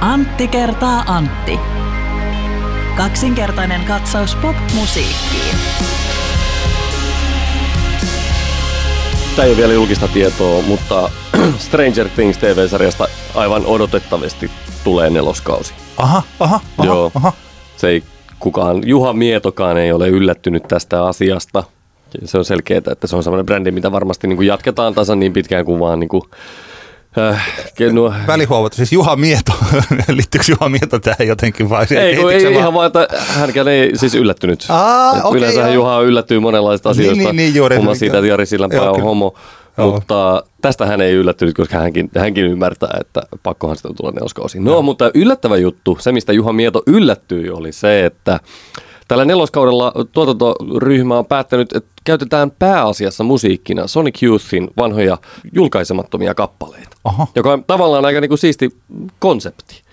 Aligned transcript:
Antti 0.00 0.48
kertaa 0.48 1.04
Antti. 1.06 1.58
Kaksinkertainen 2.96 3.84
katsaus 3.84 4.34
pop-musiikkiin. 4.34 5.56
Tämä 9.36 9.46
ei 9.46 9.50
ole 9.50 9.56
vielä 9.56 9.72
julkista 9.72 10.08
tietoa, 10.08 10.62
mutta 10.62 11.10
Stranger 11.58 12.08
Things 12.08 12.38
TV-sarjasta 12.38 13.08
aivan 13.34 13.66
odotettavasti 13.66 14.50
tulee 14.84 15.10
neloskausi. 15.10 15.74
Aha, 15.96 16.22
aha, 16.40 16.60
aha, 16.78 16.86
Joo. 16.86 17.10
aha. 17.14 17.32
Se 17.76 17.88
ei 17.88 18.02
kukaan, 18.38 18.82
Juha 18.88 19.12
Mietokaan 19.12 19.76
ei 19.76 19.92
ole 19.92 20.08
yllättynyt 20.08 20.62
tästä 20.68 21.04
asiasta. 21.04 21.64
Se 22.24 22.38
on 22.38 22.44
selkeää, 22.44 22.82
että 22.92 23.06
se 23.06 23.16
on 23.16 23.22
sellainen 23.22 23.46
brändi, 23.46 23.70
mitä 23.70 23.92
varmasti 23.92 24.26
niin 24.26 24.36
kuin 24.36 24.48
jatketaan 24.48 24.94
tasan 24.94 25.20
niin 25.20 25.32
pitkään 25.32 25.64
kuin 25.64 25.80
vaan 25.80 26.00
niin 26.00 26.08
kuin, 26.08 26.22
äh, 27.18 28.26
Välihuomautus, 28.26 28.76
siis 28.76 28.92
Juha 28.92 29.16
Mieto, 29.16 29.52
liittyykö 30.08 30.44
Juha 30.48 30.68
Mieto 30.68 30.98
tähän 30.98 31.26
jotenkin 31.28 31.70
vai? 31.70 31.86
Ei, 31.90 32.16
kun 32.16 32.32
ei 32.32 32.44
vaan- 32.44 32.52
ihan 32.54 32.74
vaan, 32.74 32.86
että 32.86 33.08
hänkään 33.28 33.68
ei 33.68 33.90
siis 33.94 34.14
yllättynyt. 34.14 34.66
Aa, 34.68 35.12
okei, 35.22 35.38
Yleensähän 35.38 35.74
joo. 35.74 35.74
Juha 35.84 36.00
yllättyy 36.00 36.40
monenlaisista 36.40 36.88
Niin, 36.88 37.00
asioista, 37.00 37.22
niin, 37.24 37.36
niin, 37.36 37.54
juuri. 37.54 37.76
muun 37.76 37.84
muassa 37.84 37.98
siitä, 38.00 38.18
että 38.18 38.28
Jari 38.28 38.46
Sillanpää 38.46 38.78
Joo, 38.84 38.94
on 38.94 39.02
homo. 39.02 39.34
Joo. 39.78 39.90
Mutta 39.92 40.44
tästä 40.62 40.86
hän 40.86 41.00
ei 41.00 41.12
yllättynyt, 41.12 41.54
koska 41.56 41.78
hänkin, 41.78 42.10
hänkin 42.18 42.44
ymmärtää, 42.44 42.96
että 43.00 43.22
pakkohan 43.42 43.76
sitä 43.76 43.88
tulla 43.96 44.10
neloskausi. 44.12 44.60
No, 44.60 44.82
mutta 44.82 45.10
yllättävä 45.14 45.56
juttu, 45.56 45.98
se 46.00 46.12
mistä 46.12 46.32
Juha 46.32 46.52
Mieto 46.52 46.82
yllättyi, 46.86 47.50
oli 47.50 47.72
se, 47.72 48.04
että 48.06 48.40
tällä 49.08 49.24
neloskaudella 49.24 49.92
tuotantoryhmä 50.12 51.18
on 51.18 51.26
päättänyt, 51.26 51.72
että 51.76 51.90
käytetään 52.04 52.50
pääasiassa 52.50 53.24
musiikkina 53.24 53.86
Sonic 53.86 54.22
Youthin 54.22 54.70
vanhoja 54.76 55.18
julkaisemattomia 55.52 56.34
kappaleita, 56.34 56.96
Aha. 57.04 57.26
joka 57.36 57.52
on 57.52 57.64
tavallaan 57.64 58.04
aika 58.04 58.20
niinku 58.20 58.36
siisti 58.36 58.76
konsepti. 59.18 59.86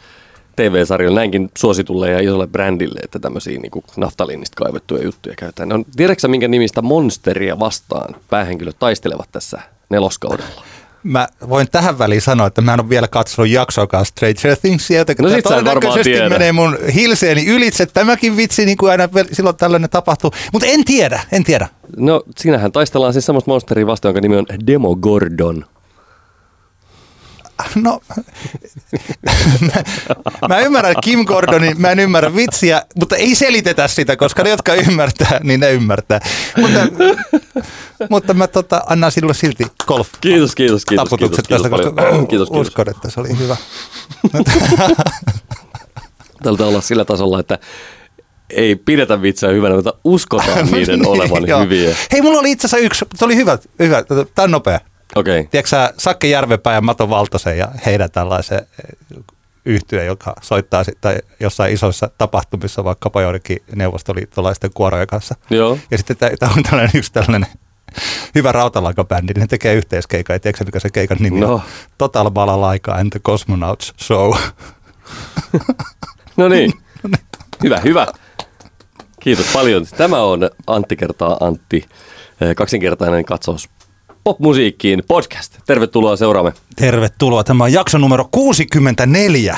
TV-sarjoille 0.55 1.19
näinkin 1.19 1.51
suositulle 1.57 2.11
ja 2.11 2.19
isolle 2.19 2.47
brändille, 2.47 2.99
että 3.03 3.19
tämmöisiä 3.19 3.59
niin 3.59 3.83
naftaliinista 3.97 4.55
kaivettuja 4.55 5.03
juttuja 5.03 5.35
käytetään. 5.35 5.73
On, 5.73 5.85
tiedätkö 5.95 6.27
minkä 6.27 6.47
nimistä 6.47 6.81
monsteria 6.81 7.59
vastaan 7.59 8.15
päähenkilöt 8.29 8.75
taistelevat 8.79 9.29
tässä 9.31 9.61
neloskaudella? 9.89 10.63
Mä 11.03 11.27
voin 11.49 11.67
tähän 11.71 11.99
väliin 11.99 12.21
sanoa, 12.21 12.47
että 12.47 12.61
mä 12.61 12.73
en 12.73 12.79
ole 12.79 12.89
vielä 12.89 13.07
katsonut 13.07 13.51
jaksoakaan 13.51 14.05
Stranger 14.05 14.57
Thingsia, 14.61 14.97
joten 14.97 15.15
No 15.19 15.29
sit 15.29 15.43
todennäköisesti 15.43 16.29
menee 16.29 16.51
mun 16.51 16.77
hilseeni 16.95 17.45
ylitse. 17.45 17.85
Tämäkin 17.85 18.37
vitsi, 18.37 18.65
niin 18.65 18.77
kuin 18.77 18.91
aina 18.91 19.09
silloin 19.31 19.55
tällainen 19.55 19.89
tapahtuu. 19.89 20.31
Mutta 20.53 20.67
en 20.67 20.85
tiedä, 20.85 21.21
en 21.31 21.43
tiedä. 21.43 21.67
No, 21.97 22.23
siinähän 22.37 22.71
taistellaan 22.71 23.13
siis 23.13 23.25
semmoista 23.25 23.51
monsteria 23.51 23.87
vastaan, 23.87 24.09
jonka 24.09 24.21
nimi 24.21 24.37
on 24.37 24.45
Demogordon. 24.67 25.65
No, 27.75 27.99
mä, 29.61 29.83
mä 30.47 30.59
ymmärrän 30.59 30.95
Kim 31.01 31.25
Gordonin, 31.25 31.81
mä 31.81 31.91
en 31.91 31.99
ymmärrä 31.99 32.35
vitsiä, 32.35 32.81
mutta 32.99 33.15
ei 33.15 33.35
selitetä 33.35 33.87
sitä, 33.87 34.15
koska 34.15 34.43
ne, 34.43 34.49
jotka 34.49 34.73
ymmärtää, 34.73 35.39
niin 35.43 35.59
ne 35.59 35.71
ymmärtää. 35.71 36.19
Mutta, 36.57 36.79
mutta 38.09 38.33
mä 38.33 38.47
tota, 38.47 38.81
annan 38.89 39.11
sinulle 39.11 39.33
silti 39.33 39.63
golf 39.87 40.07
Kiitos, 40.21 40.55
kiitos, 40.55 40.85
kiitos. 40.85 41.09
taputukset 41.09 41.47
kiitos, 41.47 41.61
tästä, 41.61 41.77
kiitos, 41.77 41.93
koska 41.93 42.27
kiitos, 42.29 42.49
kiitos. 42.49 42.67
uskon, 42.67 42.89
että 42.89 43.09
se 43.09 43.19
oli 43.19 43.37
hyvä. 43.39 43.57
Tältä 46.43 46.65
olla 46.65 46.81
sillä 46.81 47.05
tasolla, 47.05 47.39
että 47.39 47.59
ei 48.49 48.75
pidetä 48.75 49.21
vitsejä 49.21 49.53
hyvänä, 49.53 49.75
mutta 49.75 49.93
uskotaan 50.03 50.65
niiden 50.71 51.07
olevan 51.07 51.47
Joo. 51.47 51.61
hyviä. 51.61 51.95
Hei, 52.11 52.21
mulla 52.21 52.39
oli 52.39 52.51
itse 52.51 52.67
asiassa 52.67 52.85
yksi, 52.85 53.05
se 53.15 53.25
oli 53.25 53.35
hyvä, 53.35 53.57
hyvä 53.79 54.03
tämä 54.35 54.43
on 54.43 54.51
nopea. 54.51 54.79
Okei. 55.15 55.39
Okay. 55.39 55.49
Tiedätkö 55.51 55.69
sä 55.69 55.93
Sakke 55.97 56.27
Järvenpää 56.27 56.73
ja 56.73 56.81
Mato 56.81 57.09
Valtosen 57.09 57.57
ja 57.57 57.67
heidän 57.85 58.11
tällaisen 58.11 58.67
yhtyö, 59.65 60.03
joka 60.03 60.33
soittaa 60.41 60.83
sitten 60.83 61.19
jossain 61.39 61.73
isoissa 61.73 62.09
tapahtumissa 62.17 62.83
vaikkapa 62.83 63.21
joidenkin 63.21 63.57
neuvostoliittolaisten 63.75 64.71
kuorojen 64.73 65.07
kanssa. 65.07 65.35
Joo. 65.49 65.77
Ja 65.91 65.97
sitten 65.97 66.17
tämä 66.39 66.53
on 66.57 66.63
tällainen 66.63 66.91
yksi 66.99 67.13
tällainen 67.13 67.47
hyvä 68.35 68.51
rautalankabändi, 68.51 69.33
niin 69.33 69.41
ne 69.41 69.47
tekee 69.47 69.73
yhteiskeikan. 69.73 70.33
Ja 70.33 70.39
tiedätkö 70.39 70.57
sä, 70.57 70.65
mikä 70.65 70.79
se 70.79 70.89
keikan 70.89 71.17
nimi 71.19 71.39
No. 71.39 71.53
on? 71.53 71.61
Total 71.97 72.31
Balalaika 72.31 72.91
and 72.91 73.09
the 73.09 73.19
Cosmonauts 73.19 73.93
Show. 74.01 74.33
No 76.37 76.49
niin. 76.49 76.73
Hyvä, 77.63 77.79
hyvä. 77.79 78.07
Kiitos 79.19 79.45
paljon. 79.53 79.85
Tämä 79.97 80.21
on 80.21 80.49
Antti 80.67 80.95
kertaa 80.95 81.37
Antti, 81.39 81.85
eh, 82.41 82.55
kaksinkertainen 82.55 83.25
katsaus 83.25 83.69
popmusiikkiin 84.23 85.03
podcast. 85.07 85.53
Tervetuloa 85.65 86.15
seuraamme. 86.15 86.53
Tervetuloa. 86.75 87.43
Tämä 87.43 87.63
on 87.63 87.73
jakso 87.73 87.97
numero 87.97 88.27
64. 88.31 89.57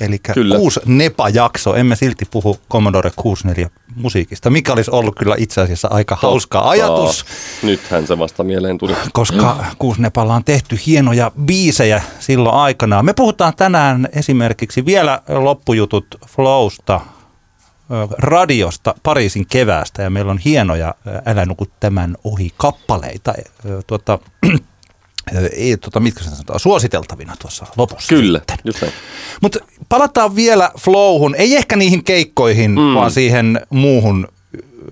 Eli 0.00 0.18
Kyllä. 0.18 0.56
kuusi 0.56 0.80
Nepa-jakso. 0.86 1.74
Emme 1.76 1.96
silti 1.96 2.24
puhu 2.30 2.58
Commodore 2.70 3.10
64 3.16 3.70
musiikista, 3.96 4.50
mikä 4.50 4.72
olisi 4.72 4.90
ollut 4.90 5.14
kyllä 5.18 5.34
itse 5.38 5.60
asiassa 5.60 5.88
aika 5.90 6.18
hauska 6.22 6.60
ajatus, 6.60 7.24
Nythän 7.62 8.06
se 8.06 8.18
vasta 8.18 8.44
mieleen 8.44 8.78
tuli. 8.78 8.94
koska 9.12 9.64
Kuusnepalla 9.78 10.34
on 10.34 10.44
tehty 10.44 10.78
hienoja 10.86 11.32
biisejä 11.44 12.02
silloin 12.20 12.54
aikanaan. 12.56 13.04
Me 13.04 13.12
puhutaan 13.12 13.52
tänään 13.56 14.08
esimerkiksi 14.12 14.86
vielä 14.86 15.22
loppujutut 15.28 16.06
Flowsta, 16.28 17.00
radiosta, 18.18 18.94
Pariisin 19.02 19.46
keväästä 19.46 20.02
ja 20.02 20.10
meillä 20.10 20.30
on 20.30 20.38
hienoja 20.38 20.94
Älä 21.26 21.46
nuku 21.46 21.66
tämän 21.80 22.16
ohi 22.24 22.50
kappaleita. 22.56 23.32
Tuota, 23.86 24.18
ei, 25.56 25.76
tuota, 25.76 26.00
mitkä 26.00 26.24
se 26.24 26.30
sanotaan, 26.30 26.60
suositeltavina 26.60 27.36
tuossa 27.38 27.66
lopussa. 27.76 28.08
Kyllä. 28.08 28.40
Mutta 29.42 29.58
palataan 29.88 30.36
vielä 30.36 30.70
flowhun, 30.78 31.34
ei 31.34 31.56
ehkä 31.56 31.76
niihin 31.76 32.04
keikkoihin, 32.04 32.70
mm. 32.70 32.94
vaan 32.94 33.10
siihen 33.10 33.60
muuhun 33.70 34.28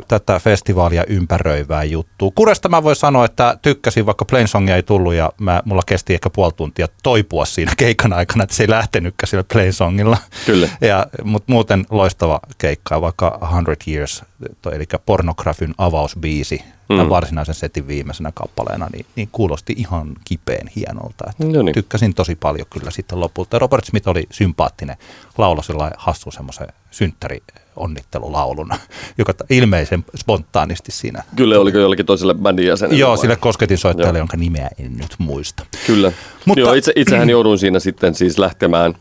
tätä 0.09 0.39
festivaalia 0.39 1.05
ympäröivää 1.05 1.85
juttua. 1.85 2.31
Kuresta 2.35 2.69
mä 2.69 2.83
voin 2.83 2.97
sanoa, 2.97 3.25
että 3.25 3.59
tykkäsin, 3.63 4.07
vaikka 4.07 4.25
Plainsongia 4.25 4.77
ei 4.77 4.83
tullut 4.83 5.15
ja 5.15 5.33
mä, 5.41 5.63
mulla 5.65 5.83
kesti 5.87 6.15
ehkä 6.15 6.31
puoli 6.31 6.53
tuntia 6.57 6.89
toipua 7.03 7.45
siinä 7.45 7.73
keikan 7.79 8.13
aikana, 8.13 8.45
että 8.45 8.57
se 8.57 8.63
ei 8.63 8.71
lähtenytkään 8.71 9.29
sillä 9.29 9.45
Plainsongilla. 9.53 10.17
Kyllä. 10.47 10.69
Ja, 10.81 11.07
mutta 11.25 11.53
muuten 11.53 11.87
loistava 11.91 12.41
keikka, 12.59 13.01
vaikka 13.01 13.39
100 13.41 13.91
Years, 13.91 14.23
toi, 14.63 14.77
eli 14.77 14.85
pornografin 15.07 15.75
avausbiisi, 15.79 16.63
mm. 16.89 17.09
varsinaisen 17.09 17.55
setin 17.55 17.87
viimeisenä 17.87 18.33
kappaleena, 18.35 18.89
niin, 18.93 19.07
niin 19.17 19.29
kuulosti 19.33 19.75
ihan 19.77 20.13
kipeen 20.25 20.69
hienolta. 20.77 21.25
Että 21.31 21.45
No 21.45 21.63
niin. 21.63 21.75
Tykkäsin 21.75 22.15
tosi 22.15 22.35
paljon 22.35 22.67
kyllä 22.71 22.91
sitten 22.91 23.21
lopulta. 23.21 23.59
Robert 23.59 23.85
Smith 23.85 24.09
oli 24.09 24.27
sympaattinen, 24.31 24.97
lauloi 25.39 25.65
sellainen 25.65 25.99
hassu 25.99 26.31
semmoisen 26.31 26.69
synttäri 26.91 27.43
onnittelulaulun, 27.77 28.71
joka 29.19 29.35
ilmeisen 29.51 30.05
spontaanisti 30.17 30.93
siinä. 30.93 31.23
Kyllä, 31.37 31.61
oliko 31.61 31.79
jollekin 31.79 32.07
toiselle 32.07 32.35
bändin 32.35 32.67
jäsenelle? 32.67 33.01
Joo, 33.01 33.11
vai? 33.11 33.19
sille 33.19 33.37
kosketin 33.37 33.79
soittajalle, 33.79 34.19
jonka 34.19 34.37
nimeä 34.37 34.69
en 34.79 34.97
nyt 34.97 35.15
muista. 35.19 35.67
Kyllä. 35.87 36.13
Mutta-. 36.45 36.61
Joo, 36.61 36.73
itse, 36.73 36.93
itsehän 36.97 37.31
jouduin 37.31 37.59
siinä 37.59 37.81
sitten 37.81 38.15
siis 38.15 38.39
lähtemään 38.39 38.95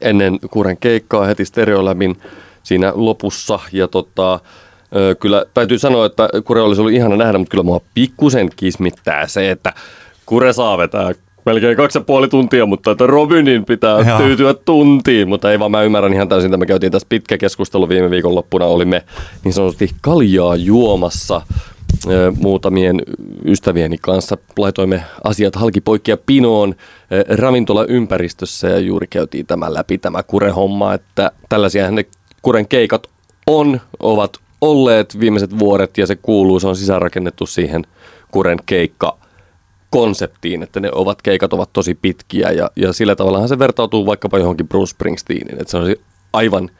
ennen 0.00 0.38
kuuren 0.50 0.76
keikkaa 0.76 1.26
heti 1.26 1.44
stereolämin 1.44 2.16
siinä 2.62 2.92
lopussa. 2.94 3.58
Ja 3.72 3.88
tota, 3.88 4.40
kyllä 5.20 5.46
täytyy 5.54 5.78
sanoa, 5.78 6.06
että 6.06 6.28
kure 6.44 6.60
olisi 6.60 6.80
ollut 6.80 6.94
ihana 6.94 7.16
nähdä, 7.16 7.38
mutta 7.38 7.50
kyllä 7.50 7.64
mua 7.64 7.80
pikkusen 7.94 8.50
kismittää 8.56 9.26
se, 9.26 9.50
että 9.50 9.72
kure 10.26 10.52
saa 10.52 10.78
vetää 10.78 11.12
melkein 11.46 11.76
kaksi 11.76 11.98
ja 11.98 12.04
puoli 12.04 12.28
tuntia, 12.28 12.66
mutta 12.66 12.90
että 12.90 13.06
Robinin 13.06 13.64
pitää 13.64 14.00
Joo. 14.00 14.18
tyytyä 14.18 14.54
tuntiin. 14.54 15.28
Mutta 15.28 15.52
ei 15.52 15.58
vaan 15.58 15.70
mä 15.70 15.82
ymmärrän 15.82 16.14
ihan 16.14 16.28
täysin, 16.28 16.48
että 16.48 16.56
me 16.56 16.66
käytiin 16.66 16.92
tässä 16.92 17.06
pitkä 17.08 17.38
keskustelu 17.38 17.88
viime 17.88 18.10
viikon 18.10 18.34
loppuna. 18.34 18.64
Olimme 18.64 19.02
niin 19.44 19.52
sanotusti 19.52 19.90
kaljaa 20.00 20.56
juomassa 20.56 21.40
muutamien 22.38 23.02
ystävieni 23.44 23.96
kanssa. 24.02 24.36
Laitoimme 24.58 25.04
asiat 25.24 25.56
halki 25.56 25.80
poikki 25.80 26.10
ja 26.10 26.16
pinoon 26.26 26.74
ravintolaympäristössä 27.28 28.68
ja 28.68 28.78
juuri 28.78 29.06
käytiin 29.06 29.46
tämän 29.46 29.74
läpi 29.74 29.98
tämä 29.98 30.22
kurehomma, 30.22 30.94
että 30.94 31.30
tällaisia 31.48 31.90
ne 31.90 32.04
kuren 32.42 32.68
keikat 32.68 33.06
on, 33.46 33.80
ovat 34.00 34.38
olleet 34.60 35.20
viimeiset 35.20 35.58
vuodet 35.58 35.98
ja 35.98 36.06
se 36.06 36.16
kuuluu, 36.16 36.60
se 36.60 36.68
on 36.68 36.76
sisäänrakennettu 36.76 37.46
siihen 37.46 37.84
kuren 38.30 38.58
keikka 38.66 39.16
konseptiin, 39.94 40.62
että 40.62 40.80
ne 40.80 40.88
ovat, 40.92 41.22
keikat 41.22 41.52
ovat 41.52 41.72
tosi 41.72 41.94
pitkiä 41.94 42.50
ja, 42.50 42.70
ja 42.76 42.92
sillä 42.92 43.16
tavallahan 43.16 43.48
se 43.48 43.58
vertautuu 43.58 44.06
vaikkapa 44.06 44.38
johonkin 44.38 44.68
Bruce 44.68 44.90
Springsteeniin, 44.90 45.60
että 45.60 45.70
se 45.70 45.76
on 45.76 45.96
aivan 46.32 46.70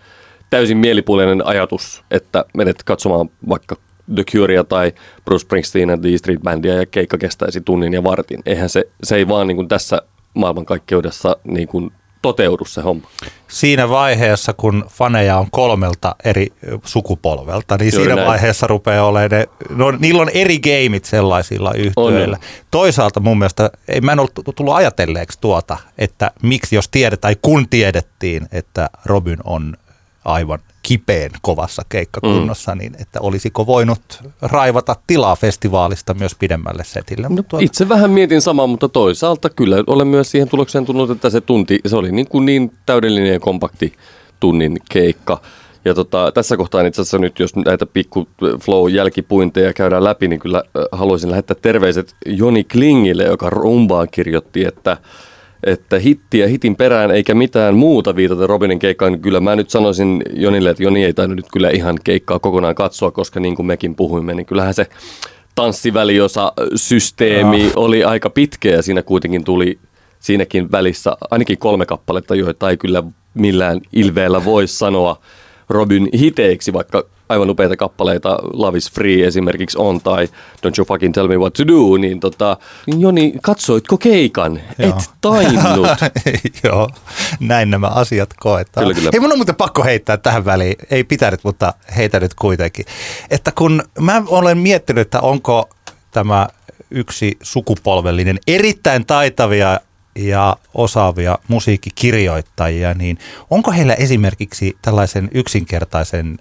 täysin 0.51 0.79
mielipuolinen 0.79 1.47
ajatus, 1.47 2.05
että 2.11 2.45
menet 2.57 2.83
katsomaan 2.83 3.31
vaikka 3.49 3.77
The 4.15 4.25
Curea 4.25 4.65
tai 4.65 4.93
Bruce 5.25 5.43
Springsteen 5.43 5.89
ja 5.89 5.97
The 5.99 6.19
Street 6.19 6.41
Bandia 6.41 6.75
ja 6.75 6.87
keikka 6.87 7.19
kestäisi 7.19 7.61
tunnin 7.61 7.93
ja 7.93 8.05
vartin. 8.05 8.43
Eihän 8.47 8.69
se, 8.69 8.85
se 9.03 9.17
ei 9.17 9.29
vaan 9.29 9.47
niin 9.47 9.57
kuin 9.57 9.69
tässä 9.69 10.03
maailmankaikkeudessa 10.35 11.37
niin 11.45 11.69
kuin 11.69 11.91
toteudu 12.25 12.65
se 12.65 12.81
homma. 12.81 13.09
Siinä 13.49 13.88
vaiheessa, 13.88 14.53
kun 14.53 14.85
faneja 14.88 15.38
on 15.38 15.47
kolmelta 15.50 16.17
eri 16.25 16.47
sukupolvelta, 16.85 17.76
niin 17.76 17.93
Juuri 17.94 18.05
siinä 18.05 18.15
näin. 18.15 18.29
vaiheessa 18.29 18.67
rupeaa 18.67 19.06
olemaan 19.06 19.31
ne, 19.31 19.49
no, 19.71 19.91
niillä 19.91 20.23
on 20.23 20.31
eri 20.35 20.59
gameit 20.59 21.05
sellaisilla 21.05 21.73
yhtiöillä. 21.75 22.38
Toisaalta 22.71 23.21
mun 23.21 23.38
mielestä, 23.38 23.71
ei 23.88 24.00
mä 24.00 24.12
en 24.12 24.19
ollut 24.19 24.56
tullut 24.56 24.75
ajatelleeksi 24.75 25.38
tuota, 25.41 25.76
että 25.99 26.31
miksi 26.43 26.76
jos 26.76 26.88
tiedetään, 26.88 27.21
tai 27.21 27.37
kun 27.43 27.69
tiedettiin, 27.69 28.47
että 28.53 28.91
Robin 29.05 29.38
on 29.44 29.77
aivan 30.25 30.59
kipeen 30.85 31.31
kovassa 31.43 31.83
keikkakunnossa, 31.89 32.75
mm. 32.75 32.79
niin 32.79 32.97
että 33.01 33.21
olisiko 33.21 33.67
voinut 33.67 34.23
raivata 34.43 34.97
tilaa 35.07 35.37
festivaalista 35.37 36.15
myös 36.15 36.35
pidemmälle 36.35 36.85
setille. 36.85 37.29
No, 37.29 37.35
Mutta 37.35 37.57
itse 37.61 37.89
vähän 37.89 38.11
mietin 38.11 38.43
samaa, 38.43 38.67
mutta 38.67 38.89
toisaalta 38.89 39.51
kyllä 39.51 39.85
olen 39.87 40.07
myös 40.07 40.31
siihen 40.31 40.49
tulokseen 40.49 40.85
tullut, 40.85 41.11
että 41.11 41.31
se 41.31 41.41
tunti, 41.41 41.79
se 41.87 41.97
oli 41.97 42.13
niin, 42.13 42.29
kuin 42.29 42.47
niin 42.47 42.73
täydellinen 42.87 43.33
ja 43.33 43.41
kompakti 43.41 43.93
tunnin 44.41 44.77
keikka. 44.91 45.41
Ja 45.85 45.95
tota, 45.95 46.33
tässä 46.33 46.57
kohtaa 46.57 46.83
itse 46.83 47.03
asiassa 47.03 47.19
nyt, 47.19 47.39
jos 47.39 47.57
näitä 47.57 47.87
pikku 47.87 48.29
flow-jälkipuinteja 48.41 49.73
käydään 49.73 50.05
läpi, 50.05 50.29
niin 50.29 50.41
kyllä 50.41 50.59
äh, 50.59 50.85
haluaisin 50.93 51.31
lähettää 51.31 51.57
terveiset 51.63 52.15
Joni 52.27 52.65
Klingille, 52.65 53.25
joka 53.25 53.51
rumbaan 53.51 54.09
kirjoitti, 54.11 54.65
että 54.65 54.97
että 55.67 55.99
hittiä 55.99 56.49
hitin 56.49 56.77
perään 56.77 57.11
eikä 57.11 57.35
mitään 57.35 57.75
muuta 57.75 58.17
viitata 58.17 58.47
Robinin 58.47 58.79
keikkaan. 58.79 59.13
Niin 59.13 59.23
Kyllä 59.23 59.41
mä 59.41 59.57
nyt 59.57 59.71
sanoisin 59.71 60.23
Jonille, 60.33 60.71
että 60.71 60.83
Joni 60.83 61.05
ei 61.05 61.13
tainnut 61.13 61.37
nyt 61.37 61.49
kyllä 61.53 61.71
ihan 61.71 61.99
keikkaa 62.05 62.39
kokonaan 62.39 62.75
katsoa, 62.75 63.11
koska 63.11 63.41
niin 63.41 63.57
kuin 63.57 63.67
mekin 63.67 63.95
puhuimme, 63.95 64.35
niin 64.35 64.47
kyllähän 64.47 64.75
se 64.75 64.87
tanssiväliosa 65.55 66.53
systeemi 66.75 67.73
oli 67.77 68.05
aika 68.05 68.31
pitkä 68.31 68.69
ja 68.69 68.83
siinä 68.83 69.03
kuitenkin 69.03 69.45
tuli 69.45 69.79
siinäkin 70.21 70.73
välissä 70.73 71.17
ainakin 71.31 71.59
kolme 71.59 71.87
kappaletta, 71.87 72.35
joita 72.35 72.71
ei 72.71 72.77
kyllä 72.77 73.03
millään 73.35 73.81
ilveellä 73.93 74.45
voi 74.45 74.67
sanoa 74.67 75.21
Robin 75.69 76.09
hiteiksi, 76.19 76.73
vaikka 76.73 77.05
aivan 77.29 77.50
upeita 77.50 77.76
kappaleita 77.76 78.38
Love 78.53 78.79
is 78.79 78.93
Free 78.93 79.26
esimerkiksi 79.26 79.79
on 79.79 80.00
tai 80.00 80.26
Don't 80.56 80.73
You 80.79 80.87
Fucking 80.87 81.15
Tell 81.15 81.29
Me 81.29 81.37
What 81.37 81.53
To 81.53 81.67
Do, 81.67 81.97
niin 81.97 82.21
tota, 82.21 82.56
niin 82.87 83.00
Joni, 83.00 83.35
katsoitko 83.43 83.99
keikan? 83.99 84.61
Joo. 84.79 84.88
Et 84.88 85.11
tainnut. 85.21 85.88
Joo, 86.65 86.91
näin 87.41 87.71
nämä 87.71 87.87
asiat 87.87 88.31
koetaan. 88.41 88.85
Kyllä, 88.85 88.94
kyllä. 88.94 89.11
Hei, 89.12 89.21
mun 89.21 89.32
on 89.32 89.38
muuten 89.38 89.55
pakko 89.55 89.85
heittää 89.85 90.17
tähän 90.17 90.44
väliin, 90.44 90.76
ei 90.91 91.05
pitänyt, 91.05 91.41
mutta 91.44 91.75
heitä 91.97 92.21
nyt 92.21 92.35
kuitenkin. 92.35 92.85
Että 93.31 93.53
kun 93.53 93.82
mä 94.00 94.23
olen 94.27 94.59
miettinyt, 94.59 95.03
että 95.03 95.20
onko 95.20 95.69
tämä 96.11 96.49
yksi 96.91 97.38
sukupolvellinen 97.43 98.38
erittäin 98.47 99.06
taitavia 99.06 99.81
ja 100.17 100.56
osaavia 100.75 101.38
musiikkikirjoittajia, 101.49 102.94
niin 102.94 103.19
onko 103.50 103.70
heillä 103.70 103.94
esimerkiksi 103.94 104.77
tällaisen 104.82 105.29
yksinkertaisen 105.35 106.38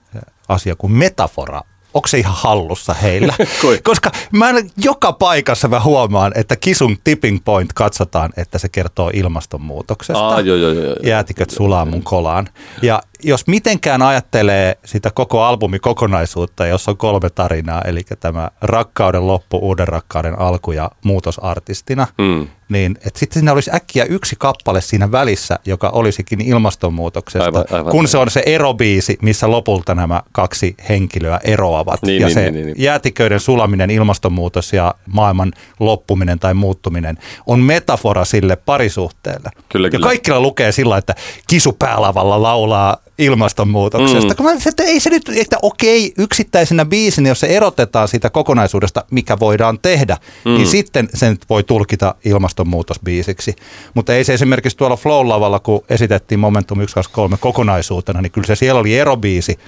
asia 0.48 0.76
kuin 0.76 0.92
metafora 0.92 1.62
onko 1.94 2.08
se 2.08 2.18
ihan 2.18 2.36
hallussa 2.36 2.94
heillä? 2.94 3.34
Koska 3.84 4.12
mä 4.32 4.46
joka 4.78 5.14
paikassa 5.14 5.68
mä 5.68 5.80
huomaan, 5.80 6.32
että 6.36 6.56
kisun 6.56 6.98
tipping 7.04 7.40
point 7.46 7.74
katsotaan, 7.74 8.30
että 8.38 8.58
se 8.58 8.70
kertoo 8.70 9.12
ilmastonmuutoksesta. 9.14 10.28
Aa, 10.28 10.42
joo, 10.42 10.58
joo, 10.58 10.72
joo, 10.72 10.86
joo. 10.86 10.96
Jäätiköt 11.04 11.50
sulaa 11.50 11.86
mun 11.86 12.04
kolaan. 12.04 12.50
Ja 12.82 13.02
jos 13.24 13.48
mitenkään 13.48 14.02
ajattelee 14.02 14.78
sitä 14.86 15.12
koko 15.12 15.44
albumin 15.44 15.82
kokonaisuutta, 15.82 16.66
jossa 16.68 16.92
on 16.92 16.98
kolme 16.98 17.30
tarinaa, 17.30 17.82
eli 17.82 18.02
tämä 18.20 18.50
rakkauden 18.62 19.28
loppu, 19.28 19.58
uuden 19.58 19.88
rakkauden 19.88 20.40
alku 20.40 20.72
ja 20.72 20.92
muutosartistina, 21.04 22.08
Mm. 22.18 22.48
niin 22.70 22.96
että 23.06 23.20
sitten 23.20 23.34
siinä 23.40 23.52
olisi 23.52 23.72
äkkiä 23.74 24.06
yksi 24.06 24.36
kappale 24.40 24.82
siinä 24.82 25.12
välissä, 25.12 25.60
joka 25.66 25.90
olisikin 25.90 26.42
ilmastonmuutoksesta, 26.42 27.46
Aivan, 27.46 27.66
aivan, 27.72 27.92
kun 27.92 28.08
se 28.08 28.18
aivan. 28.18 28.28
on 28.28 28.32
se 28.32 28.44
erobiisi, 28.46 29.18
missä 29.22 29.52
lopulta 29.52 29.96
nämä 29.96 30.22
kaksi 30.32 30.76
henkilöä 30.90 31.40
eroavat. 31.44 32.02
Niin, 32.02 32.22
ja 32.22 32.28
niin, 32.28 32.34
se 32.34 32.42
niin, 32.42 32.54
niin, 32.54 32.66
niin. 32.66 32.76
jäätiköiden 32.78 33.40
sulaminen, 33.40 33.92
ilmastonmuutos 33.92 34.74
ja 34.74 34.96
maailman 35.14 35.52
loppuminen 35.80 36.40
tai 36.40 36.54
muuttuminen 36.54 37.18
on 37.48 37.60
metafora 37.60 38.26
sille 38.26 38.56
parisuhteelle. 38.56 39.50
Kyllä, 39.70 39.88
ja 39.88 39.92
kyllä. 39.92 40.04
kaikilla 40.08 40.40
lukee 40.40 40.72
sillä, 40.72 40.98
että 40.98 41.16
kisu 41.48 41.74
päälavalla 41.74 42.42
laulaa 42.42 42.98
ilmastonmuutoksesta. 43.18 44.30
Mm. 44.30 44.36
Kun 44.36 44.46
mä, 44.46 44.52
että 44.70 44.84
ei 44.84 45.00
se 45.00 45.10
nyt, 45.10 45.30
että 45.36 45.58
okei, 45.62 46.14
yksittäisenä 46.18 46.86
biisinä, 46.86 47.30
jos 47.30 47.40
se 47.40 47.48
erotetaan 47.48 48.08
siitä 48.08 48.30
kokonaisuudesta, 48.30 49.06
mikä 49.12 49.40
voidaan 49.40 49.80
tehdä, 49.82 50.18
mm. 50.46 50.52
niin 50.52 50.68
sitten 50.68 51.10
sen 51.14 51.38
voi 51.50 51.64
tulkita 51.64 52.16
ilmastonmuutosbiisiksi. 52.26 53.56
Mutta 53.94 54.14
ei 54.14 54.24
se 54.24 54.34
esimerkiksi 54.34 54.78
tuolla 54.78 54.96
Flow-lavalla, 54.96 55.60
kun 55.60 55.84
esitettiin 55.90 56.40
Momentum 56.40 56.78
123 56.78 57.38
kokonaisuutena, 57.38 58.22
niin 58.22 58.32
kyllä 58.32 58.48
se 58.48 58.56
siellä 58.56 58.80
oli 58.80 59.00
erobiisi, 59.00 59.60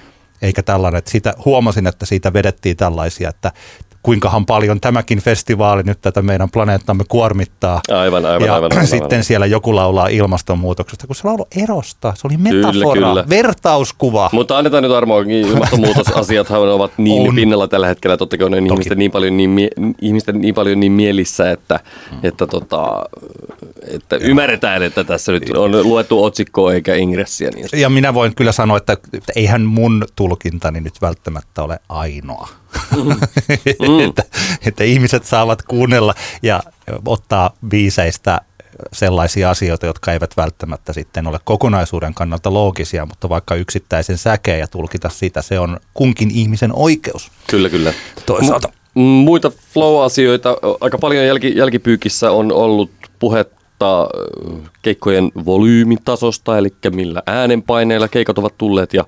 eikä 0.42 0.62
tällainen, 0.62 0.98
että 0.98 1.10
siitä, 1.10 1.34
huomasin, 1.44 1.86
että 1.86 2.06
siitä 2.06 2.32
vedettiin 2.32 2.76
tällaisia, 2.76 3.28
että 3.28 3.52
kuinkahan 4.06 4.46
paljon 4.46 4.80
tämäkin 4.80 5.18
festivaali 5.18 5.82
nyt 5.82 6.00
tätä 6.00 6.22
meidän 6.22 6.50
planeettamme 6.50 7.04
kuormittaa. 7.08 7.80
Aivan, 7.90 8.26
aivan, 8.26 8.46
ja 8.46 8.54
aivan, 8.54 8.72
aivan, 8.72 8.86
sitten 8.86 9.08
aivan. 9.16 9.24
siellä 9.24 9.46
joku 9.46 9.74
laulaa 9.76 10.08
ilmastonmuutoksesta, 10.08 11.06
kun 11.06 11.16
se 11.16 11.22
laulu 11.24 11.46
erosta. 11.62 12.12
Se 12.16 12.26
oli 12.26 12.36
Kyllä, 12.36 12.66
metafora, 12.72 12.94
kyllä. 13.00 13.24
vertauskuva. 13.28 14.30
Mutta 14.32 14.58
annetaan 14.58 14.82
nyt 14.82 14.92
armoa, 14.92 15.20
ilmastonmuutosasiathan 15.20 16.60
ovat 16.72 16.92
niin 16.98 17.28
On. 17.28 17.34
pinnalla 17.34 17.68
tällä 17.68 17.86
hetkellä, 17.86 18.16
totta 18.16 18.36
kai 18.38 18.46
on 18.46 18.66
ihmisten 18.66 18.98
niin 18.98 19.10
paljon 19.10 19.36
niin, 19.36 19.50
mie- 19.50 19.70
ihmisten 20.00 20.40
niin 20.40 20.54
paljon 20.54 20.80
niin 20.80 20.92
mielissä, 20.92 21.50
että, 21.50 21.80
Mm. 22.12 22.18
että, 22.22 22.46
tota, 22.46 23.04
että 23.88 24.16
ymmärretään, 24.16 24.82
että 24.82 25.04
tässä 25.04 25.32
nyt 25.32 25.50
on 25.56 25.70
luettu 25.88 26.24
otsikkoa 26.24 26.72
eikä 26.74 26.94
ingressiä. 26.94 27.50
Niin 27.54 27.66
Ja 27.76 27.88
minä 27.88 28.14
voin 28.14 28.34
kyllä 28.34 28.52
sanoa, 28.52 28.76
että 28.76 28.92
että 28.92 29.32
eihän 29.36 29.62
mun 29.62 30.04
tulkintani 30.16 30.80
nyt 30.80 30.94
välttämättä 31.02 31.62
ole 31.62 31.78
ainoa. 31.88 32.48
että, 34.08 34.22
että 34.66 34.84
ihmiset 34.84 35.24
saavat 35.24 35.62
kuunnella 35.62 36.14
ja 36.42 36.62
ottaa 37.06 37.50
biiseistä 37.68 38.40
sellaisia 38.92 39.50
asioita, 39.50 39.86
jotka 39.86 40.12
eivät 40.12 40.36
välttämättä 40.36 40.92
sitten 40.92 41.26
ole 41.26 41.38
kokonaisuuden 41.44 42.14
kannalta 42.14 42.52
loogisia, 42.52 43.06
mutta 43.06 43.28
vaikka 43.28 43.54
yksittäisen 43.54 44.18
säkeen 44.18 44.60
ja 44.60 44.66
tulkita 44.66 45.08
sitä, 45.08 45.42
se 45.42 45.58
on 45.58 45.80
kunkin 45.94 46.30
ihmisen 46.30 46.70
oikeus. 46.74 47.30
Kyllä, 47.50 47.68
kyllä. 47.68 47.92
Toisaalta. 48.26 48.68
Mu- 48.68 49.00
muita 49.00 49.52
flow-asioita, 49.72 50.56
aika 50.80 50.98
paljon 50.98 51.26
jälki, 51.26 51.56
jälkipyykissä 51.56 52.30
on 52.30 52.52
ollut 52.52 52.90
puhetta 53.18 54.08
keikkojen 54.82 55.32
volyymitasosta, 55.44 56.58
eli 56.58 56.68
millä 56.90 57.22
äänenpaineilla 57.26 58.08
keikat 58.08 58.38
ovat 58.38 58.58
tulleet 58.58 58.94
ja 58.94 59.04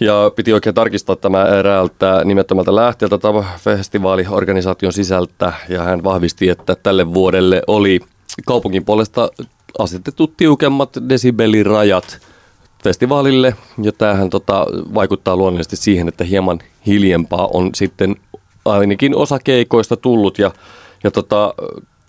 ja 0.00 0.30
piti 0.36 0.52
oikein 0.52 0.74
tarkistaa 0.74 1.16
tämä 1.16 1.44
eräältä 1.44 2.22
nimettömältä 2.24 2.74
lähteeltä 2.74 3.18
festivaaliorganisaation 3.58 4.92
sisältä 4.92 5.52
ja 5.68 5.82
hän 5.82 6.04
vahvisti, 6.04 6.48
että 6.48 6.76
tälle 6.82 7.14
vuodelle 7.14 7.62
oli 7.66 8.00
kaupungin 8.46 8.84
puolesta 8.84 9.30
asetettu 9.78 10.26
tiukemmat 10.26 10.90
desibelirajat 11.08 12.18
festivaalille 12.84 13.54
ja 13.82 13.92
tämähän 13.92 14.30
tota, 14.30 14.66
vaikuttaa 14.94 15.36
luonnollisesti 15.36 15.76
siihen, 15.76 16.08
että 16.08 16.24
hieman 16.24 16.58
hiljempaa 16.86 17.48
on 17.52 17.70
sitten 17.74 18.16
ainakin 18.64 19.16
osa 19.16 19.38
keikoista 19.44 19.96
tullut 19.96 20.38
ja, 20.38 20.50
ja 21.04 21.10
tota, 21.10 21.54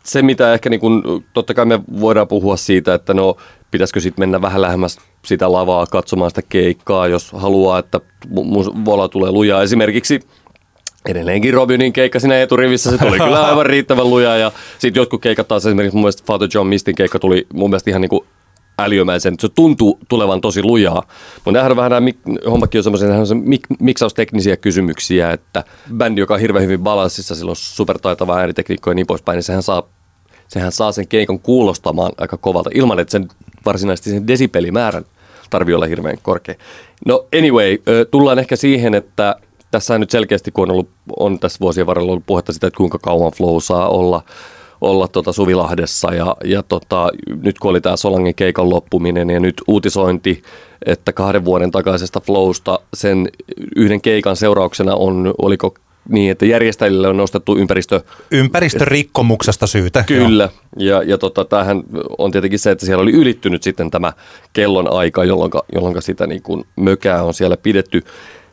se 0.04 0.22
mitä 0.22 0.54
ehkä 0.54 0.70
niin 0.70 0.80
kun, 0.80 1.24
totta 1.34 1.54
kai 1.54 1.66
me 1.66 1.80
voidaan 2.00 2.28
puhua 2.28 2.58
siitä, 2.58 2.94
että 2.94 3.14
no 3.14 3.38
pitäisikö 3.72 4.00
sitten 4.00 4.22
mennä 4.22 4.42
vähän 4.42 4.62
lähemmäs 4.62 4.98
sitä 5.26 5.52
lavaa 5.52 5.86
katsomaan 5.86 6.32
sitä 6.32 6.42
keikkaa, 6.50 7.08
jos 7.08 7.32
haluaa, 7.32 7.80
että 7.80 8.02
vola 8.86 9.08
tulee 9.08 9.32
lujaa. 9.32 9.62
Esimerkiksi 9.62 10.20
edelleenkin 11.06 11.54
Robinin 11.54 11.94
keikka 11.94 12.20
siinä 12.20 12.42
eturivissä, 12.42 12.92
se 12.92 12.98
tuli 12.98 13.18
kyllä 13.18 13.46
aivan 13.46 13.66
riittävän 13.66 14.10
luja 14.10 14.38
ja 14.38 14.52
sitten 14.80 15.02
jotkut 15.02 15.22
keikat 15.22 15.48
taas 15.48 15.66
esimerkiksi 15.66 15.96
mun 15.96 16.04
mielestä 16.04 16.24
Father 16.28 16.50
John 16.54 16.68
Mistin 16.68 16.96
keikka 16.96 17.20
tuli 17.20 17.48
mun 17.54 17.70
mielestä 17.70 17.90
ihan 17.90 18.02
niin 18.02 18.10
kuin 18.10 18.26
älyömäisen, 18.80 19.36
se 19.40 19.50
tuntuu 19.50 20.00
tulevan 20.10 20.42
tosi 20.42 20.64
lujaa. 20.64 21.04
Mutta 21.46 21.66
on 21.66 21.76
vähän 21.76 21.92
nämä, 21.92 22.10
mik- 22.10 22.50
hommakin 22.50 22.80
on 22.80 22.84
semmoisia 22.84 23.26
se 23.26 23.34
mik- 23.34 23.76
miksausteknisiä 23.80 24.58
kysymyksiä, 24.58 25.32
että 25.32 25.64
bändi, 25.98 26.22
joka 26.22 26.34
on 26.34 26.40
hirveän 26.40 26.66
hyvin 26.66 26.80
balanssissa, 26.80 27.36
sillä 27.36 27.50
on 27.50 27.56
supertaitava 27.56 28.38
äänitekniikko 28.38 28.92
ja 28.92 28.96
niin 28.96 29.08
poispäin, 29.08 29.36
niin 29.36 29.44
sehän 29.44 29.64
saa, 29.64 29.84
sehän 30.48 30.72
saa 30.72 30.92
sen 30.92 31.08
keikan 31.08 31.40
kuulostamaan 31.40 32.12
aika 32.18 32.38
kovalta, 32.38 32.70
ilman 32.74 33.00
että 33.00 33.12
sen 33.12 33.28
varsinaisesti 33.68 34.10
sen 34.10 34.28
desibelimäärän 34.28 35.06
tarvii 35.50 35.76
olla 35.76 35.86
hirveän 35.86 36.18
korkea. 36.22 36.56
No 37.06 37.26
anyway, 37.38 37.78
tullaan 38.12 38.40
ehkä 38.40 38.56
siihen, 38.56 38.96
että 38.96 39.36
tässä 39.72 40.00
nyt 40.00 40.12
selkeästi, 40.12 40.52
kun 40.52 40.64
on, 40.64 40.72
ollut, 40.72 40.90
on 41.20 41.40
tässä 41.40 41.60
vuosien 41.62 41.88
varrella 41.88 42.12
ollut 42.12 42.26
puhetta 42.26 42.54
sitä, 42.54 42.68
että 42.68 42.78
kuinka 42.78 43.00
kauan 43.00 43.32
flow 43.32 43.58
saa 43.60 43.90
olla, 43.90 44.24
olla 44.82 45.08
tota 45.08 45.32
Suvilahdessa 45.32 46.14
ja, 46.14 46.36
ja 46.44 46.64
tota, 46.64 47.10
nyt 47.42 47.60
kun 47.60 47.72
oli 47.72 47.82
tämä 47.82 47.98
Solangen 47.98 48.36
keikan 48.36 48.70
loppuminen 48.70 49.30
ja 49.30 49.40
nyt 49.40 49.62
uutisointi, 49.68 50.42
että 50.86 51.14
kahden 51.14 51.46
vuoden 51.46 51.72
takaisesta 51.72 52.20
flowsta 52.20 52.80
sen 52.94 53.30
yhden 53.76 54.02
keikan 54.02 54.36
seurauksena 54.36 54.96
on, 54.96 55.34
oliko 55.38 55.74
niin, 56.10 56.32
että 56.32 56.46
järjestäjille 56.46 57.08
on 57.08 57.18
nostettu 57.18 57.58
ympäristö... 57.58 58.02
Ympäristörikkomuksesta 58.32 59.68
syytä. 59.68 60.04
Kyllä, 60.04 60.50
joo. 60.78 61.02
ja, 61.02 61.10
ja 61.10 61.18
tota, 61.18 61.46
tämähän 61.46 61.84
on 62.18 62.32
tietenkin 62.32 62.60
se, 62.60 62.72
että 62.72 62.86
siellä 62.86 63.02
oli 63.02 63.12
ylittynyt 63.12 63.64
sitten 63.64 63.92
tämä 63.92 64.14
kellon 64.54 64.94
aika, 64.94 65.24
jolloin, 65.24 65.52
jolloin 65.76 66.02
sitä 66.02 66.28
niin 66.28 66.42
kuin 66.42 66.64
mökää 66.76 67.24
on 67.24 67.34
siellä 67.34 67.58
pidetty. 67.58 68.04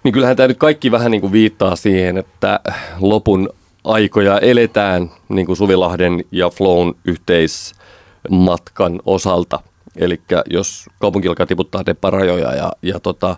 Niin 0.03 0.13
kyllähän 0.13 0.37
tämä 0.37 0.49
nyt 0.49 0.59
kaikki 0.59 0.91
vähän 0.91 1.11
niin 1.11 1.21
kuin 1.21 1.33
viittaa 1.33 1.77
siihen, 1.77 2.19
että 2.19 2.61
lopun 3.01 3.49
aikoja 3.85 4.39
eletään 4.39 5.11
niin 5.29 5.47
kuin 5.47 5.57
Suvilahden 5.57 6.25
ja 6.33 6.51
Flown 6.51 6.95
yhteismatkan 7.05 9.01
osalta. 9.07 9.61
Eli 9.97 10.21
jos 10.51 10.87
kaupunki 11.01 11.29
alkaa 11.29 11.47
tiputtaa 11.47 11.87
deparajoja 11.87 12.55
ja, 12.55 12.73
ja, 12.83 13.01
tota, 13.01 13.37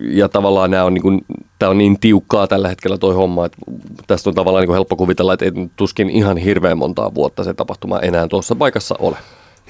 ja 0.00 0.28
tavallaan 0.28 0.70
nämä 0.70 0.84
on 0.84 0.94
niin 0.94 1.02
kuin, 1.02 1.20
tämä 1.58 1.70
on 1.70 1.78
niin 1.78 2.00
tiukkaa 2.00 2.46
tällä 2.46 2.68
hetkellä 2.68 2.98
toi 2.98 3.14
homma, 3.14 3.46
että 3.46 3.58
tästä 4.06 4.30
on 4.30 4.34
tavallaan 4.34 4.62
niin 4.62 4.68
kuin 4.68 4.76
helppo 4.76 4.96
kuvitella, 4.96 5.32
että 5.32 5.44
ei 5.44 5.52
tuskin 5.76 6.10
ihan 6.10 6.36
hirveän 6.36 6.78
montaa 6.78 7.14
vuotta 7.14 7.44
se 7.44 7.54
tapahtuma 7.54 8.00
enää 8.00 8.28
tuossa 8.28 8.54
paikassa 8.54 8.94
ole. 8.98 9.16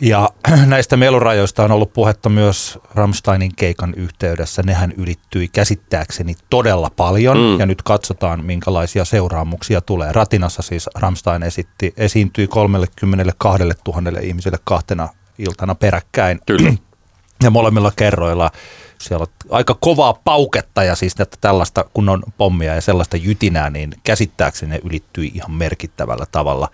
Ja 0.00 0.30
näistä 0.66 0.96
melurajoista 0.96 1.64
on 1.64 1.70
ollut 1.70 1.92
puhetta 1.92 2.28
myös 2.28 2.78
Rammsteinin 2.94 3.50
keikan 3.56 3.94
yhteydessä. 3.94 4.62
Nehän 4.62 4.92
ylittyi 4.96 5.48
käsittääkseni 5.48 6.34
todella 6.50 6.90
paljon 6.96 7.37
mm. 7.38 7.60
ja 7.60 7.66
nyt 7.66 7.82
katsotaan 7.82 8.44
minkälaisia 8.44 9.04
seuraamuksia 9.04 9.80
tulee. 9.80 10.12
Ratinassa 10.12 10.62
siis 10.62 10.90
Rammstein 10.94 11.42
esitti, 11.42 11.94
esiintyi 11.96 12.46
32 12.46 13.64
000 13.64 14.20
ihmiselle 14.22 14.58
kahtena 14.64 15.08
iltana 15.38 15.75
peräkkäin. 15.75 16.40
Kyllä. 16.47 16.73
Ja 17.42 17.50
molemmilla 17.50 17.92
kerroilla 17.97 18.50
siellä 19.00 19.23
on 19.23 19.28
aika 19.50 19.76
kovaa 19.80 20.14
pauketta 20.25 20.85
ja 20.85 20.97
siis 20.97 21.14
että 21.21 21.37
tällaista 21.40 21.85
kun 21.95 22.09
on 22.09 22.23
pommia 22.38 22.75
ja 22.75 22.80
sellaista 22.80 23.16
jytinää, 23.16 23.71
niin 23.71 23.95
käsittääkseni 24.04 24.71
ne 24.71 24.80
ylittyi 24.85 25.30
ihan 25.35 25.50
merkittävällä 25.50 26.26
tavalla. 26.33 26.68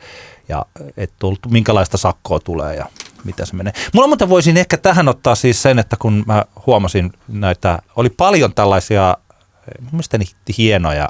Ja 0.49 0.67
et 0.97 1.13
tullut, 1.19 1.39
minkälaista 1.49 1.97
sakkoa 1.97 2.41
tulee 2.41 2.77
ja 2.77 2.87
mitä 3.25 3.47
se 3.47 3.57
menee. 3.57 3.73
Mulla 3.95 4.09
muuten 4.09 4.29
voisin 4.29 4.57
ehkä 4.57 4.77
tähän 4.77 5.09
ottaa 5.09 5.35
siis 5.35 5.63
sen, 5.63 5.79
että 5.79 5.97
kun 5.99 6.25
mä 6.27 6.45
huomasin 6.67 7.13
näitä, 7.29 7.79
oli 7.97 8.11
paljon 8.11 8.55
tällaisia 8.55 9.17
mun 9.81 9.91
mielestäni 9.93 10.25
hienoja 10.59 11.09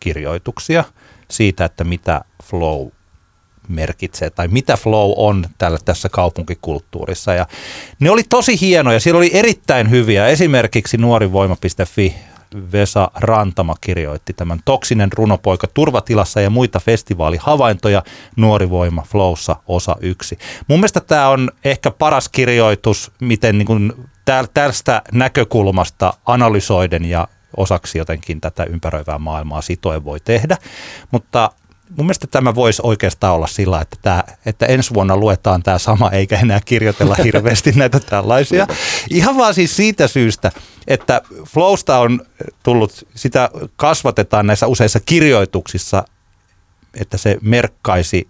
kirjoituksia 0.00 0.84
siitä, 1.30 1.64
että 1.64 1.84
mitä 1.84 2.24
flow 2.42 2.88
merkitsee 3.68 4.30
tai 4.30 4.48
mitä 4.48 4.76
flow 4.76 5.12
on 5.16 5.46
tällä, 5.58 5.78
tässä 5.84 6.08
kaupunkikulttuurissa. 6.08 7.34
Ja 7.34 7.46
ne 8.00 8.10
oli 8.10 8.22
tosi 8.28 8.60
hienoja, 8.60 9.00
siellä 9.00 9.18
oli 9.18 9.30
erittäin 9.32 9.90
hyviä. 9.90 10.26
Esimerkiksi 10.26 10.96
nuorivoima.fi 10.96 12.14
Vesa 12.72 13.10
Rantama 13.14 13.74
kirjoitti 13.80 14.32
tämän 14.32 14.60
Toksinen 14.64 15.12
runopoika 15.12 15.66
turvatilassa 15.66 16.40
ja 16.40 16.50
muita 16.50 16.80
festivaalihavaintoja 16.80 18.02
Nuori 18.36 18.70
voima 18.70 19.02
Flowssa 19.02 19.56
osa 19.66 19.96
yksi. 20.00 20.38
Mun 20.68 20.78
mielestä 20.78 21.00
tämä 21.00 21.28
on 21.28 21.50
ehkä 21.64 21.90
paras 21.90 22.28
kirjoitus, 22.28 23.12
miten 23.20 23.58
niin 23.58 23.66
kuin 23.66 23.92
tästä 24.54 25.02
näkökulmasta 25.12 26.12
analysoiden 26.26 27.04
ja 27.04 27.28
osaksi 27.56 27.98
jotenkin 27.98 28.40
tätä 28.40 28.64
ympäröivää 28.64 29.18
maailmaa 29.18 29.60
sitoen 29.62 30.04
voi 30.04 30.20
tehdä. 30.20 30.56
Mutta 31.10 31.50
mun 31.96 32.06
mielestä 32.06 32.26
tämä 32.26 32.54
voisi 32.54 32.82
oikeastaan 32.84 33.34
olla 33.34 33.46
sillä, 33.46 33.80
että, 33.80 33.96
tämä, 34.02 34.24
että 34.46 34.66
ensi 34.66 34.94
vuonna 34.94 35.16
luetaan 35.16 35.62
tämä 35.62 35.78
sama 35.78 36.10
eikä 36.10 36.38
enää 36.38 36.60
kirjoitella 36.64 37.16
hirveästi 37.24 37.72
näitä 37.72 38.00
tällaisia. 38.00 38.66
Ihan 39.10 39.36
vaan 39.36 39.54
siis 39.54 39.76
siitä 39.76 40.08
syystä, 40.08 40.52
että 40.88 41.22
Flowsta 41.46 41.98
on 41.98 42.20
tullut, 42.62 43.06
sitä 43.14 43.50
kasvatetaan 43.76 44.46
näissä 44.46 44.66
useissa 44.66 45.00
kirjoituksissa, 45.00 46.04
että 46.94 47.16
se 47.16 47.38
merkkaisi 47.42 48.28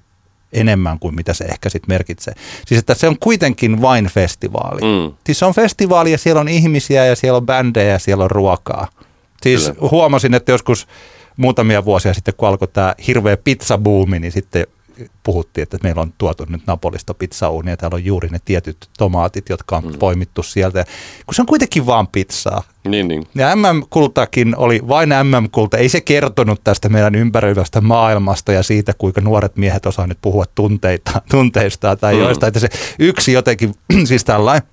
enemmän 0.52 0.98
kuin 0.98 1.14
mitä 1.14 1.34
se 1.34 1.44
ehkä 1.44 1.68
sitten 1.68 1.94
merkitsee. 1.94 2.34
Siis 2.66 2.78
että 2.78 2.94
se 2.94 3.08
on 3.08 3.18
kuitenkin 3.20 3.82
vain 3.82 4.06
festivaali. 4.06 4.80
Mm. 4.80 5.14
Siis 5.26 5.38
se 5.38 5.44
on 5.44 5.54
festivaali 5.54 6.12
ja 6.12 6.18
siellä 6.18 6.40
on 6.40 6.48
ihmisiä 6.48 7.06
ja 7.06 7.16
siellä 7.16 7.36
on 7.36 7.46
bändejä 7.46 7.92
ja 7.92 7.98
siellä 7.98 8.24
on 8.24 8.30
ruokaa. 8.30 8.88
Siis 9.42 9.64
Kyllä. 9.64 9.88
huomasin, 9.90 10.34
että 10.34 10.52
joskus 10.52 10.86
muutamia 11.40 11.84
vuosia 11.84 12.14
sitten, 12.14 12.34
kun 12.36 12.48
alkoi 12.48 12.68
tämä 12.68 12.94
hirveä 13.06 13.36
pizzabuumi, 13.36 14.18
niin 14.18 14.32
sitten 14.32 14.66
puhuttiin, 15.22 15.62
että 15.62 15.78
meillä 15.82 16.02
on 16.02 16.12
tuotu 16.18 16.46
nyt 16.48 16.62
Napolista 16.66 17.14
pizzauunia, 17.14 17.76
täällä 17.76 17.94
on 17.94 18.04
juuri 18.04 18.28
ne 18.28 18.38
tietyt 18.44 18.76
tomaatit, 18.98 19.48
jotka 19.48 19.76
on 19.76 19.84
mm. 19.84 19.98
poimittu 19.98 20.42
sieltä, 20.42 20.84
kun 21.26 21.34
se 21.34 21.42
on 21.42 21.46
kuitenkin 21.46 21.86
vaan 21.86 22.06
pizzaa. 22.08 22.62
Niin, 22.88 23.08
niin. 23.08 23.26
Ja 23.34 23.56
MM-kultakin 23.56 24.56
oli 24.56 24.80
vain 24.88 25.08
MM-kulta, 25.08 25.76
ei 25.76 25.88
se 25.88 26.00
kertonut 26.00 26.60
tästä 26.64 26.88
meidän 26.88 27.14
ympäröivästä 27.14 27.80
maailmasta 27.80 28.52
ja 28.52 28.62
siitä, 28.62 28.92
kuinka 28.98 29.20
nuoret 29.20 29.56
miehet 29.56 29.86
osaa 29.86 30.06
nyt 30.06 30.18
puhua 30.22 30.44
tunteita, 30.54 31.22
tunteista 31.30 31.96
tai 31.96 32.14
mm. 32.14 32.20
joista, 32.20 32.46
että 32.46 32.60
se 32.60 32.68
yksi 32.98 33.32
jotenkin, 33.32 33.74
siis 34.08 34.24
tällainen 34.24 34.68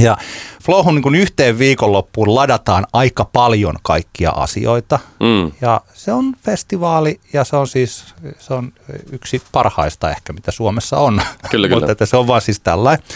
ja 0.00 0.16
Flowhun 0.64 0.94
niin 0.94 1.14
yhteen 1.14 1.58
viikonloppuun 1.58 2.34
ladataan 2.34 2.86
aika 2.92 3.24
paljon 3.24 3.74
kaikkia 3.82 4.30
asioita. 4.30 4.98
Mm. 5.20 5.52
Ja 5.60 5.80
se 5.94 6.12
on 6.12 6.34
festivaali 6.44 7.20
ja 7.32 7.44
se 7.44 7.56
on 7.56 7.68
siis 7.68 8.14
se 8.38 8.54
on 8.54 8.72
yksi 9.12 9.42
parhaista 9.52 10.10
ehkä, 10.10 10.32
mitä 10.32 10.50
Suomessa 10.50 10.98
on. 10.98 11.22
Kyllä, 11.50 11.68
kyllä. 11.68 11.86
Mutta 11.88 12.06
se 12.06 12.16
on 12.16 12.26
vaan 12.26 12.40
siis 12.40 12.60
tällainen. 12.60 13.06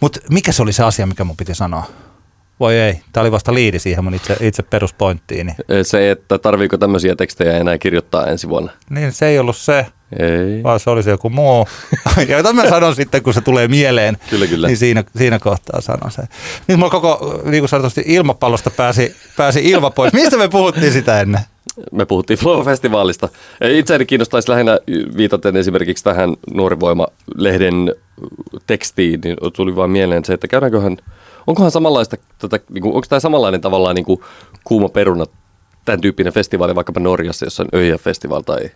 Mutta 0.00 0.20
mikä 0.30 0.52
se 0.52 0.62
oli 0.62 0.72
se 0.72 0.84
asia, 0.84 1.06
mikä 1.06 1.24
mun 1.24 1.36
piti 1.36 1.54
sanoa? 1.54 1.86
Voi 2.60 2.78
ei, 2.78 3.00
tämä 3.12 3.22
oli 3.22 3.32
vasta 3.32 3.54
liidi 3.54 3.78
siihen 3.78 4.04
mun 4.04 4.14
itse, 4.14 4.36
itse 4.40 4.62
peruspointtiin. 4.62 5.46
Niin. 5.46 5.84
Se, 5.84 6.10
että 6.10 6.38
tarviiko 6.38 6.78
tämmöisiä 6.78 7.16
tekstejä 7.16 7.58
enää 7.58 7.78
kirjoittaa 7.78 8.26
ensi 8.26 8.48
vuonna. 8.48 8.72
Niin, 8.90 9.12
se 9.12 9.26
ei 9.26 9.38
ollut 9.38 9.56
se. 9.56 9.86
Ei. 10.18 10.62
Vaan 10.62 10.80
se 10.80 10.90
olisi 10.90 11.10
joku 11.10 11.30
muu. 11.30 11.68
ja 12.28 12.36
jota 12.36 12.52
mä 12.52 12.68
sanon 12.68 12.94
sitten, 12.94 13.22
kun 13.22 13.34
se 13.34 13.40
tulee 13.40 13.68
mieleen, 13.68 14.16
kyllä, 14.30 14.46
kyllä. 14.46 14.66
niin 14.66 14.76
siinä, 14.76 15.04
siinä 15.16 15.38
kohtaa 15.38 15.80
sanon 15.80 16.10
se. 16.10 16.22
Nyt 16.68 16.78
mulla 16.78 16.90
koko, 16.90 17.42
niin 17.44 17.60
kuin 17.60 17.68
sanotusti, 17.68 18.02
ilmapallosta 18.06 18.70
pääsi, 18.70 19.16
pääsi 19.36 19.70
ilma 19.70 19.90
pois. 19.90 20.12
Mistä 20.12 20.36
me 20.36 20.48
puhuttiin 20.48 20.92
sitä 20.92 21.20
ennen? 21.20 21.40
Me 21.92 22.06
puhuttiin 22.06 22.38
Flow-festivaalista. 22.38 23.28
Itseäni 23.60 24.06
kiinnostaisi 24.06 24.50
lähinnä 24.50 24.78
viitaten 25.16 25.56
esimerkiksi 25.56 26.04
tähän 26.04 26.36
Nuorivoima-lehden 26.54 27.94
tekstiin, 28.66 29.20
niin 29.24 29.36
tuli 29.56 29.76
vaan 29.76 29.90
mieleen 29.90 30.24
se, 30.24 30.32
että 30.32 30.48
käydäänköhän, 30.48 30.96
onkohan 31.46 31.70
samanlaista, 31.70 32.16
tätä, 32.38 32.60
niin 32.70 32.82
kuin, 32.82 32.94
onko 32.94 33.06
tämä 33.08 33.20
samanlainen 33.20 33.60
tavallaan 33.60 33.94
niin 33.94 34.04
kuin 34.04 34.20
kuuma 34.64 34.88
peruna, 34.88 35.24
tämän 35.84 36.00
tyyppinen 36.00 36.32
festivaali 36.32 36.74
vaikkapa 36.74 37.00
Norjassa, 37.00 37.46
jossa 37.46 37.62
on 37.62 37.80
Öija-festival 37.80 38.42
tai 38.42 38.70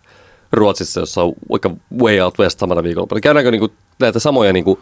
Ruotsissa, 0.52 1.00
jossa 1.00 1.22
on 1.22 1.32
vaikka 1.50 1.70
Way 2.00 2.20
Out 2.20 2.38
West 2.38 2.58
samana 2.58 2.82
viikolla. 2.82 3.20
Käydäänkö 3.20 3.50
niin 3.50 3.60
kuin 3.60 3.72
näitä 4.00 4.18
samoja 4.18 4.52
niin 4.52 4.64
kuin 4.64 4.78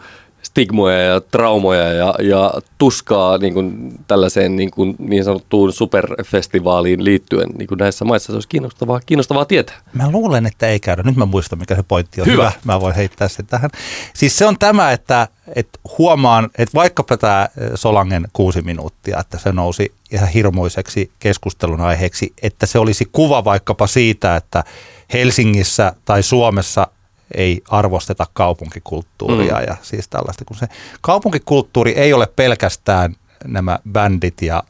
stigmoja 0.46 0.98
ja 0.98 1.20
traumoja 1.20 1.92
ja, 1.92 2.14
ja 2.22 2.54
tuskaa 2.78 3.38
niin 3.38 3.54
kuin 3.54 3.94
tällaiseen 4.08 4.56
niin, 4.56 4.70
kuin 4.70 4.96
niin 4.98 5.24
sanottuun 5.24 5.72
superfestivaaliin 5.72 7.04
liittyen 7.04 7.48
niin 7.58 7.66
kuin 7.66 7.78
näissä 7.78 8.04
maissa. 8.04 8.26
Se 8.26 8.32
olisi 8.32 8.48
kiinnostavaa, 8.48 9.00
kiinnostavaa 9.06 9.44
tietää. 9.44 9.76
Mä 9.92 10.10
luulen, 10.10 10.46
että 10.46 10.68
ei 10.68 10.80
käydä. 10.80 11.02
Nyt 11.02 11.16
mä 11.16 11.26
muistan, 11.26 11.58
mikä 11.58 11.74
se 11.74 11.82
pointti 11.82 12.20
on. 12.20 12.26
Hyvä. 12.26 12.50
Hyvä. 12.50 12.52
Mä 12.64 12.80
voin 12.80 12.94
heittää 12.94 13.28
sen 13.28 13.46
tähän. 13.46 13.70
Siis 14.14 14.38
se 14.38 14.46
on 14.46 14.58
tämä, 14.58 14.92
että, 14.92 15.28
että 15.56 15.78
huomaan, 15.98 16.50
että 16.58 16.74
vaikkapa 16.74 17.16
tämä 17.16 17.48
Solangen 17.74 18.28
kuusi 18.32 18.62
minuuttia, 18.62 19.20
että 19.20 19.38
se 19.38 19.52
nousi 19.52 19.92
ihan 20.12 20.28
hirmuiseksi 20.28 21.10
keskustelun 21.18 21.80
aiheeksi, 21.80 22.32
että 22.42 22.66
se 22.66 22.78
olisi 22.78 23.08
kuva 23.12 23.44
vaikkapa 23.44 23.86
siitä, 23.86 24.36
että 24.36 24.64
Helsingissä 25.12 25.92
tai 26.04 26.22
Suomessa 26.22 26.86
ei 27.34 27.62
arvosteta 27.68 28.26
kaupunkikulttuuria 28.32 29.54
mm. 29.54 29.64
ja 29.66 29.76
siis 29.82 30.08
tällaista, 30.08 30.44
kun 30.44 30.56
se 30.56 30.66
kaupunkikulttuuri 31.00 31.92
ei 31.92 32.12
ole 32.12 32.26
pelkästään 32.36 33.16
nämä 33.44 33.78
bändit 33.92 34.42
ja 34.42 34.62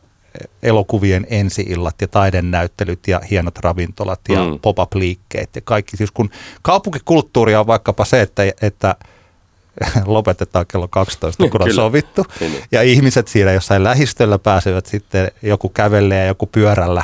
elokuvien 0.62 1.26
ensiillat 1.30 1.94
ja 2.00 2.08
taidennäyttelyt 2.08 3.08
ja 3.08 3.20
hienot 3.30 3.58
ravintolat 3.58 4.20
ja 4.28 4.44
mm. 4.44 4.58
pop-up-liikkeet 4.62 5.56
ja 5.56 5.60
kaikki. 5.64 5.96
Siis 5.96 6.10
kun 6.10 6.30
kaupunkikulttuuri 6.62 7.54
on 7.54 7.66
vaikkapa 7.66 8.04
se, 8.04 8.20
että, 8.20 8.42
että 8.62 8.96
lopetetaan 10.06 10.66
kello 10.66 10.88
12, 10.88 11.48
kun 11.48 11.62
on 11.62 11.74
sovittu. 11.74 12.24
Niin, 12.40 12.52
niin. 12.52 12.64
Ja 12.72 12.82
ihmiset 12.82 13.28
siinä 13.28 13.52
jossain 13.52 13.84
lähistöllä 13.84 14.38
pääsevät 14.38 14.86
sitten 14.86 15.30
joku 15.42 15.68
kävelee 15.68 16.20
ja 16.20 16.26
joku 16.26 16.46
pyörällä 16.46 17.02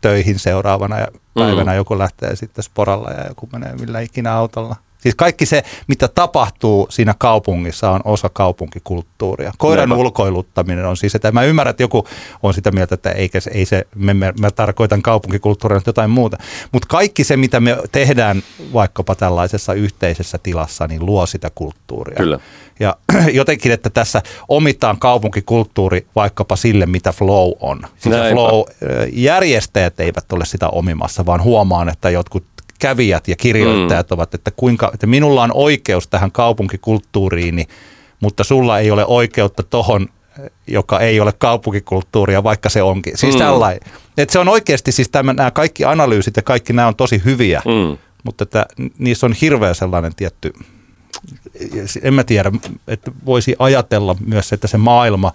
töihin 0.00 0.38
seuraavana 0.38 0.96
päivänä. 1.34 1.72
Mm. 1.72 1.76
Joku 1.76 1.98
lähtee 1.98 2.36
sitten 2.36 2.64
sporalla 2.64 3.10
ja 3.10 3.26
joku 3.28 3.48
menee 3.52 3.72
millä 3.72 4.00
ikinä 4.00 4.34
autolla. 4.34 4.76
Siis 5.06 5.14
kaikki 5.14 5.46
se, 5.46 5.62
mitä 5.86 6.08
tapahtuu 6.08 6.86
siinä 6.90 7.14
kaupungissa, 7.18 7.90
on 7.90 8.00
osa 8.04 8.28
kaupunkikulttuuria. 8.28 9.52
Koiran 9.58 9.88
Näinpä. 9.88 10.00
ulkoiluttaminen 10.00 10.86
on 10.86 10.96
siis, 10.96 11.14
että 11.14 11.32
mä 11.32 11.42
ymmärrän, 11.42 11.70
että 11.70 11.82
joku 11.82 12.06
on 12.42 12.54
sitä 12.54 12.70
mieltä, 12.70 12.94
että 12.94 13.10
eikä 13.10 13.40
se, 13.40 13.50
ei 13.54 13.66
se, 13.66 13.86
me, 13.94 14.14
me, 14.14 14.34
mä 14.40 14.50
tarkoitan 14.50 15.02
kaupunkikulttuuria 15.02 15.80
jotain 15.86 16.10
muuta. 16.10 16.36
Mutta 16.72 16.88
kaikki 16.88 17.24
se, 17.24 17.36
mitä 17.36 17.60
me 17.60 17.76
tehdään 17.92 18.42
vaikkapa 18.72 19.14
tällaisessa 19.14 19.72
yhteisessä 19.72 20.38
tilassa, 20.42 20.86
niin 20.86 21.06
luo 21.06 21.26
sitä 21.26 21.50
kulttuuria. 21.54 22.16
Kyllä. 22.16 22.38
Ja 22.80 22.96
jotenkin, 23.32 23.72
että 23.72 23.90
tässä 23.90 24.22
omitaan 24.48 24.98
kaupunkikulttuuri 24.98 26.06
vaikkapa 26.16 26.56
sille, 26.56 26.86
mitä 26.86 27.12
flow 27.12 27.52
on. 27.60 27.80
Siis 27.96 28.14
flow-järjestäjät 28.32 30.00
eivät 30.00 30.32
ole 30.32 30.44
sitä 30.44 30.68
omimassa, 30.68 31.26
vaan 31.26 31.42
huomaan, 31.42 31.88
että 31.88 32.10
jotkut 32.10 32.44
kävijät 32.78 33.28
ja 33.28 33.36
kirjoittajat 33.36 34.10
mm. 34.10 34.14
ovat, 34.14 34.34
että, 34.34 34.50
kuinka, 34.50 34.90
että 34.94 35.06
minulla 35.06 35.42
on 35.42 35.50
oikeus 35.54 36.08
tähän 36.08 36.32
kaupunkikulttuuriini, 36.32 37.64
mutta 38.20 38.44
sulla 38.44 38.78
ei 38.78 38.90
ole 38.90 39.06
oikeutta 39.06 39.62
tohon, 39.62 40.08
joka 40.66 41.00
ei 41.00 41.20
ole 41.20 41.32
kaupunkikulttuuria, 41.38 42.42
vaikka 42.42 42.68
se 42.68 42.82
onkin. 42.82 43.18
Siis 43.18 43.34
Mm. 43.34 43.38
tällainen. 43.38 43.80
Että 44.18 44.32
se 44.32 44.38
on 44.38 44.48
oikeasti, 44.48 44.92
siis 44.92 45.08
tämä, 45.08 45.32
nämä 45.32 45.50
kaikki 45.50 45.84
analyysit 45.84 46.36
ja 46.36 46.42
kaikki 46.42 46.72
nämä 46.72 46.88
on 46.88 46.96
tosi 46.96 47.22
hyviä. 47.24 47.62
Mm. 47.64 47.98
mutta 48.24 48.42
että 48.42 48.66
niissä 48.98 49.26
on 49.26 49.32
hirveä 49.32 49.74
sellainen 49.74 50.14
tietty, 50.14 50.52
en 52.02 52.14
mä 52.14 52.24
tiedä, 52.24 52.52
että 52.88 53.10
voisi 53.26 53.56
ajatella 53.58 54.16
myös, 54.26 54.52
että 54.52 54.66
se 54.66 54.78
maailma 54.78 55.32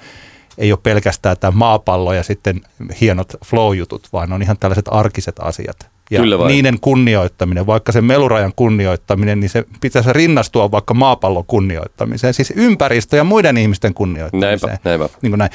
ei 0.57 0.71
ole 0.71 0.79
pelkästään 0.83 1.37
tämä 1.39 1.51
maapallo 1.51 2.13
ja 2.13 2.23
sitten 2.23 2.61
hienot 3.01 3.33
flow-jutut, 3.45 4.07
vaan 4.13 4.33
on 4.33 4.41
ihan 4.41 4.57
tällaiset 4.59 4.85
arkiset 4.91 5.35
asiat. 5.39 5.90
Ja 6.11 6.19
Kyllä 6.19 6.39
vain. 6.39 6.47
niiden 6.47 6.79
kunnioittaminen, 6.79 7.65
vaikka 7.65 7.91
se 7.91 8.01
melurajan 8.01 8.53
kunnioittaminen, 8.55 9.39
niin 9.39 9.49
se 9.49 9.65
pitäisi 9.81 10.13
rinnastua 10.13 10.71
vaikka 10.71 10.93
maapallon 10.93 11.45
kunnioittamiseen, 11.45 12.33
siis 12.33 12.53
ympäristö 12.55 13.17
ja 13.17 13.23
muiden 13.23 13.57
ihmisten 13.57 13.93
kunnioittamiseen. 13.93 14.69
Näinpä, 14.83 14.89
näinpä. 14.89 15.09
Niin 15.21 15.31
kuin 15.31 15.39
näin. 15.39 15.51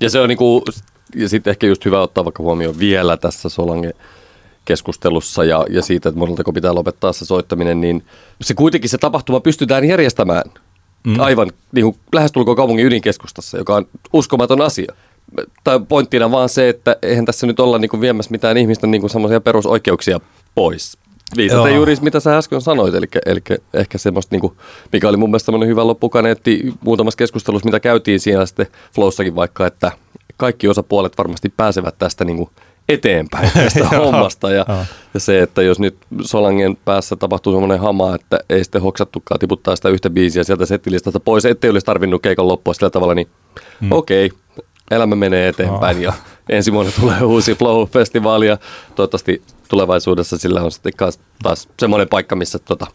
Ja 0.00 0.10
se 0.10 0.20
on 0.20 0.28
niinku, 0.28 0.64
ja 1.16 1.28
sitten 1.28 1.50
ehkä 1.50 1.66
just 1.66 1.84
hyvä 1.84 2.00
ottaa 2.00 2.24
vaikka 2.24 2.42
huomioon 2.42 2.78
vielä 2.78 3.16
tässä 3.16 3.48
Solange 3.48 3.92
keskustelussa 4.64 5.44
ja, 5.44 5.66
ja 5.70 5.82
siitä, 5.82 6.08
että 6.08 6.18
moneltako 6.18 6.52
pitää 6.52 6.74
lopettaa 6.74 7.12
se 7.12 7.24
soittaminen, 7.24 7.80
niin 7.80 8.04
se 8.40 8.54
kuitenkin 8.54 8.90
se 8.90 8.98
tapahtuma 8.98 9.40
pystytään 9.40 9.84
järjestämään 9.84 10.50
mm. 11.04 11.20
aivan 11.20 11.50
niin 11.72 11.84
kuin 11.84 11.96
lähestulkoon 12.12 12.56
kaupungin 12.56 12.86
ydinkeskustassa, 12.86 13.58
joka 13.58 13.76
on 13.76 13.86
uskomaton 14.12 14.60
asia. 14.60 14.94
Tai 15.64 15.80
pointtina 15.88 16.30
vaan 16.30 16.48
se, 16.48 16.68
että 16.68 16.96
eihän 17.02 17.24
tässä 17.24 17.46
nyt 17.46 17.60
olla 17.60 17.78
niin 17.78 17.88
kuin 17.88 18.00
viemässä 18.00 18.30
mitään 18.30 18.56
ihmisten 18.56 18.90
niin 18.90 19.10
semmoisia 19.10 19.40
perusoikeuksia 19.40 20.20
pois. 20.54 20.98
Viitaten 21.36 21.70
Joo. 21.70 21.76
juuri 21.76 21.96
mitä 22.00 22.20
sä 22.20 22.36
äsken 22.36 22.60
sanoit, 22.60 22.94
eli, 22.94 23.06
eli 23.26 23.40
ehkä 23.74 23.98
semmoista, 23.98 24.34
niin 24.34 24.40
kuin, 24.40 24.52
mikä 24.92 25.08
oli 25.08 25.16
mun 25.16 25.30
mielestä 25.30 25.46
semmoinen 25.46 25.68
hyvä 25.68 25.86
loppukaneetti 25.86 26.74
muutamassa 26.80 27.18
keskustelussa, 27.18 27.66
mitä 27.66 27.80
käytiin 27.80 28.20
siinä 28.20 28.46
sitten 28.46 28.66
Flowssakin 28.94 29.36
vaikka, 29.36 29.66
että 29.66 29.92
kaikki 30.36 30.68
osapuolet 30.68 31.18
varmasti 31.18 31.48
pääsevät 31.56 31.94
tästä 31.98 32.24
niin 32.24 32.36
kuin 32.36 32.50
eteenpäin 32.88 33.50
tästä 33.54 33.88
hommasta. 33.88 34.50
Ja, 34.50 34.66
ja 35.14 35.20
se, 35.20 35.42
että 35.42 35.62
jos 35.62 35.78
nyt 35.78 35.96
Solangen 36.20 36.76
päässä 36.84 37.16
tapahtuu 37.16 37.52
semmoinen 37.52 37.80
hama, 37.80 38.14
että 38.14 38.38
ei 38.50 38.64
sitten 38.64 38.82
hoksattukaan 38.82 39.38
tiputtaa 39.38 39.76
sitä 39.76 39.88
yhtä 39.88 40.10
biisiä 40.10 40.44
sieltä 40.44 40.66
settilistasta 40.66 41.20
pois, 41.20 41.44
ettei 41.44 41.70
olisi 41.70 41.86
tarvinnut 41.86 42.22
keikan 42.22 42.48
loppua 42.48 42.74
sillä 42.74 42.90
tavalla, 42.90 43.14
niin 43.14 43.28
mm. 43.80 43.92
okei, 43.92 44.26
okay, 44.26 44.64
elämä 44.90 45.16
menee 45.16 45.48
eteenpäin 45.48 46.02
ja 46.02 46.12
ensi 46.48 46.72
vuonna 46.72 46.92
tulee 47.00 47.22
uusi 47.22 47.54
Flow-festivaali 47.54 48.46
ja 48.46 48.58
toivottavasti 48.94 49.42
tulevaisuudessa 49.68 50.38
sillä 50.38 50.62
on 50.62 50.72
sitten 50.72 50.92
taas, 51.42 51.68
semmoinen 51.80 52.08
paikka, 52.08 52.36
missä, 52.36 52.58
tota, 52.58 52.86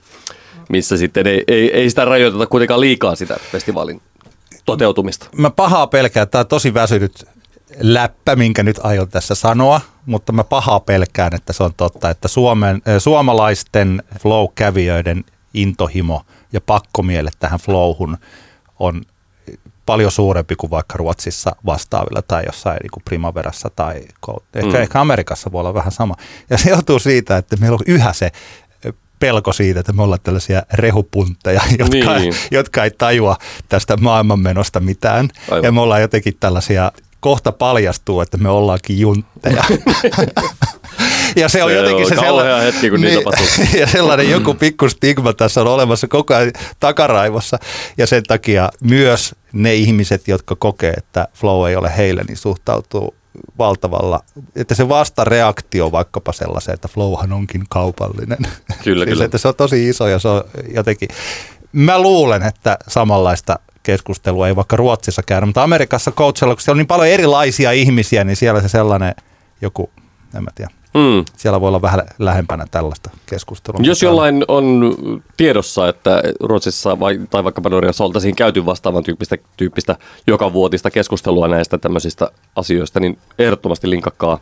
missä 0.69 0.98
sitten 0.98 1.27
ei, 1.27 1.43
ei, 1.48 1.72
ei 1.74 1.89
sitä 1.89 2.05
rajoiteta 2.05 2.48
kuitenkaan 2.48 2.79
liikaa 2.79 3.15
sitä 3.15 3.38
festivaalin 3.51 4.01
toteutumista. 4.65 5.29
Mä 5.36 5.50
pahaa 5.50 5.88
pelkään, 5.88 6.24
että 6.24 6.31
tämä 6.31 6.39
on 6.39 6.48
tosi 6.48 6.74
väsynyt 6.74 7.25
läppä, 7.79 8.36
minkä 8.36 8.63
nyt 8.63 8.79
aion 8.84 9.10
tässä 9.10 9.36
sanoa, 9.36 9.81
mutta 10.05 10.31
mä 10.31 10.43
pahaa 10.43 10.79
pelkään, 10.79 11.36
että 11.36 11.53
se 11.53 11.63
on 11.63 11.74
totta, 11.77 12.10
että 12.10 12.27
Suomen, 12.27 12.81
äh, 12.88 12.96
suomalaisten 12.98 14.03
flow-kävijöiden 14.19 15.24
intohimo 15.53 16.22
ja 16.53 16.62
pakkomielle 16.62 17.31
tähän 17.39 17.60
flowhun 17.60 18.17
on 18.79 19.01
paljon 19.89 20.12
suurempi 20.12 20.55
kuin 20.55 20.72
vaikka 20.72 20.98
Ruotsissa 20.98 21.55
vastaavilla 21.65 22.22
tai 22.22 22.43
jossain 22.46 22.77
niin 22.84 22.91
kuin 22.91 23.03
Primaverassa 23.05 23.69
tai 23.75 23.96
ehkä, 23.96 24.31
Mm. 24.63 24.67
mm. 24.69 24.75
ehkä 24.75 25.01
Amerikassa 25.01 25.51
voi 25.51 25.60
olla 25.60 25.74
vähän 25.74 25.91
sama. 25.91 26.15
Ja 26.50 26.58
se 26.58 26.69
johtuu 26.69 27.00
siitä, 27.00 27.38
että 27.38 27.55
meillä 27.58 27.75
on 27.75 27.93
yhä 27.93 28.13
se 28.13 28.31
pelko 29.19 29.53
siitä, 29.53 29.79
että 29.79 29.93
me 29.93 30.03
ollaan 30.03 30.19
tällaisia 30.24 30.63
rehupuntteja, 30.74 31.62
jotka, 31.79 32.19
Niin. 32.19 32.34
jotka 32.51 32.84
ei 32.84 32.91
tajua 32.91 33.38
tästä 33.69 33.98
maailmanmenosta 33.98 34.79
mitään. 34.79 35.29
Aivan. 35.51 35.63
Ja 35.63 35.72
me 35.72 35.81
ollaan 35.81 36.01
jotenkin 36.01 36.38
tällaisia, 36.39 36.91
kohta 37.19 37.51
paljastuu, 37.51 38.22
että 38.22 38.38
me 38.38 38.50
ollaankin 38.50 39.00
juntteja. 39.00 39.63
ja 41.36 41.50
se 41.50 41.63
on 41.63 41.69
Se 41.69 41.75
jotenkin 41.75 42.05
on 42.05 42.09
se 42.09 42.15
sellainen, 42.15 42.74
hetki, 42.74 42.89
kun 42.89 43.01
niin 43.01 43.24
ja 43.79 43.88
sellainen 43.88 44.29
joku 44.29 44.53
pikku 44.53 44.89
stigma 44.89 45.33
tässä 45.33 45.62
on 45.62 45.67
olemassa 45.67 46.07
koko 46.07 46.36
ajan 46.36 46.51
takaraivossa. 46.79 47.59
Ja 47.98 48.07
sen 48.07 48.24
takia 48.24 48.70
myös 48.81 49.35
ne 49.53 49.74
ihmiset, 49.74 50.27
jotka 50.27 50.55
kokee, 50.55 50.94
että 50.98 51.27
flow 51.33 51.70
ei 51.70 51.75
ole 51.75 51.98
heille, 51.98 52.24
niin 52.27 52.37
suhtautuu 52.37 53.15
valtavalla, 53.57 54.20
että 54.55 54.75
se 54.75 54.89
vastareaktio 54.89 55.92
vaikkapa 55.92 56.33
sellaiseen, 56.33 56.74
että 56.74 56.87
flowhan 56.87 57.33
onkin 57.33 57.63
kaupallinen. 57.70 58.37
Kyllä, 58.83 59.05
siis, 59.05 59.13
kyllä. 59.13 59.25
Että 59.25 59.37
se 59.37 59.48
on 59.48 59.55
tosi 59.55 59.89
iso 59.89 60.07
ja 60.07 60.20
se 60.20 60.27
on 60.27 60.44
jotenkin, 60.74 61.09
mä 61.72 62.01
luulen, 62.01 62.44
että 62.44 62.77
samanlaista 62.87 63.59
keskustelua 63.83 64.48
ei 64.48 64.55
vaikka 64.55 64.75
Ruotsissa 64.75 65.24
käydä, 65.24 65.46
mutta 65.46 65.63
Amerikassa 65.63 66.11
coachella, 66.11 66.55
kun 66.55 66.61
siellä 66.61 66.74
on 66.74 66.77
niin 66.77 66.87
paljon 66.87 67.07
erilaisia 67.07 67.72
ihmisiä, 67.72 68.24
niin 68.24 68.35
siellä 68.35 68.61
se 68.61 68.70
sellainen 68.70 69.15
joku, 69.61 69.89
en 70.35 70.44
mä 70.44 70.51
tiedä, 70.55 70.72
Mm. 70.93 71.25
siellä 71.37 71.61
voi 71.61 71.67
olla 71.67 71.81
vähän 71.81 72.01
lähempänä 72.19 72.65
tällaista 72.71 73.09
keskustelua. 73.25 73.79
Jos 73.83 74.03
jollain 74.03 74.45
on 74.47 74.95
tiedossa, 75.37 75.89
että 75.89 76.23
Ruotsissa 76.39 76.99
vai, 76.99 77.19
tai 77.29 77.43
vaikkapa 77.43 77.69
Norjassa 77.69 78.03
oltaisiin 78.03 78.35
käyty 78.35 78.65
vastaavan 78.65 79.03
tyyppistä, 79.03 79.37
tyyppistä 79.57 79.95
joka 80.27 80.53
vuotista 80.53 80.91
keskustelua 80.91 81.47
näistä 81.47 81.77
tämmöisistä 81.77 82.31
asioista, 82.55 82.99
niin 82.99 83.17
ehdottomasti 83.39 83.89
linkakkaa, 83.89 84.39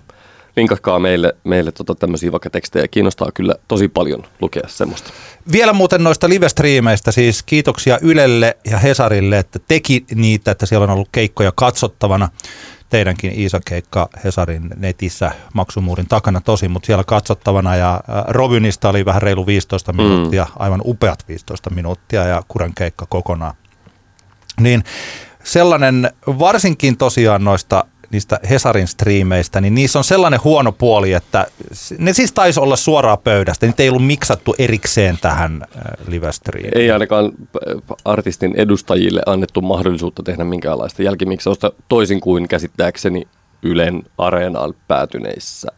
linkakkaa 0.57 0.99
meille, 0.99 1.36
meille 1.43 1.71
tota 1.71 1.95
tämmöisiä 1.95 2.31
vaikka 2.31 2.49
tekstejä. 2.49 2.88
Kiinnostaa 2.88 3.31
kyllä 3.33 3.55
tosi 3.67 3.88
paljon 3.88 4.23
lukea 4.41 4.67
semmoista. 4.67 5.10
Vielä 5.51 5.73
muuten 5.73 6.03
noista 6.03 6.29
live-striimeistä, 6.29 7.12
siis 7.12 7.43
kiitoksia 7.43 7.99
Ylelle 8.01 8.57
ja 8.71 8.77
Hesarille, 8.77 9.38
että 9.38 9.60
teki 9.67 10.05
niitä, 10.15 10.51
että 10.51 10.65
siellä 10.65 10.83
on 10.83 10.89
ollut 10.89 11.10
keikkoja 11.12 11.51
katsottavana. 11.55 12.29
Teidänkin 12.89 13.39
Iisa-keikka 13.39 14.10
Hesarin 14.23 14.69
netissä 14.76 15.32
maksumuurin 15.54 16.08
takana 16.08 16.41
tosi, 16.41 16.67
mutta 16.67 16.86
siellä 16.88 17.04
katsottavana 17.04 17.76
ja 17.76 17.93
äh, 17.93 18.23
Robinista 18.28 18.89
oli 18.89 19.06
vähän 19.06 19.21
reilu 19.21 19.45
15 19.45 19.93
minuuttia, 19.93 20.47
aivan 20.56 20.82
upeat 20.86 21.28
15 21.28 21.69
minuuttia 21.69 22.23
ja 22.23 22.41
Kuren 22.47 22.73
keikka 22.73 23.06
kokonaan. 23.10 23.54
Niin 24.60 24.84
sellainen, 25.43 26.12
varsinkin 26.28 26.97
tosiaan 26.97 27.43
noista 27.43 27.86
niistä 28.12 28.39
Hesarin 28.50 28.88
striimeistä, 28.88 29.62
niin 29.62 29.76
niissä 29.76 30.00
on 30.00 30.04
sellainen 30.04 30.43
huono 30.43 30.72
puoli, 30.72 31.13
että 31.13 31.48
ne 31.98 32.13
siis 32.13 32.32
taisi 32.32 32.60
olla 32.60 32.76
suoraan 32.76 33.17
pöydästä. 33.24 33.65
Niitä 33.65 33.84
ei 33.84 33.89
ollut 33.89 34.06
miksattu 34.06 34.56
erikseen 34.58 35.17
tähän 35.22 35.62
äh, 35.62 36.08
live-striimiin. 36.08 36.78
Ei 36.78 36.91
ainakaan 36.91 37.26
äh, 37.26 37.98
artistin 38.06 38.54
edustajille 38.56 39.22
annettu 39.26 39.62
mahdollisuutta 39.62 40.24
tehdä 40.24 40.43
minkäänlaista 40.43 41.04
jälkimiksausta 41.04 41.72
toisin 41.89 42.22
kuin 42.22 42.48
käsittääkseni 42.48 43.28
Ylen 43.63 44.04
areenaan 44.17 44.74
päätyneissä 44.88 45.72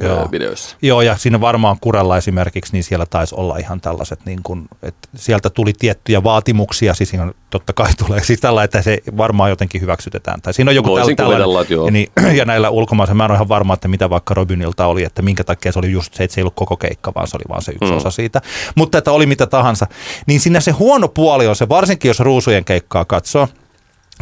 Joo. 0.00 0.28
Videoissa. 0.32 0.76
Joo, 0.82 1.02
ja 1.02 1.16
siinä 1.16 1.40
varmaan 1.40 1.76
Kurella 1.80 2.16
esimerkiksi, 2.16 2.72
niin 2.72 2.84
siellä 2.84 3.06
taisi 3.06 3.34
olla 3.34 3.56
ihan 3.56 3.80
tällaiset, 3.80 4.20
niin 4.26 4.40
kuin, 4.42 4.68
että 4.82 5.08
sieltä 5.16 5.50
tuli 5.50 5.72
tiettyjä 5.78 6.24
vaatimuksia, 6.24 6.94
siis 6.94 7.10
siinä 7.10 7.22
on, 7.24 7.34
totta 7.50 7.72
kai 7.72 7.94
tulee 8.06 8.24
siis 8.24 8.40
tällä, 8.40 8.64
että 8.64 8.82
se 8.82 8.98
varmaan 9.16 9.50
jotenkin 9.50 9.80
hyväksytetään. 9.80 10.42
Tai 10.42 10.54
siinä 10.54 10.70
on 10.70 10.74
joku 10.74 10.90
Voisin 10.90 11.16
tällä- 11.16 11.28
kuvitella, 11.28 11.60
että 11.60 11.74
joo. 11.74 11.86
Ja, 11.86 11.92
niin, 11.92 12.08
ja 12.38 12.44
näillä 12.44 12.70
ulkomaisilla, 12.70 13.14
mä 13.14 13.24
en 13.24 13.30
ole 13.30 13.36
ihan 13.36 13.48
varma, 13.48 13.74
että 13.74 13.88
mitä 13.88 14.10
vaikka 14.10 14.34
Robinilta 14.34 14.86
oli, 14.86 15.04
että 15.04 15.22
minkä 15.22 15.44
takia 15.44 15.72
se 15.72 15.78
oli 15.78 15.90
just 15.90 16.14
se, 16.14 16.24
että 16.24 16.34
se 16.34 16.40
ei 16.40 16.42
ollut 16.42 16.54
koko 16.54 16.76
keikka, 16.76 17.12
vaan 17.14 17.28
se 17.28 17.36
oli 17.36 17.44
vaan 17.48 17.62
se 17.62 17.72
yksi 17.72 17.90
mm. 17.90 17.96
osa 17.96 18.10
siitä. 18.10 18.40
Mutta 18.74 18.98
että 18.98 19.12
oli 19.12 19.26
mitä 19.26 19.46
tahansa. 19.46 19.86
Niin 20.26 20.40
siinä 20.40 20.60
se 20.60 20.70
huono 20.70 21.08
puoli 21.08 21.46
on 21.46 21.56
se, 21.56 21.68
varsinkin 21.68 22.08
jos 22.08 22.20
ruusujen 22.20 22.64
keikkaa 22.64 23.04
katsoo, 23.04 23.48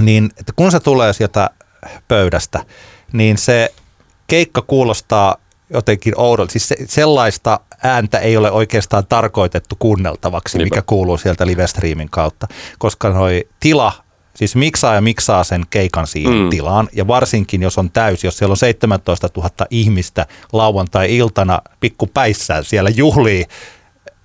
niin 0.00 0.30
että 0.36 0.52
kun 0.56 0.72
se 0.72 0.80
tulee 0.80 1.12
sieltä 1.12 1.50
pöydästä, 2.08 2.64
niin 3.12 3.38
se 3.38 3.74
keikka 4.26 4.62
kuulostaa 4.62 5.36
jotenkin 5.72 6.14
oudolta. 6.16 6.52
Siis 6.52 6.68
se, 6.68 6.76
sellaista 6.88 7.60
ääntä 7.82 8.18
ei 8.18 8.36
ole 8.36 8.50
oikeastaan 8.50 9.06
tarkoitettu 9.08 9.76
kuunneltavaksi, 9.78 10.58
Niinpä. 10.58 10.76
mikä 10.76 10.82
kuuluu 10.86 11.18
sieltä 11.18 11.46
live-streamin 11.46 12.08
kautta, 12.10 12.48
koska 12.78 13.08
noi 13.08 13.48
tila, 13.60 13.92
siis 14.34 14.56
miksaa 14.56 14.94
ja 14.94 15.00
miksaa 15.00 15.44
sen 15.44 15.62
keikan 15.70 16.06
siihen 16.06 16.32
Mm. 16.34 16.50
tilaan, 16.50 16.88
ja 16.92 17.06
varsinkin 17.06 17.62
jos 17.62 17.78
on 17.78 17.90
täys, 17.90 18.24
jos 18.24 18.38
siellä 18.38 18.52
on 18.52 18.56
17 18.56 19.28
000 19.36 19.50
ihmistä 19.70 20.26
lauantai-iltana 20.52 21.62
pikkupäissään 21.80 22.64
siellä 22.64 22.90
juhlii 22.90 23.44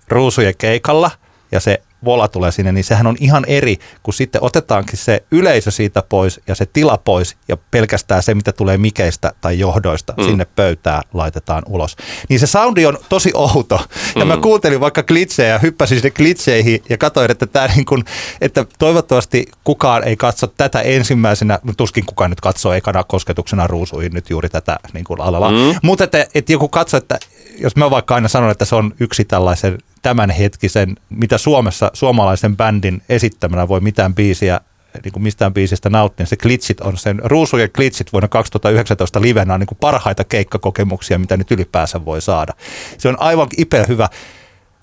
ruusujen 0.08 0.54
keikalla 0.58 1.12
ja 1.52 1.60
se 1.60 1.82
vola 2.06 2.28
tulee 2.28 2.52
sinne, 2.52 2.72
niin 2.72 2.84
sehän 2.84 3.08
on 3.08 3.16
ihan 3.20 3.46
eri, 3.48 3.78
kun 4.04 4.14
sitten 4.14 4.44
otetaankin 4.44 4.98
se 4.98 5.24
yleisö 5.32 5.72
siitä 5.72 6.04
pois 6.10 6.42
ja 6.48 6.56
se 6.56 6.66
tila 6.66 6.98
pois 6.98 7.38
ja 7.48 7.58
pelkästään 7.72 8.24
se, 8.24 8.36
mitä 8.36 8.52
tulee 8.52 8.78
mikeistä 8.78 9.32
tai 9.42 9.60
johdoista 9.60 10.14
mm. 10.18 10.24
sinne 10.24 10.46
pöytään 10.46 11.04
laitetaan 11.14 11.64
ulos. 11.68 11.96
Niin 12.30 12.40
se 12.40 12.48
soundi 12.48 12.86
on 12.86 12.98
tosi 13.10 13.32
outo. 13.34 13.80
Ja 14.16 14.26
mm. 14.26 14.28
mä 14.28 14.38
kuuntelin 14.38 14.80
vaikka 14.80 15.04
klitsejä 15.04 15.50
ja 15.50 15.60
hyppäsin 15.60 15.98
sinne 15.98 16.12
klitseihin 16.12 16.84
ja 16.90 16.98
katsoin, 16.98 17.32
että, 17.32 17.48
tämä 17.48 17.68
niin 17.68 17.86
kuin, 17.86 18.06
että 18.42 18.66
toivottavasti 18.80 19.46
kukaan 19.64 20.04
ei 20.04 20.16
katso 20.16 20.48
tätä 20.48 20.82
ensimmäisenä, 20.82 21.60
tuskin 21.78 22.06
kukaan 22.06 22.30
nyt 22.30 22.42
katsoo 22.42 22.74
ekana 22.74 23.04
kosketuksena 23.04 23.68
ruusuihin 23.68 24.14
nyt 24.14 24.30
juuri 24.30 24.50
tätä 24.50 24.80
niin 24.94 25.04
kuin 25.04 25.22
alalla. 25.22 25.52
Mm. 25.52 25.80
Mutta 25.84 26.04
että, 26.04 26.28
että 26.36 26.52
joku 26.52 26.68
katsoo, 26.68 26.98
että 26.98 27.20
jos 27.60 27.76
mä 27.76 27.92
vaikka 27.92 28.16
aina 28.16 28.28
sanon, 28.28 28.52
että 28.52 28.66
se 28.66 28.76
on 28.76 28.94
yksi 29.00 29.26
tällaisen 29.26 29.78
tämänhetkisen, 30.02 30.96
mitä 31.10 31.38
Suomessa 31.38 31.92
suomalaisen 31.94 32.58
bändin 32.58 33.02
esittämänä 33.10 33.68
voi 33.68 33.80
mitään 33.80 34.16
biisiä 34.16 34.62
niin 35.04 35.14
kuin 35.14 35.24
mistään 35.24 35.54
biisistä 35.54 35.90
nauttia, 35.90 36.24
niin 36.24 36.30
se 36.30 36.36
Glitchit 36.36 36.82
on 36.82 36.98
sen, 36.98 37.22
Ruusujen 37.24 37.70
Glitchit 37.74 38.14
vuonna 38.14 38.28
2019 38.28 39.22
livenä 39.22 39.54
on 39.54 39.60
niin 39.60 39.68
kuin 39.68 39.78
parhaita 39.82 40.24
keikkakokemuksia, 40.24 41.20
mitä 41.20 41.38
nyt 41.38 41.52
ylipäänsä 41.52 42.06
voi 42.06 42.22
saada. 42.22 42.54
Se 42.98 43.10
on 43.10 43.22
aivan 43.22 43.48
ipeä 43.58 43.86
hyvä. 43.88 44.10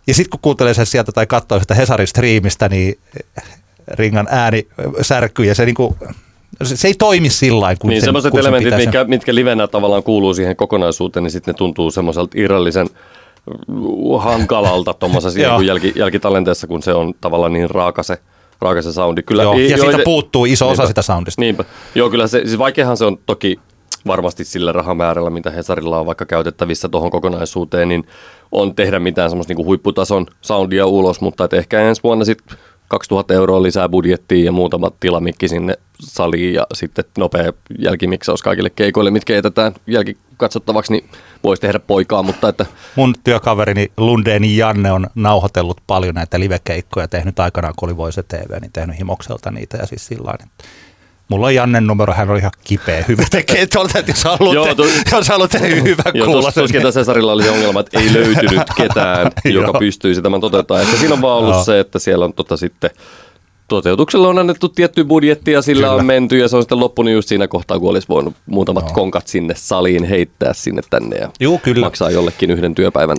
Ja 0.07 0.15
sitten 0.15 0.31
kun 0.31 0.41
kuuntelee 0.43 0.75
sen 0.75 0.87
sieltä 0.87 1.13
tai 1.13 1.27
katsoo 1.27 1.61
sitä 1.61 1.75
Hesarin 1.75 2.07
striimistä, 2.07 2.69
niin 2.69 2.99
Ringan 3.89 4.29
ääni 4.31 4.69
särkyy 5.03 5.47
ja 5.47 5.55
se 5.55 5.65
niin 5.65 5.75
kuin, 5.75 5.95
se 6.63 6.89
ei 6.89 6.95
toimi 6.95 7.31
sillä 7.31 7.61
lailla, 7.61 7.79
kun 7.81 7.91
niin, 7.91 8.01
sen, 8.01 8.07
semmoiset 8.07 8.35
elementit, 8.35 8.77
mitkä, 8.77 9.05
mitkä 9.05 9.35
livenä 9.35 9.67
tavallaan 9.67 10.03
kuuluu 10.03 10.35
siihen 10.35 10.57
kokonaisuuteen, 10.57 11.23
niin 11.23 11.31
sitten 11.31 11.53
ne 11.53 11.57
tuntuu 11.57 11.91
semmoiselta 11.91 12.33
irrallisen– 12.39 12.89
hankalalta 14.19 14.95
tuommoisessa 14.95 15.41
jälki, 15.41 15.93
jälkitalenteessa, 15.97 16.67
kun 16.67 16.83
se 16.83 16.95
on 16.95 17.15
tavallaan 17.21 17.53
niin 17.53 17.71
raaka 17.71 18.03
se, 18.03 18.19
raaka 18.61 18.83
se 18.83 18.93
soundi. 18.93 19.23
Kyllä, 19.23 19.43
Joo, 19.43 19.59
ja 19.59 19.79
siitä 19.79 19.99
puuttuu 20.05 20.45
iso 20.45 20.65
niinpä, 20.65 20.83
osa 20.83 20.89
sitä 20.89 21.03
soundista. 21.03 21.41
Niinpä. 21.41 21.65
Joo, 21.95 22.11
kyllä 22.11 22.27
se, 22.27 22.43
siis 22.45 22.59
vaikeahan 22.59 22.97
se 22.97 23.05
on 23.05 23.19
toki 23.27 23.61
varmasti 24.07 24.45
sillä 24.45 24.73
rahamäärällä, 24.73 25.31
mitä 25.31 25.51
Hesarilla 25.51 26.01
on 26.01 26.07
vaikka 26.07 26.27
käytettävissä 26.27 26.89
tuohon 26.89 27.11
kokonaisuuteen, 27.11 27.89
niin 27.89 28.07
on 28.53 28.75
tehdä 28.75 28.99
mitään 28.99 29.31
semmoista 29.31 29.55
niin 29.55 29.67
huipputason 29.67 30.27
soundia 30.41 30.87
ulos, 30.87 31.21
mutta 31.21 31.45
et 31.45 31.53
ehkä 31.53 31.81
ensi 31.81 32.03
vuonna 32.03 32.25
sitten 32.25 32.59
2000 32.89 33.35
euroa 33.35 33.63
lisää 33.63 33.89
budjettia 33.89 34.45
ja 34.45 34.53
muutama 34.53 34.91
tilamikki 35.01 35.49
sinne 35.49 35.75
saliin 36.01 36.55
ja 36.55 36.67
sitten 36.75 37.05
nopea 37.19 37.53
jälkimiksaus 37.79 38.43
kaikille 38.43 38.71
keikoille, 38.71 39.11
mitkä 39.11 39.35
jätetään 39.35 39.75
jälkikatsottavaksi, 39.87 40.93
niin 40.93 41.05
voisi 41.45 41.61
tehdä 41.61 41.79
poikaa, 41.79 42.23
mutta 42.23 42.49
että... 42.49 42.67
Mun 42.97 43.15
työkaverini 43.25 43.93
Lundeen 43.97 44.57
Janne 44.57 44.93
on 44.93 45.07
nauhoitellut 45.15 45.81
paljon 45.87 46.15
näitä 46.15 46.41
livekeikkoja, 46.41 47.09
tehnyt 47.09 47.41
aikanaan, 47.41 47.75
kun 47.77 47.89
oli 47.89 47.97
Voice 47.97 48.23
TV, 48.23 48.61
niin 48.61 48.73
tehnyt 48.73 48.99
himokselta 48.99 49.51
niitä 49.51 49.77
ja 49.77 49.87
siis 49.87 50.07
sillä 50.07 50.35
että 50.35 50.65
Mulla 51.29 51.47
on 51.47 51.55
Jannen 51.55 51.87
numero, 51.87 52.13
hän 52.13 52.31
on 52.31 52.37
ihan 52.37 52.51
kipeä 52.65 53.05
hyvä 53.09 53.25
tekee 53.31 53.67
tuolta, 53.73 53.99
että 53.99 54.11
jos 54.11 54.25
haluatte, 54.25 54.55
Joo, 54.55 54.75
tu- 54.75 55.17
jos 55.17 55.29
haluatte 55.29 55.59
hyvä 55.61 56.03
joo, 56.15 56.27
kuulla. 56.27 56.43
Tos, 56.43 56.55
tuskin 56.55 56.83
tässä 56.83 57.13
oli 57.13 57.43
se 57.43 57.51
ongelma, 57.51 57.81
että 57.81 58.01
ei 58.01 58.13
löytynyt 58.13 58.63
ketään, 58.77 59.33
joka 59.45 59.79
pystyisi 59.79 60.23
tämän 60.23 60.41
toteuttamaan. 60.41 60.85
Ehkä 60.87 60.97
siinä 60.97 61.15
on 61.15 61.23
vaan 61.23 61.39
ollut 61.39 61.65
se, 61.65 61.81
että 61.81 61.99
siellä 61.99 62.25
on 62.25 62.33
tota 62.33 62.57
sitten 62.57 62.91
toteutuksella 63.69 64.29
on 64.29 64.39
annettu 64.39 64.69
tietty 64.69 65.05
budjetti 65.05 65.53
ja 65.53 65.63
sillä 65.63 65.87
kyllä. 65.87 65.95
on 66.01 66.07
menty 66.07 66.39
ja 66.39 66.49
se 66.49 66.57
on 66.57 66.63
sitten 66.63 66.81
loppunut 66.81 67.13
just 67.13 67.29
siinä 67.29 67.49
kohtaa, 67.49 67.79
kun 67.79 67.91
olisi 67.91 68.09
voinut 68.09 68.35
muutamat 68.47 68.85
no. 68.85 68.91
konkat 68.93 69.27
sinne 69.27 69.55
saliin 69.57 70.05
heittää 70.05 70.53
sinne 70.53 70.83
tänne 70.91 71.17
ja 71.17 71.31
Juu, 71.41 71.59
kyllä. 71.59 71.87
maksaa 71.87 72.11
jollekin 72.11 72.51
yhden 72.51 72.75
työpäivän 72.75 73.17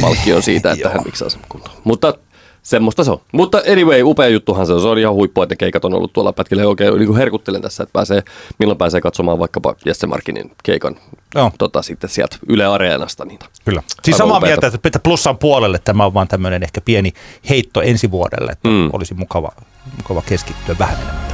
palkkion 0.00 0.42
siitä, 0.42 0.72
että 0.72 0.88
hän 0.88 1.04
miksaa 1.04 1.28
sen 1.28 1.40
kuntoon. 1.48 1.76
Mutta 1.84 2.14
semmoista 2.62 3.04
se 3.04 3.10
on. 3.10 3.20
Mutta 3.32 3.62
anyway, 3.72 4.02
upea 4.02 4.28
juttuhan 4.28 4.66
se 4.66 4.72
on. 4.72 4.80
Se 4.80 4.88
on 4.88 4.98
ihan 4.98 5.14
huippu, 5.14 5.42
että 5.42 5.56
keikat 5.56 5.84
on 5.84 5.94
ollut 5.94 6.12
tuolla 6.12 6.32
pätkillä. 6.32 6.68
Oikein 6.68 6.94
niin 6.94 7.06
kuin 7.06 7.16
herkuttelen 7.16 7.62
tässä, 7.62 7.82
että 7.82 7.92
pääsee, 7.92 8.22
milloin 8.58 8.78
pääsee 8.78 9.00
katsomaan 9.00 9.38
vaikkapa 9.38 9.74
Jesse 9.84 10.06
Markinin 10.06 10.50
keikan 10.62 10.96
Joo. 11.34 11.52
Tota, 11.58 11.82
sitten 11.82 12.10
sieltä 12.10 12.36
Yle 12.48 12.66
Areenasta. 12.66 13.24
Niin 13.24 13.38
Kyllä. 13.64 13.82
Siis 14.02 14.16
samaa 14.16 14.40
mieltä, 14.40 14.70
että 14.84 14.98
plussan 14.98 15.38
puolelle 15.38 15.78
tämä 15.84 16.04
on 16.04 16.14
vaan 16.14 16.28
tämmöinen 16.28 16.62
ehkä 16.62 16.80
pieni 16.80 17.12
heitto 17.48 17.80
ensi 17.80 18.10
vuodelle, 18.10 18.52
että 18.52 18.68
mm. 18.68 18.90
olisi 18.92 19.14
mukava, 19.14 19.52
mukava 19.96 20.22
keskittyä 20.22 20.76
vähän 20.78 20.94
enemmän. 20.94 21.28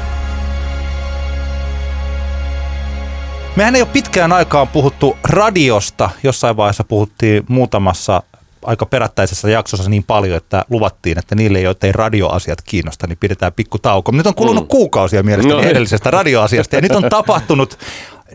Mehän 3.57 3.75
ei 3.77 3.83
ole 3.83 3.91
pitkään 3.93 4.33
aikaan 4.33 4.69
puhuttu 4.69 5.17
radiosta. 5.25 6.11
Jossain 6.23 6.57
vaiheessa 6.57 6.85
puhuttiin 6.85 7.45
muutamassa 7.49 8.23
aika 8.63 8.87
perättäisessä 8.87 9.51
jaksossa 9.51 9.91
niin 9.91 10.05
paljon, 10.05 10.37
että 10.37 10.65
luvattiin, 10.71 11.19
että 11.19 11.35
niille, 11.35 11.61
joita 11.61 11.87
ei 11.87 11.93
radioasiat 11.93 12.63
kiinnosta, 12.63 13.07
niin 13.07 13.19
pidetään 13.19 13.53
pikku 13.53 13.79
tauko. 13.79 14.13
Nyt 14.13 14.27
on 14.27 14.35
kulunut 14.35 14.65
mm. 14.65 14.69
kuukausia 14.69 15.23
mielestäni 15.23 15.63
no, 15.63 15.69
edellisestä 15.69 16.11
radioasiasta 16.11 16.77
ja 16.77 16.83
nyt 16.83 16.93
on 16.93 17.05
tapahtunut 17.11 17.79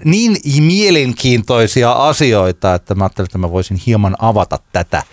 niin 0.05 0.38
mielenkiintoisia 0.60 1.91
asioita, 1.91 2.75
että 2.75 2.95
mä 2.95 3.03
ajattelin, 3.03 3.25
että 3.25 3.38
mä 3.38 3.51
voisin 3.51 3.82
hieman 3.86 4.15
avata 4.19 4.60
tätä 4.71 5.03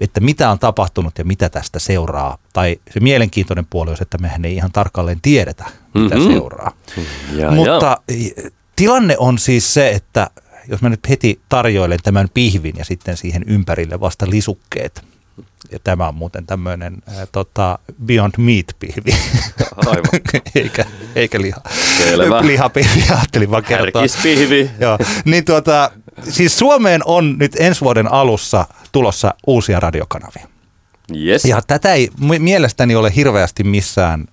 että 0.00 0.20
mitä 0.20 0.50
on 0.50 0.58
tapahtunut 0.58 1.18
ja 1.18 1.24
mitä 1.24 1.48
tästä 1.48 1.78
seuraa. 1.78 2.38
Tai 2.52 2.80
se 2.94 3.00
mielenkiintoinen 3.00 3.66
puoli 3.70 3.90
on, 3.90 3.96
että 4.00 4.18
mehän 4.18 4.44
ei 4.44 4.54
ihan 4.54 4.72
tarkalleen 4.72 5.20
tiedetä, 5.22 5.64
mitä 5.94 6.16
mm-hmm. 6.16 6.32
seuraa. 6.32 6.72
Ja, 7.32 7.50
Mutta 7.50 7.96
ja. 8.08 8.50
tilanne 8.76 9.16
on 9.18 9.38
siis 9.38 9.74
se, 9.74 9.90
että 9.90 10.30
jos 10.68 10.82
mä 10.82 10.88
nyt 10.88 11.08
heti 11.08 11.40
tarjoilen 11.48 11.98
tämän 12.02 12.28
pihvin 12.34 12.74
ja 12.78 12.84
sitten 12.84 13.16
siihen 13.16 13.44
ympärille 13.46 14.00
vasta 14.00 14.30
lisukkeet, 14.30 15.04
ja 15.72 15.78
tämä 15.84 16.08
on 16.08 16.14
muuten 16.14 16.46
tämmöinen 16.46 16.96
äh, 17.08 17.28
tota, 17.32 17.78
Beyond 18.04 18.32
Meat-pihvi. 18.38 19.16
Aivan. 19.76 20.04
eikä, 20.54 20.84
eikä 21.14 21.40
liha. 21.40 21.60
Selvä. 21.98 22.46
Lihapihvi, 22.46 23.04
ajattelin 23.10 23.50
vaan 23.50 23.64
kertoa. 23.64 24.02
Joo. 24.80 24.98
Niin 25.24 25.44
tuota, 25.44 25.90
siis 26.28 26.58
Suomeen 26.58 27.00
on 27.04 27.38
nyt 27.38 27.56
ensi 27.58 27.80
vuoden 27.80 28.12
alussa 28.12 28.66
tulossa 28.92 29.34
uusia 29.46 29.80
radiokanavia. 29.80 30.48
Yes. 31.16 31.44
Ja 31.44 31.60
tätä 31.66 31.94
ei 31.94 32.10
mielestäni 32.38 32.96
ole 32.96 33.12
hirveästi 33.16 33.64
missään 33.64 34.26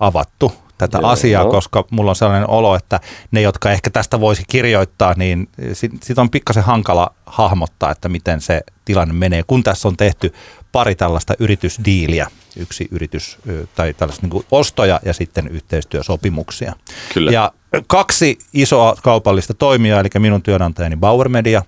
avattu 0.00 0.52
tätä 0.78 0.98
Joo. 0.98 1.10
asiaa, 1.10 1.44
koska 1.44 1.84
mulla 1.90 2.10
on 2.10 2.16
sellainen 2.16 2.50
olo, 2.50 2.76
että 2.76 3.00
ne, 3.30 3.40
jotka 3.40 3.70
ehkä 3.70 3.90
tästä 3.90 4.20
voisi 4.20 4.42
kirjoittaa, 4.48 5.14
niin 5.16 5.48
sitten 5.72 6.00
sit 6.02 6.18
on 6.18 6.30
pikkasen 6.30 6.62
hankala 6.62 7.14
hahmottaa, 7.26 7.90
että 7.90 8.08
miten 8.08 8.40
se 8.40 8.60
tilanne 8.84 9.14
menee, 9.14 9.42
kun 9.46 9.62
tässä 9.62 9.88
on 9.88 9.96
tehty 9.96 10.34
pari 10.72 10.94
tällaista 10.94 11.34
yritysdiiliä, 11.38 12.26
yksi 12.56 12.88
yritys 12.90 13.38
tai 13.74 13.94
tällaista 13.94 14.26
niin 14.26 14.44
ostoja 14.50 15.00
ja 15.04 15.12
sitten 15.12 15.48
yhteistyösopimuksia. 15.48 16.74
Kyllä. 17.14 17.32
Ja 17.32 17.52
kaksi 17.86 18.38
isoa 18.52 18.96
kaupallista 19.02 19.54
toimijaa, 19.54 20.00
eli 20.00 20.08
minun 20.18 20.42
työnantajani 20.42 20.96
Bauer 20.96 21.28
Media 21.28 21.62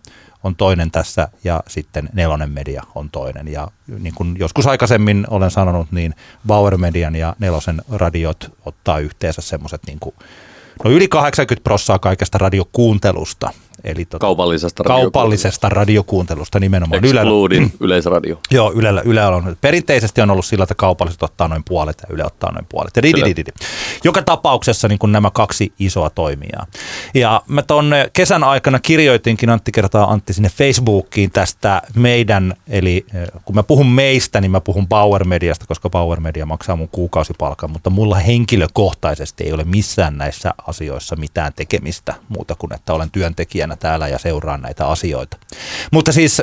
on 0.44 0.56
toinen 0.56 0.90
tässä 0.90 1.28
ja 1.44 1.62
sitten 1.68 2.08
Nelonen 2.12 2.50
Media 2.50 2.82
on 2.94 3.10
toinen. 3.10 3.48
Ja 3.48 3.68
niin 3.98 4.14
kuin 4.14 4.36
joskus 4.38 4.66
aikaisemmin 4.66 5.26
olen 5.30 5.50
sanonut, 5.50 5.92
niin 5.92 6.14
Bauer 6.46 6.76
Median 6.76 7.16
ja 7.16 7.36
Nelosen 7.38 7.82
radiot 7.92 8.52
ottaa 8.66 8.98
yhteensä 8.98 9.42
semmoiset 9.42 9.80
niin 9.86 9.98
kuin, 10.00 10.14
no 10.84 10.90
yli 10.90 11.08
80 11.08 11.64
prossaa 11.64 11.98
kaikesta 11.98 12.38
radiokuuntelusta– 12.38 13.50
Eli 13.86 14.04
tota, 14.04 14.18
kaupallisesta, 14.18 14.84
kaupallisesta 14.84 15.68
radiokuuntelusta 15.68 16.60
nimenomaan. 16.60 17.04
Excluding 17.04 17.64
Ylellä, 17.64 17.76
yleisradio. 17.80 18.38
Joo, 18.50 18.72
Ylellä, 18.72 19.02
Ylellä 19.04 19.36
on, 19.36 19.56
perinteisesti 19.60 20.20
on 20.20 20.30
ollut 20.30 20.46
sillä, 20.46 20.62
että 20.62 20.74
kaupalliset 20.74 21.22
ottaa 21.22 21.48
noin 21.48 21.62
puolet 21.68 22.02
ja 22.02 22.14
Yle 22.14 22.24
ottaa 22.24 22.52
noin 22.52 22.66
puolet. 22.68 22.96
Ja 22.96 23.02
di, 23.02 23.12
di, 23.12 23.22
di, 23.22 23.44
di. 23.46 23.52
Joka 24.04 24.22
tapauksessa 24.22 24.88
niin 24.88 24.98
kuin 24.98 25.12
nämä 25.12 25.30
kaksi 25.30 25.72
isoa 25.78 26.10
toimijaa. 26.10 26.66
Ja 27.14 27.42
mä 27.48 27.62
tuon 27.62 27.92
kesän 28.12 28.44
aikana 28.44 28.78
kirjoitinkin 28.78 29.50
Antti 29.50 29.72
kertaa 29.72 30.12
Antti 30.12 30.32
sinne 30.32 30.48
Facebookiin 30.48 31.30
tästä 31.30 31.82
meidän, 31.94 32.54
eli 32.68 33.06
eh, 33.14 33.28
kun 33.44 33.54
mä 33.54 33.62
puhun 33.62 33.86
meistä, 33.86 34.40
niin 34.40 34.50
mä 34.50 34.60
puhun 34.60 34.88
Power 34.88 35.24
Mediasta, 35.24 35.66
koska 35.66 35.90
Power 35.90 36.20
Media 36.20 36.46
maksaa 36.46 36.76
mun 36.76 36.88
kuukausipalkan, 36.88 37.70
mutta 37.70 37.90
mulla 37.90 38.16
henkilökohtaisesti 38.16 39.44
ei 39.44 39.52
ole 39.52 39.64
missään 39.64 40.18
näissä 40.18 40.54
asioissa 40.66 41.16
mitään 41.16 41.52
tekemistä 41.56 42.14
muuta 42.28 42.54
kuin, 42.54 42.72
että 42.72 42.94
olen 42.94 43.10
työntekijänä 43.10 43.75
täällä 43.76 44.08
ja 44.08 44.18
seuraan 44.18 44.60
näitä 44.60 44.86
asioita. 44.88 45.36
Mutta 45.92 46.12
siis 46.12 46.42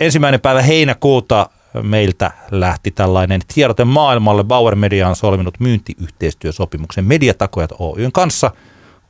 ensimmäinen 0.00 0.40
päivä 0.40 0.62
heinäkuuta 0.62 1.50
meiltä 1.82 2.30
lähti 2.50 2.90
tällainen 2.90 3.40
tiedote 3.54 3.84
maailmalle. 3.84 4.44
Bauer 4.44 4.76
Media 4.76 5.08
on 5.08 5.16
solminut 5.16 5.60
myyntiyhteistyösopimuksen 5.60 7.04
Mediatakojat 7.04 7.72
Oyn 7.78 8.12
kanssa 8.12 8.50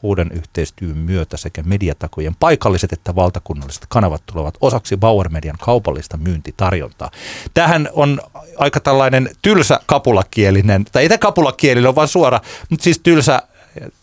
uuden 0.03 0.31
yhteistyön 0.33 0.99
myötä 0.99 1.37
sekä 1.37 1.63
mediatakojen 1.63 2.35
paikalliset 2.35 2.93
että 2.93 3.15
valtakunnalliset 3.15 3.87
kanavat 3.89 4.23
tulevat 4.27 4.55
osaksi 4.61 4.97
Bauer 4.97 5.29
Median 5.29 5.57
kaupallista 5.61 6.17
myyntitarjontaa. 6.17 7.11
Tähän 7.55 7.89
on 7.93 8.21
aika 8.59 8.81
tällainen 8.81 9.31
tylsä 9.43 9.81
kapulakielinen, 9.87 10.85
tai 10.85 11.03
ei 11.03 11.09
tämä 11.09 11.19
kapulakielinen 11.19 11.95
vaan 11.95 12.09
suora, 12.09 12.41
mutta 12.71 12.85
siis 12.85 12.99
tylsä 12.99 13.43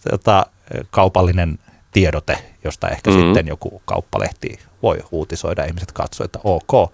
tota, 0.09 0.45
kaupallinen 0.89 1.59
tiedote, 1.91 2.37
josta 2.63 2.89
ehkä 2.89 3.11
mm-hmm. 3.11 3.25
sitten 3.25 3.47
joku 3.47 3.81
kauppalehti 3.85 4.59
voi 4.83 4.97
uutisoida, 5.11 5.65
ihmiset 5.65 5.91
katsoo, 5.91 6.25
että 6.25 6.39
ok. 6.43 6.93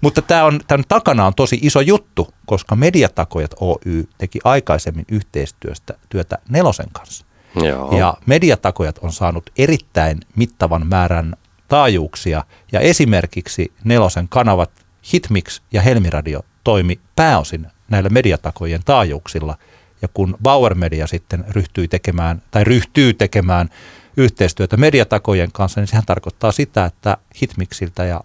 Mutta 0.00 0.22
tämä 0.22 0.44
on, 0.44 0.60
tämän 0.66 0.84
takana 0.88 1.26
on 1.26 1.34
tosi 1.34 1.58
iso 1.62 1.80
juttu, 1.80 2.34
koska 2.46 2.76
Mediatakojat 2.76 3.54
Oy 3.60 4.08
teki 4.18 4.38
aikaisemmin 4.44 5.04
yhteistyöstä 5.08 5.94
työtä 6.08 6.38
Nelosen 6.48 6.88
kanssa. 6.92 7.24
Joo. 7.56 7.98
Ja 7.98 8.14
mediatakojat 8.26 8.98
on 8.98 9.12
saanut 9.12 9.50
erittäin 9.58 10.20
mittavan 10.36 10.86
määrän 10.86 11.34
taajuuksia 11.68 12.44
ja 12.72 12.80
esimerkiksi 12.80 13.72
Nelosen 13.84 14.28
kanavat 14.28 14.70
Hitmix 15.14 15.60
ja 15.72 15.82
Helmiradio 15.82 16.40
toimi 16.64 17.00
pääosin 17.16 17.66
näillä 17.88 18.08
mediatakojen 18.08 18.80
taajuuksilla. 18.84 19.56
Ja 20.02 20.08
kun 20.14 20.36
Bauer 20.42 20.74
Media 20.74 21.06
sitten 21.06 21.44
ryhtyi 21.48 21.88
tekemään 21.88 22.42
tai 22.50 22.64
ryhtyy 22.64 23.14
tekemään 23.14 23.68
yhteistyötä 24.16 24.76
mediatakojen 24.76 25.52
kanssa, 25.52 25.80
niin 25.80 25.88
sehän 25.88 26.06
tarkoittaa 26.06 26.52
sitä, 26.52 26.84
että 26.84 27.16
Hitmixiltä 27.42 28.04
ja 28.04 28.20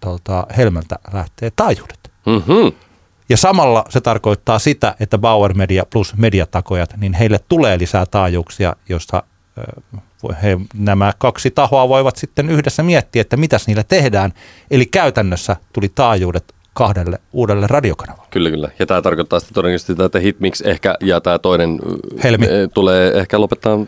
tuolta 0.00 0.46
Helmeltä 0.56 0.96
lähtee 1.12 1.50
taajuudet. 1.56 2.10
Mm-hmm. 2.26 2.72
Ja 3.28 3.36
samalla 3.36 3.84
se 3.88 4.00
tarkoittaa 4.00 4.58
sitä, 4.58 4.94
että 5.00 5.18
Bauer 5.18 5.54
Media 5.54 5.84
plus 5.92 6.16
mediatakojat, 6.16 6.94
niin 6.96 7.14
heille 7.14 7.40
tulee 7.48 7.78
lisää 7.78 8.06
taajuuksia, 8.06 8.76
josta 8.88 9.22
he, 10.42 10.58
nämä 10.74 11.12
kaksi 11.18 11.50
tahoa 11.50 11.88
voivat 11.88 12.16
sitten 12.16 12.50
yhdessä 12.50 12.82
miettiä, 12.82 13.20
että 13.20 13.36
mitäs 13.36 13.66
niillä 13.66 13.84
tehdään. 13.84 14.32
Eli 14.70 14.86
käytännössä 14.86 15.56
tuli 15.72 15.88
taajuudet 15.88 16.54
kahdelle 16.74 17.18
uudelle 17.32 17.66
radiokanavalle. 17.66 18.28
Kyllä, 18.30 18.50
kyllä. 18.50 18.68
Ja 18.78 18.86
tämä 18.86 19.02
tarkoittaa 19.02 19.40
sitten 19.40 19.54
todennäköisesti 19.54 19.92
sitä, 19.92 20.04
että 20.04 20.18
Hitmix 20.18 20.60
ehkä 20.60 20.94
ja 21.00 21.20
tämä 21.20 21.38
toinen 21.38 21.78
Helmi. 22.24 22.46
tulee 22.74 23.12
ehkä 23.18 23.40
lopettaa 23.40 23.78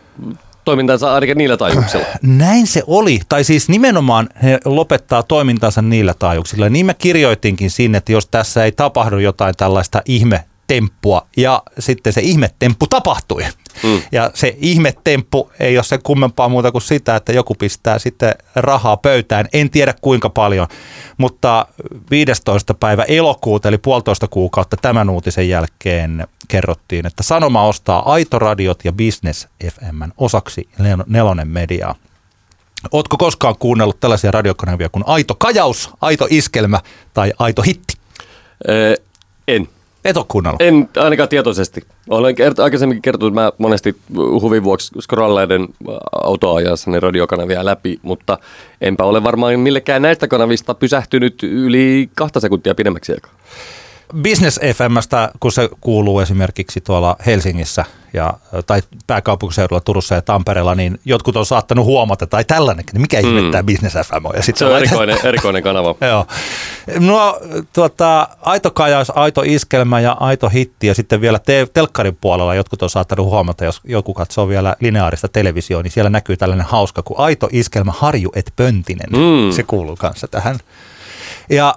toimintansa 0.69 1.15
ainakin 1.15 1.39
niillä 1.39 1.57
taajuuksilla. 1.57 2.05
Näin 2.23 2.67
se 2.67 2.83
oli. 2.87 3.21
Tai 3.29 3.45
siis 3.45 3.69
nimenomaan 3.69 4.29
he 4.43 4.59
lopettaa 4.65 5.23
toimintansa 5.23 5.83
niillä 5.83 6.15
taajuuksilla. 6.19 6.69
Niin 6.69 6.87
mä 6.87 6.95
kirjoitinkin 6.95 7.71
sinne, 7.71 7.99
että 7.99 8.13
jos 8.13 8.27
tässä 8.27 8.65
ei 8.65 8.73
tapahdu 8.73 9.19
jotain 9.19 9.55
tällaista 9.57 10.03
ihme 10.05 10.45
temppua 10.69 11.27
ja 11.37 11.63
sitten 11.79 12.13
se 12.13 12.21
ihmetemppu 12.21 12.87
tapahtui. 12.87 13.45
Mm. 13.83 14.03
Ja 14.13 14.31
se 14.35 14.57
ihmetemppu 14.59 15.53
ei 15.61 15.79
ole 15.79 15.85
se 15.85 15.99
kummempaa 15.99 16.49
muuta 16.49 16.73
kuin 16.73 16.83
sitä, 16.83 17.17
että 17.17 17.33
joku 17.33 17.55
pistää 17.55 17.99
sitten 17.99 18.35
rahaa 18.55 18.97
pöytään. 18.97 19.49
En 19.53 19.71
tiedä 19.71 19.95
kuinka 20.01 20.31
paljon, 20.31 20.67
mutta 21.19 21.67
15. 22.11 22.75
päivä 22.75 23.03
elokuuta 23.03 23.69
eli 23.69 23.79
puolitoista 23.79 24.29
kuukautta 24.29 24.77
tämän 24.77 25.11
uutisen 25.11 25.49
jälkeen 25.49 26.27
kerrottiin, 26.49 27.07
että 27.07 27.23
Sanoma 27.23 27.67
ostaa 27.67 28.13
Aitoradiot 28.13 28.85
ja 28.85 28.93
Business 28.93 29.49
FM 29.65 30.03
osaksi 30.19 30.69
Nelonen 31.07 31.49
Mediaa. 31.49 31.95
Ootko 32.93 33.17
koskaan 33.17 33.57
kuunnellut 33.59 34.01
tällaisia 34.01 34.31
radiokanavia 34.31 34.89
kuin 34.89 35.05
Aito 35.07 35.35
Kajaus, 35.35 35.91
Aito 36.01 36.27
Iskelmä 36.31 36.81
tai 37.15 37.33
Aito 37.39 37.63
Hitti? 37.63 37.95
Ee, 38.69 38.97
en. 39.49 39.69
Et 40.05 40.17
ole 40.17 40.25
kuunnellut? 40.29 40.63
En 40.63 40.89
ainakaan 40.97 41.29
tietoisesti. 41.29 41.81
Olen 42.09 42.35
kert- 42.35 42.63
aikaisemminkin 42.63 43.03
kertonut, 43.03 43.33
että 43.33 43.41
mä 43.41 43.53
monesti 43.59 43.97
huvin 44.17 44.65
vuoksi 44.65 44.93
scrolleiden 45.01 45.69
autoajassani 46.25 47.01
radiokanavia 47.01 47.65
läpi, 47.65 47.99
mutta 48.03 48.39
enpä 48.81 49.05
ole 49.05 49.23
varmaan 49.23 49.61
millekään 49.61 50.03
näistä 50.03 50.29
kanavista 50.29 50.75
pysähtynyt 50.75 51.43
yli 51.43 52.11
kahta 52.15 52.41
sekuntia 52.41 52.75
pidemmäksi 52.75 53.13
aikaa. 53.13 53.33
Business 54.23 54.61
FMstä, 54.75 55.31
kun 55.41 55.53
se 55.53 55.69
kuuluu 55.81 56.21
esimerkiksi 56.21 56.81
tuolla 56.81 57.17
Helsingissä 57.27 57.85
ja, 58.13 58.35
tai 58.67 58.83
pääkaupunkiseudulla 59.07 59.81
Turussa 59.81 60.15
ja 60.15 60.23
Tampereella, 60.23 60.75
niin 60.75 61.01
jotkut 61.05 61.37
on 61.37 61.47
saattanut 61.47 61.85
huomata, 61.85 62.27
tai 62.27 62.45
tällainenkin, 62.45 62.93
niin 62.93 63.01
mikä 63.01 63.23
mm. 63.23 63.29
ihme 63.29 63.51
tämä 63.51 63.63
Business 63.63 63.97
FM 64.09 64.27
on. 64.27 64.37
Ja 64.37 64.43
sit 64.43 64.57
se 64.57 64.65
on 64.65 64.77
erikoinen, 64.77 65.19
erikoinen 65.25 65.63
kanava. 65.63 65.95
Joo. 66.01 66.27
No 66.99 67.41
tuota, 67.73 68.29
aito 68.43 68.71
kajaus, 68.71 69.13
aito 69.15 69.43
iskelmä 69.45 70.01
ja 70.01 70.17
aito 70.21 70.49
hitti 70.49 70.87
ja 70.87 70.95
sitten 70.95 71.21
vielä 71.21 71.39
te- 71.39 71.67
telkkarin 71.75 72.19
puolella 72.21 72.55
jotkut 72.55 72.83
on 72.83 72.91
saattanut 72.91 73.27
huomata, 73.27 73.65
jos 73.65 73.81
joku 73.85 74.15
katsoo 74.15 74.49
vielä 74.49 74.77
lineaarista 74.81 75.29
televisioon, 75.29 75.85
niin 75.85 75.93
siellä 75.93 76.11
näkyy 76.11 76.37
tällainen 76.37 76.67
hauska 76.67 77.03
kuin 77.03 77.19
aito 77.21 77.49
iskelmä 77.53 77.93
Harju 77.97 78.31
et 78.35 78.53
Pöntinen. 78.57 79.11
Mm. 79.11 79.53
Se 79.53 79.63
kuuluu 79.63 79.97
kanssa 79.97 80.29
tähän. 80.29 80.59
Ja 81.51 81.75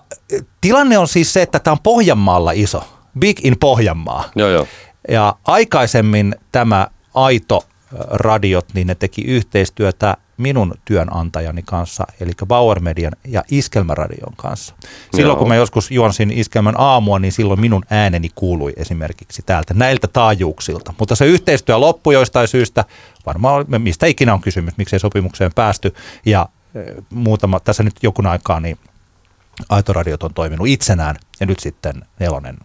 tilanne 0.61 0.97
on 0.97 1.07
siis 1.07 1.33
se, 1.33 1.41
että 1.41 1.59
tämä 1.59 1.71
on 1.71 1.79
Pohjanmaalla 1.83 2.51
iso. 2.51 2.83
Big 3.19 3.45
in 3.45 3.59
Pohjanmaa. 3.59 4.23
Joo, 4.35 4.49
joo. 4.49 4.67
Ja 5.09 5.35
aikaisemmin 5.43 6.35
tämä 6.51 6.87
Aito 7.13 7.63
radiot, 8.09 8.65
niin 8.73 8.87
ne 8.87 8.95
teki 8.95 9.21
yhteistyötä 9.21 10.17
minun 10.37 10.73
työnantajani 10.85 11.61
kanssa, 11.65 12.07
eli 12.19 12.31
Bauer 12.45 12.79
Median 12.79 13.13
ja 13.27 13.43
Iskelmäradion 13.51 14.33
kanssa. 14.35 14.75
Silloin 15.15 15.35
Joo. 15.35 15.39
kun 15.39 15.47
mä 15.47 15.55
joskus 15.55 15.91
juonsin 15.91 16.31
Iskelmän 16.31 16.75
aamua, 16.77 17.19
niin 17.19 17.31
silloin 17.31 17.59
minun 17.59 17.83
ääneni 17.89 18.29
kuului 18.35 18.73
esimerkiksi 18.75 19.41
täältä 19.45 19.73
näiltä 19.73 20.07
taajuuksilta. 20.07 20.93
Mutta 20.99 21.15
se 21.15 21.25
yhteistyö 21.25 21.77
loppui 21.77 22.13
joistain 22.13 22.47
syystä, 22.47 22.85
varmaan 23.25 23.65
mistä 23.77 24.05
ikinä 24.05 24.33
on 24.33 24.41
kysymys, 24.41 24.77
miksei 24.77 24.99
sopimukseen 24.99 25.51
päästy. 25.55 25.93
Ja 26.25 26.49
muutama, 27.09 27.59
tässä 27.59 27.83
nyt 27.83 27.95
jokun 28.03 28.27
aikaa, 28.27 28.59
niin 28.59 28.77
Aitoradiot 29.69 30.23
on 30.23 30.33
toiminut 30.33 30.67
itsenään 30.67 31.15
ja 31.39 31.45
nyt 31.45 31.59
sitten 31.59 32.05
Nelonen 32.19 32.57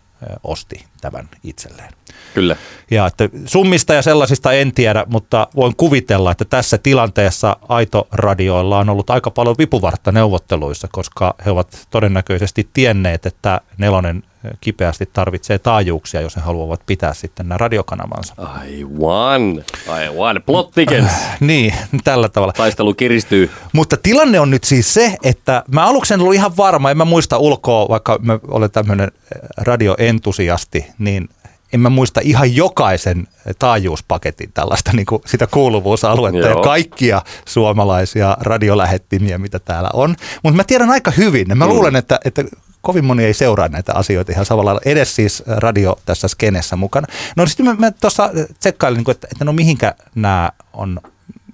osti 0.43 0.85
tämän 1.01 1.29
itselleen. 1.45 1.93
Kyllä. 2.35 2.57
Ja 2.91 3.07
että 3.07 3.29
summista 3.45 3.95
ja 3.95 4.03
sellaisista 4.03 4.53
en 4.53 4.73
tiedä, 4.73 5.05
mutta 5.09 5.49
voin 5.57 5.77
kuvitella, 5.77 6.31
että 6.31 6.45
tässä 6.45 6.79
tilanteessa 6.79 7.57
Aito-radioilla 7.69 8.79
on 8.79 8.89
ollut 8.89 9.11
aika 9.11 9.31
paljon 9.31 9.57
vipuvartta 9.59 10.13
neuvotteluissa, 10.13 10.89
koska 10.93 11.35
he 11.47 11.51
ovat 11.51 11.87
todennäköisesti 11.91 12.69
tienneet, 12.73 13.27
että 13.27 13.61
Nelonen 13.79 14.23
kipeästi 14.61 15.07
tarvitsee 15.13 15.59
taajuuksia, 15.59 16.21
jos 16.21 16.37
he 16.37 16.41
haluavat 16.41 16.81
pitää 16.87 17.15
sitten 17.15 17.49
nämä 17.49 17.59
radiokanavansa. 17.59 18.35
Aivan, 18.37 19.65
aivan. 19.89 20.43
Plot 20.47 20.71
thickens. 20.71 21.11
niin, 21.41 21.75
tällä 22.05 22.29
tavalla. 22.29 22.53
Taistelu 22.53 22.95
kiristyy. 22.95 23.51
Mutta 23.73 23.97
tilanne 23.97 24.41
on 24.41 24.51
nyt 24.51 24.65
siis 24.65 24.95
se, 24.95 25.17
että 25.23 25.63
mä 25.73 25.87
aluksi 25.87 26.15
en 26.15 26.21
ollut 26.21 26.35
ihan 26.35 26.57
varma, 26.57 26.91
en 26.91 26.97
mä 26.97 27.05
muista 27.05 27.39
ulkoa, 27.39 27.89
vaikka 27.89 28.19
mä 28.23 28.39
olen 28.49 28.71
tämmöinen 28.71 29.13
radioentusiasti, 29.57 30.86
niin 30.99 31.29
en 31.73 31.81
mä 31.81 31.91
muista 31.91 32.21
ihan 32.25 32.57
jokaisen 32.57 33.29
taajuuspaketin 33.59 34.51
tällaista 34.55 34.93
niin 34.93 35.07
kuin 35.07 35.23
sitä 35.27 35.47
kuuluvuusaluetta 35.47 36.39
Joo. 36.39 36.59
ja 36.59 36.65
kaikkia 36.65 37.23
suomalaisia 37.45 38.37
radiolähettimiä, 38.41 39.39
mitä 39.39 39.59
täällä 39.59 39.91
on. 39.93 40.17
Mutta 40.43 40.57
mä 40.57 40.65
tiedän 40.65 40.91
aika 40.91 41.11
hyvin. 41.11 41.49
Mä 41.49 41.65
mm. 41.65 41.71
luulen, 41.71 41.97
että, 41.97 42.21
että 42.25 42.45
kovin 42.81 43.05
moni 43.05 43.25
ei 43.25 43.35
seuraa 43.35 43.69
näitä 43.69 43.95
asioita 43.95 44.33
ihan 44.33 44.47
samalla 44.47 44.69
lailla, 44.69 44.91
edes 44.91 45.17
siis 45.17 45.43
radio 45.47 45.99
tässä 46.05 46.29
skenessä 46.29 46.77
mukana. 46.77 47.07
No 47.37 47.47
sitten 47.47 47.67
mä, 47.67 47.75
mä 47.75 47.91
tuossa 47.91 48.31
tsekkailin, 48.59 48.99
niin 48.99 49.11
että, 49.11 49.29
että 49.33 49.45
no 49.45 49.53
mihinkä 49.53 49.95
nämä 50.15 50.53
on, 50.73 51.01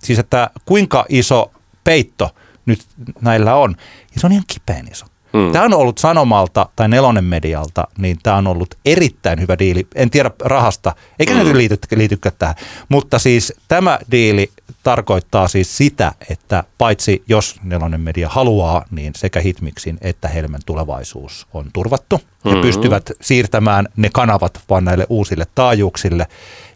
siis 0.02 0.18
että 0.18 0.50
kuinka 0.64 1.06
iso 1.08 1.52
peitto 1.84 2.34
nyt 2.66 2.86
näillä 3.20 3.54
on. 3.54 3.76
Ja 4.14 4.20
se 4.20 4.26
on 4.26 4.32
ihan 4.32 4.44
kipeän 4.46 4.88
iso. 4.92 5.06
Hmm. 5.32 5.52
Tämä 5.52 5.64
on 5.64 5.74
ollut 5.74 5.98
Sanomalta 5.98 6.68
tai 6.76 6.88
Nelonen 6.88 7.24
Medialta, 7.24 7.88
niin 7.98 8.16
tämä 8.22 8.36
on 8.36 8.46
ollut 8.46 8.74
erittäin 8.84 9.40
hyvä 9.40 9.58
diili. 9.58 9.86
En 9.94 10.10
tiedä 10.10 10.30
rahasta, 10.44 10.94
eikä 11.18 11.34
hmm. 11.34 11.48
ne 11.48 11.56
liity, 11.56 11.78
liitykään 11.94 12.34
tähän. 12.38 12.54
Mutta 12.88 13.18
siis 13.18 13.52
tämä 13.68 13.98
diili 14.10 14.50
tarkoittaa 14.82 15.48
siis 15.48 15.76
sitä, 15.76 16.12
että 16.30 16.64
paitsi 16.78 17.22
jos 17.28 17.56
Nelonen 17.62 18.00
Media 18.00 18.28
haluaa, 18.28 18.84
niin 18.90 19.12
sekä 19.16 19.40
Hitmixin 19.40 19.98
että 20.00 20.28
Helmen 20.28 20.60
tulevaisuus 20.66 21.46
on 21.54 21.66
turvattu. 21.72 22.20
He 22.44 22.50
hmm 22.50 22.62
pystyvät 22.62 23.10
siirtämään 23.20 23.88
ne 23.96 24.10
kanavat 24.12 24.60
vaan 24.70 24.84
näille 24.84 25.06
uusille 25.08 25.46
taajuuksille. 25.54 26.26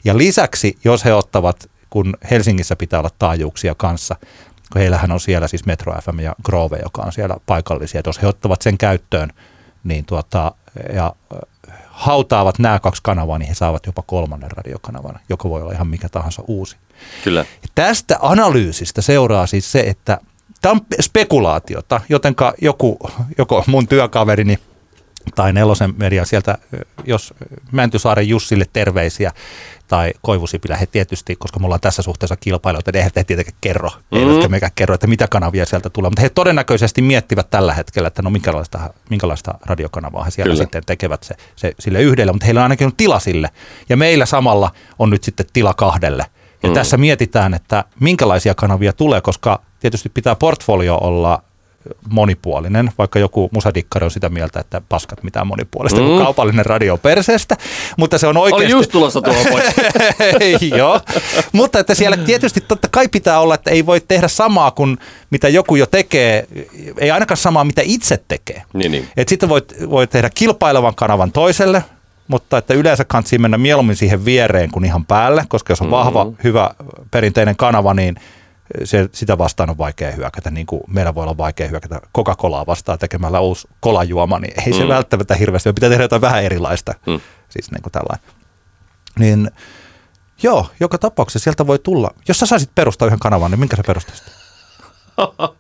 Ja 0.05 0.19
lisäksi, 0.19 0.79
jos 0.85 1.05
he 1.05 1.14
ottavat, 1.14 1.71
kun 1.90 2.14
Helsingissä 2.31 2.77
pitää 2.77 3.01
olla 3.01 3.11
taajuuksia 3.19 3.75
kanssa, 3.75 4.16
kun 4.76 4.80
heillähän 4.80 5.12
on 5.12 5.20
siellä 5.20 5.48
siis 5.48 5.66
Metro 5.66 5.94
FM 6.02 6.20
ja 6.20 6.34
Grove, 6.42 6.78
joka 6.82 7.02
on 7.02 7.12
siellä 7.12 7.36
paikallisia. 7.46 7.98
Että 7.98 8.08
jos 8.08 8.22
he 8.22 8.26
ottavat 8.26 8.62
sen 8.62 8.78
käyttöön 8.78 9.32
niin 9.84 10.04
tuota, 10.04 10.52
ja 10.92 11.12
hautaavat 11.88 12.58
nämä 12.58 12.80
kaksi 12.80 13.02
kanavaa, 13.02 13.38
niin 13.38 13.48
he 13.48 13.54
saavat 13.54 13.86
jopa 13.86 14.02
kolmannen 14.02 14.50
radiokanavan, 14.50 15.20
joka 15.28 15.48
voi 15.48 15.62
olla 15.62 15.72
ihan 15.72 15.86
mikä 15.86 16.08
tahansa 16.08 16.42
uusi. 16.46 16.76
Kyllä. 17.24 17.40
Ja 17.40 17.68
tästä 17.74 18.18
analyysistä 18.20 19.02
seuraa 19.02 19.46
siis 19.46 19.72
se, 19.72 19.80
että 19.80 20.18
tämä 20.60 20.72
on 20.72 20.80
spekulaatiota, 21.00 22.00
jotenka 22.08 22.54
joku, 22.62 22.98
joko 23.38 23.64
mun 23.66 23.88
työkaverini 23.88 24.58
tai 25.34 25.52
Nelosen 25.52 25.94
media 25.96 26.24
sieltä, 26.24 26.58
jos 27.04 27.34
Mäntysaaren 27.72 28.28
Jussille 28.28 28.64
terveisiä, 28.72 29.32
tai 29.88 30.12
Koivusipilä, 30.22 30.76
he 30.76 30.86
tietysti, 30.86 31.36
koska 31.36 31.60
me 31.60 31.64
ollaan 31.64 31.80
tässä 31.80 32.02
suhteessa 32.02 32.36
kilpailijoita, 32.36 32.92
niin 32.92 33.04
he 33.04 33.24
tietenkään 33.24 33.58
kerro, 33.60 33.90
mm. 33.90 34.18
eivätkä 34.18 34.48
mekään 34.48 34.72
kerro, 34.74 34.94
että 34.94 35.06
mitä 35.06 35.28
kanavia 35.28 35.66
sieltä 35.66 35.90
tulee, 35.90 36.10
mutta 36.10 36.22
he 36.22 36.28
todennäköisesti 36.28 37.02
miettivät 37.02 37.50
tällä 37.50 37.74
hetkellä, 37.74 38.06
että 38.06 38.22
no 38.22 38.30
minkälaista, 38.30 38.90
minkälaista 39.10 39.54
radiokanavaa 39.66 40.24
he 40.24 40.30
siellä 40.30 40.50
Kyllä. 40.50 40.62
sitten 40.64 40.82
tekevät 40.86 41.22
se, 41.22 41.34
se, 41.56 41.72
sille 41.80 42.02
yhdelle, 42.02 42.32
mutta 42.32 42.46
heillä 42.46 42.60
on 42.60 42.62
ainakin 42.62 42.96
tila 42.96 43.20
sille, 43.20 43.50
ja 43.88 43.96
meillä 43.96 44.26
samalla 44.26 44.70
on 44.98 45.10
nyt 45.10 45.24
sitten 45.24 45.46
tila 45.52 45.74
kahdelle 45.74 46.26
Ja 46.62 46.68
mm. 46.68 46.74
tässä 46.74 46.96
mietitään, 46.96 47.54
että 47.54 47.84
minkälaisia 48.00 48.54
kanavia 48.54 48.92
tulee, 48.92 49.20
koska 49.20 49.62
tietysti 49.80 50.08
pitää 50.08 50.34
portfolio 50.34 50.96
olla 50.96 51.42
monipuolinen, 52.11 52.90
vaikka 52.99 53.18
joku 53.18 53.49
musadikkari 53.53 54.05
on 54.05 54.11
sitä 54.11 54.29
mieltä, 54.29 54.61
että 54.61 54.83
paskat 54.88 55.22
mitään 55.22 55.46
monipuolista, 55.46 56.01
mm. 56.01 56.07
kun 56.07 56.18
kaupallinen 56.18 56.66
radio 56.66 56.96
perseestä, 56.96 57.57
mutta 57.96 58.18
se 58.18 58.27
on 58.27 58.37
oikeasti... 58.37 58.64
Oli 58.64 58.72
just 58.72 58.90
tulossa 58.90 59.22
tuohon 59.22 59.46
pois. 59.51 59.64
Joo, 60.79 61.01
mutta 61.53 61.79
että 61.79 61.94
siellä 61.94 62.16
tietysti 62.16 62.61
totta 62.61 62.88
kai 62.90 63.09
pitää 63.09 63.40
olla, 63.40 63.55
että 63.55 63.70
ei 63.70 63.87
voi 63.87 64.01
tehdä 64.01 64.29
samaa 64.29 64.70
kuin 64.70 64.99
mitä 65.31 65.49
joku 65.49 65.77
jo 65.77 65.87
tekee, 65.87 66.46
ei 66.99 67.11
ainakaan 67.11 67.38
samaa 67.38 67.64
mitä 67.64 67.83
itse 67.85 68.22
tekee. 68.29 68.62
Niin, 68.72 68.92
niin. 68.92 69.09
Et 69.16 69.29
sitten 69.29 69.49
voit, 69.49 69.75
voit 69.90 70.11
tehdä 70.11 70.31
kilpailevan 70.35 70.94
kanavan 70.94 71.33
toiselle, 71.33 71.85
mutta 72.29 72.59
että 72.59 72.75
yleensä 72.75 73.05
kannattaa 73.05 73.38
mennä 73.38 73.59
mieluummin 73.59 73.96
siihen 73.96 74.25
viereen 74.25 74.70
kuin 74.70 74.85
ihan 74.85 75.07
päälle, 75.07 75.44
koska 75.49 75.72
jos 75.72 75.81
on 75.81 75.90
vahva, 75.90 76.25
mm-hmm. 76.25 76.38
hyvä 76.44 76.70
perinteinen 77.11 77.57
kanava, 77.57 77.94
niin 77.94 78.16
se, 78.85 79.09
sitä 79.12 79.38
vastaan 79.38 79.70
on 79.70 79.79
vaikea 79.79 80.12
hyökätä, 80.12 80.50
niin 80.50 80.66
kuin 80.66 80.83
meillä 80.88 81.14
voi 81.14 81.22
olla 81.22 81.37
vaikea 81.37 81.68
hyökätä 81.68 82.00
Coca-Colaa 82.16 82.66
vastaan 82.66 82.98
tekemällä 82.98 83.40
uusi 83.40 83.68
kolajuoma, 83.81 84.38
niin 84.38 84.55
ei 84.66 84.72
mm. 84.72 84.79
se 84.79 84.88
välttämättä 84.88 85.35
hirveästi, 85.35 85.72
pitää 85.72 85.88
tehdä 85.88 86.05
jotain 86.05 86.22
vähän 86.22 86.44
erilaista, 86.44 86.94
mm. 87.07 87.20
siis 87.48 87.70
niin 87.70 87.83
kuin 87.83 87.92
tällainen. 87.92 88.26
Niin 89.18 89.50
joo, 90.42 90.66
joka 90.81 90.98
tapauksessa 90.98 91.44
sieltä 91.44 91.66
voi 91.66 91.79
tulla. 91.79 92.11
Jos 92.29 92.38
sä 92.38 92.46
saisit 92.46 92.70
perustaa 92.74 93.07
yhden 93.07 93.18
kanavan, 93.18 93.50
niin 93.50 93.61
minkä 93.61 93.76
sä 93.76 93.83
perustaisit? 93.87 94.26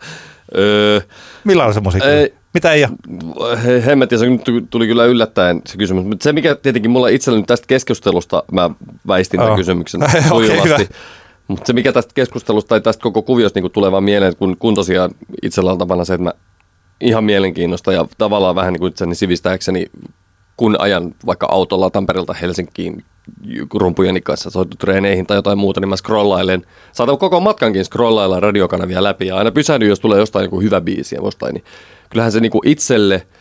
Millainen 1.44 1.74
se 1.74 1.80
musiikki? 1.80 2.08
Ei, 2.08 2.34
Mitä 2.54 2.72
ei 2.72 2.84
ole? 2.84 3.86
Hemmetti, 3.86 4.18
se 4.18 4.26
tuli 4.70 4.86
kyllä 4.86 5.04
yllättäen 5.04 5.62
se 5.66 5.76
kysymys. 5.76 6.04
Mutta 6.04 6.24
se, 6.24 6.32
mikä 6.32 6.54
tietenkin 6.54 6.90
mulla 6.90 7.08
itselleni 7.08 7.44
tästä 7.44 7.66
keskustelusta, 7.66 8.42
mä 8.52 8.70
väistin 9.06 9.40
tämän 9.40 9.52
oh. 9.52 9.58
kysymyksen 9.58 10.02
okay, 10.30 10.86
mutta 11.48 11.66
se 11.66 11.72
mikä 11.72 11.92
tästä 11.92 12.14
keskustelusta 12.14 12.68
tai 12.68 12.80
tästä 12.80 13.02
koko 13.02 13.22
kuviosta 13.22 13.60
niin 13.60 13.72
tulee 13.72 13.92
vaan 13.92 14.04
mieleen, 14.04 14.36
kun, 14.36 14.56
kun 14.58 14.74
tosiaan 14.74 15.10
itsellä 15.42 15.72
on 15.72 15.78
tapana 15.78 16.04
se, 16.04 16.14
että 16.14 16.24
mä 16.24 16.32
ihan 17.00 17.24
mielenkiinnosta 17.24 17.92
ja 17.92 18.06
tavallaan 18.18 18.54
vähän 18.54 18.72
niin 18.72 18.80
kuin 18.80 19.14
sivistääkseni, 19.14 19.86
kun 20.56 20.76
ajan 20.78 21.14
vaikka 21.26 21.48
autolla 21.50 21.90
Tampereelta 21.90 22.32
Helsinkiin 22.32 23.04
rumpujeni 23.74 24.20
kanssa 24.20 24.50
soitutreeneihin 24.50 25.26
tai 25.26 25.36
jotain 25.36 25.58
muuta, 25.58 25.80
niin 25.80 25.88
mä 25.88 25.96
scrollailen. 25.96 26.66
Saatan 26.92 27.18
koko 27.18 27.40
matkankin 27.40 27.84
scrollailla 27.84 28.40
radiokanavia 28.40 29.02
läpi 29.02 29.26
ja 29.26 29.36
aina 29.36 29.50
pysähdyn, 29.50 29.88
jos 29.88 30.00
tulee 30.00 30.18
jostain 30.18 30.44
joku 30.44 30.60
hyvä 30.60 30.80
biisi 30.80 31.14
ja 31.14 31.20
jostain, 31.24 31.54
niin 31.54 31.64
kyllähän 32.10 32.32
se 32.32 32.40
niin 32.40 32.52
kuin 32.52 32.68
itselle– 32.68 33.26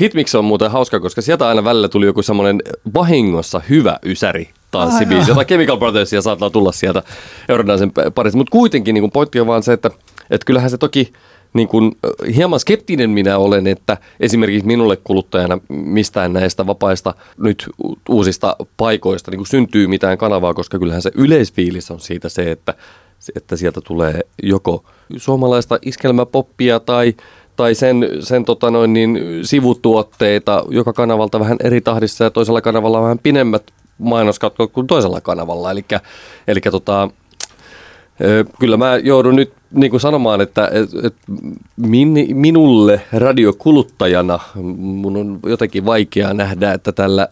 Hitmix 0.00 0.34
on 0.34 0.44
muuten 0.44 0.70
hauska, 0.70 1.00
koska 1.00 1.22
sieltä 1.22 1.48
aina 1.48 1.64
välillä 1.64 1.88
tuli 1.88 2.06
joku 2.06 2.22
semmoinen 2.22 2.62
vahingossa 2.94 3.60
hyvä 3.68 3.98
ysäri 4.04 4.48
tanssibiisi. 4.70 5.30
Jotain 5.30 5.46
Chemical 5.46 5.76
Brothersia 5.76 6.22
saattaa 6.22 6.50
tulla 6.50 6.72
sieltä 6.72 7.02
Eurodansen 7.48 7.92
parissa. 8.14 8.36
Mutta 8.36 8.50
kuitenkin 8.50 8.94
niin 8.94 9.10
pointti 9.10 9.40
on 9.40 9.46
vaan 9.46 9.62
se, 9.62 9.72
että, 9.72 9.90
että 10.30 10.44
kyllähän 10.44 10.70
se 10.70 10.78
toki 10.78 11.12
niin 11.52 11.68
kuin, 11.68 11.92
hieman 12.36 12.60
skeptinen 12.60 13.10
minä 13.10 13.38
olen, 13.38 13.66
että 13.66 13.96
esimerkiksi 14.20 14.66
minulle 14.66 14.96
kuluttajana 15.04 15.58
mistään 15.68 16.32
näistä 16.32 16.66
vapaista 16.66 17.14
nyt 17.38 17.70
uusista 18.08 18.56
paikoista 18.76 19.30
niin 19.30 19.46
syntyy 19.46 19.86
mitään 19.86 20.18
kanavaa, 20.18 20.54
koska 20.54 20.78
kyllähän 20.78 21.02
se 21.02 21.10
yleisfiilis 21.14 21.90
on 21.90 22.00
siitä 22.00 22.28
se, 22.28 22.50
että, 22.50 22.74
että 23.36 23.56
sieltä 23.56 23.80
tulee 23.80 24.20
joko 24.42 24.84
suomalaista 25.16 25.78
iskelmäpoppia 25.82 26.80
tai 26.80 27.14
tai 27.56 27.74
sen, 27.74 28.08
sen 28.20 28.44
tota 28.44 28.70
noin, 28.70 28.92
niin, 28.92 29.18
sivutuotteita 29.42 30.64
joka 30.68 30.92
kanavalta 30.92 31.40
vähän 31.40 31.56
eri 31.64 31.80
tahdissa 31.80 32.24
ja 32.24 32.30
toisella 32.30 32.60
kanavalla 32.60 33.02
vähän 33.02 33.18
pidemmät 33.18 33.62
mainoskatkot 33.98 34.72
kuin 34.72 34.86
toisella 34.86 35.20
kanavalla. 35.20 35.70
Eli, 35.70 35.84
eli 36.48 36.60
tota, 36.60 37.10
kyllä 38.58 38.76
mä 38.76 38.96
joudun 38.96 39.36
nyt 39.36 39.52
niin 39.70 39.90
kuin 39.90 40.00
sanomaan, 40.00 40.40
että 40.40 40.70
et, 40.72 41.04
et 41.04 41.14
min, 41.76 42.08
minulle 42.32 43.00
radiokuluttajana 43.12 44.40
mun 44.76 45.16
on 45.16 45.40
jotenkin 45.46 45.86
vaikea 45.86 46.34
nähdä, 46.34 46.72
että 46.72 46.92
tällä, 46.92 47.28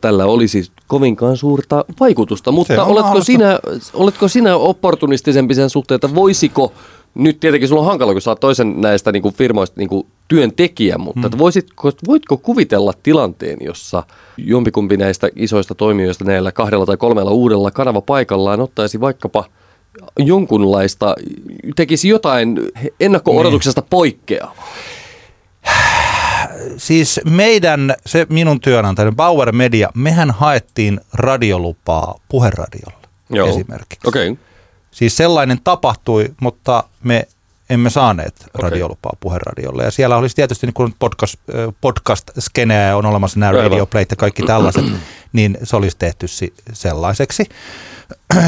tällä 0.00 0.24
olisi 0.26 0.70
kovinkaan 0.86 1.36
suurta 1.36 1.84
vaikutusta. 2.00 2.52
Mutta 2.52 2.84
oletko 2.84 3.24
sinä, 3.24 3.58
oletko 3.94 4.28
sinä 4.28 4.56
opportunistisempi 4.56 5.54
sen 5.54 5.70
suhteen, 5.70 5.96
että 5.96 6.14
voisiko 6.14 6.72
nyt 7.14 7.40
tietenkin 7.40 7.68
sulla 7.68 7.80
on 7.80 7.86
hankala, 7.86 8.12
kun 8.12 8.22
sä 8.22 8.30
oot 8.30 8.40
toisen 8.40 8.80
näistä 8.80 9.12
niin 9.12 9.22
kuin 9.22 9.34
firmoista 9.34 9.80
niin 9.80 9.88
kuin 9.88 10.06
työntekijä, 10.28 10.98
mutta 10.98 11.28
hmm. 11.28 11.38
voisitko, 11.38 11.90
voitko 12.06 12.36
kuvitella 12.36 12.92
tilanteen, 13.02 13.58
jossa 13.60 14.02
jompikumpi 14.36 14.96
näistä 14.96 15.28
isoista 15.36 15.74
toimijoista 15.74 16.24
näillä 16.24 16.52
kahdella 16.52 16.86
tai 16.86 16.96
kolmella 16.96 17.30
uudella 17.30 17.70
kanavapaikallaan 17.70 18.60
ottaisi 18.60 19.00
vaikkapa 19.00 19.44
jonkunlaista, 20.18 21.14
tekisi 21.76 22.08
jotain 22.08 22.58
ennakko-odotuksesta 23.00 23.80
niin. 23.80 23.90
poikkeavaa? 23.90 24.68
Siis 26.76 27.20
meidän, 27.30 27.94
se 28.06 28.26
minun 28.28 28.60
työnantajani 28.60 29.14
Bauer 29.16 29.52
Media, 29.52 29.90
mehän 29.94 30.30
haettiin 30.30 31.00
radiolupaa 31.12 32.14
puheradiolle 32.28 33.08
Joo. 33.30 33.48
esimerkiksi. 33.48 34.08
Okay. 34.08 34.36
Siis 34.94 35.16
sellainen 35.16 35.58
tapahtui, 35.64 36.34
mutta 36.40 36.84
me 37.02 37.28
emme 37.70 37.90
saaneet 37.90 38.34
okay. 38.54 38.70
radiolupaa 38.70 39.16
puheradiolle. 39.20 39.84
Ja 39.84 39.90
siellä 39.90 40.16
olisi 40.16 40.36
tietysti 40.36 40.66
niin 40.66 40.94
podcast, 40.98 41.34
podcast-skeneä 41.80 42.96
on 42.96 43.06
olemassa 43.06 43.40
nämä 43.40 43.52
radioplayt 43.52 44.10
ja 44.10 44.16
kaikki 44.16 44.42
tällaiset, 44.42 44.84
niin 45.32 45.58
se 45.62 45.76
olisi 45.76 45.96
tehty 45.98 46.26
sellaiseksi. 46.72 47.44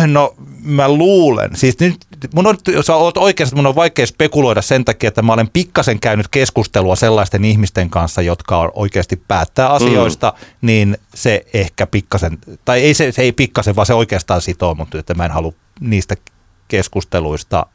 No 0.06 0.34
mä 0.62 0.88
luulen, 0.88 1.56
siis 1.56 1.78
nyt 1.78 1.96
mun 2.34 2.46
on, 2.46 2.56
jos 2.68 2.90
olet 2.90 3.16
oikeasti, 3.16 3.56
mun 3.56 3.66
on 3.66 3.74
vaikea 3.74 4.06
spekuloida 4.06 4.62
sen 4.62 4.84
takia, 4.84 5.08
että 5.08 5.22
mä 5.22 5.32
olen 5.32 5.50
pikkasen 5.52 6.00
käynyt 6.00 6.28
keskustelua 6.28 6.96
sellaisten 6.96 7.44
ihmisten 7.44 7.90
kanssa, 7.90 8.22
jotka 8.22 8.58
on 8.58 8.70
oikeasti 8.74 9.22
päättää 9.28 9.68
asioista, 9.68 10.32
mm. 10.36 10.66
niin 10.66 10.98
se 11.14 11.46
ehkä 11.54 11.86
pikkasen, 11.86 12.38
tai 12.64 12.80
ei 12.82 12.94
se, 12.94 13.12
se 13.12 13.22
ei 13.22 13.32
pikkasen, 13.32 13.76
vaan 13.76 13.86
se 13.86 13.94
oikeastaan 13.94 14.40
sitoo, 14.40 14.74
mutta 14.74 14.98
että 14.98 15.14
mä 15.14 15.24
en 15.24 15.30
halua 15.30 15.52
niistä 15.80 16.16
keskusteluista 16.68 17.66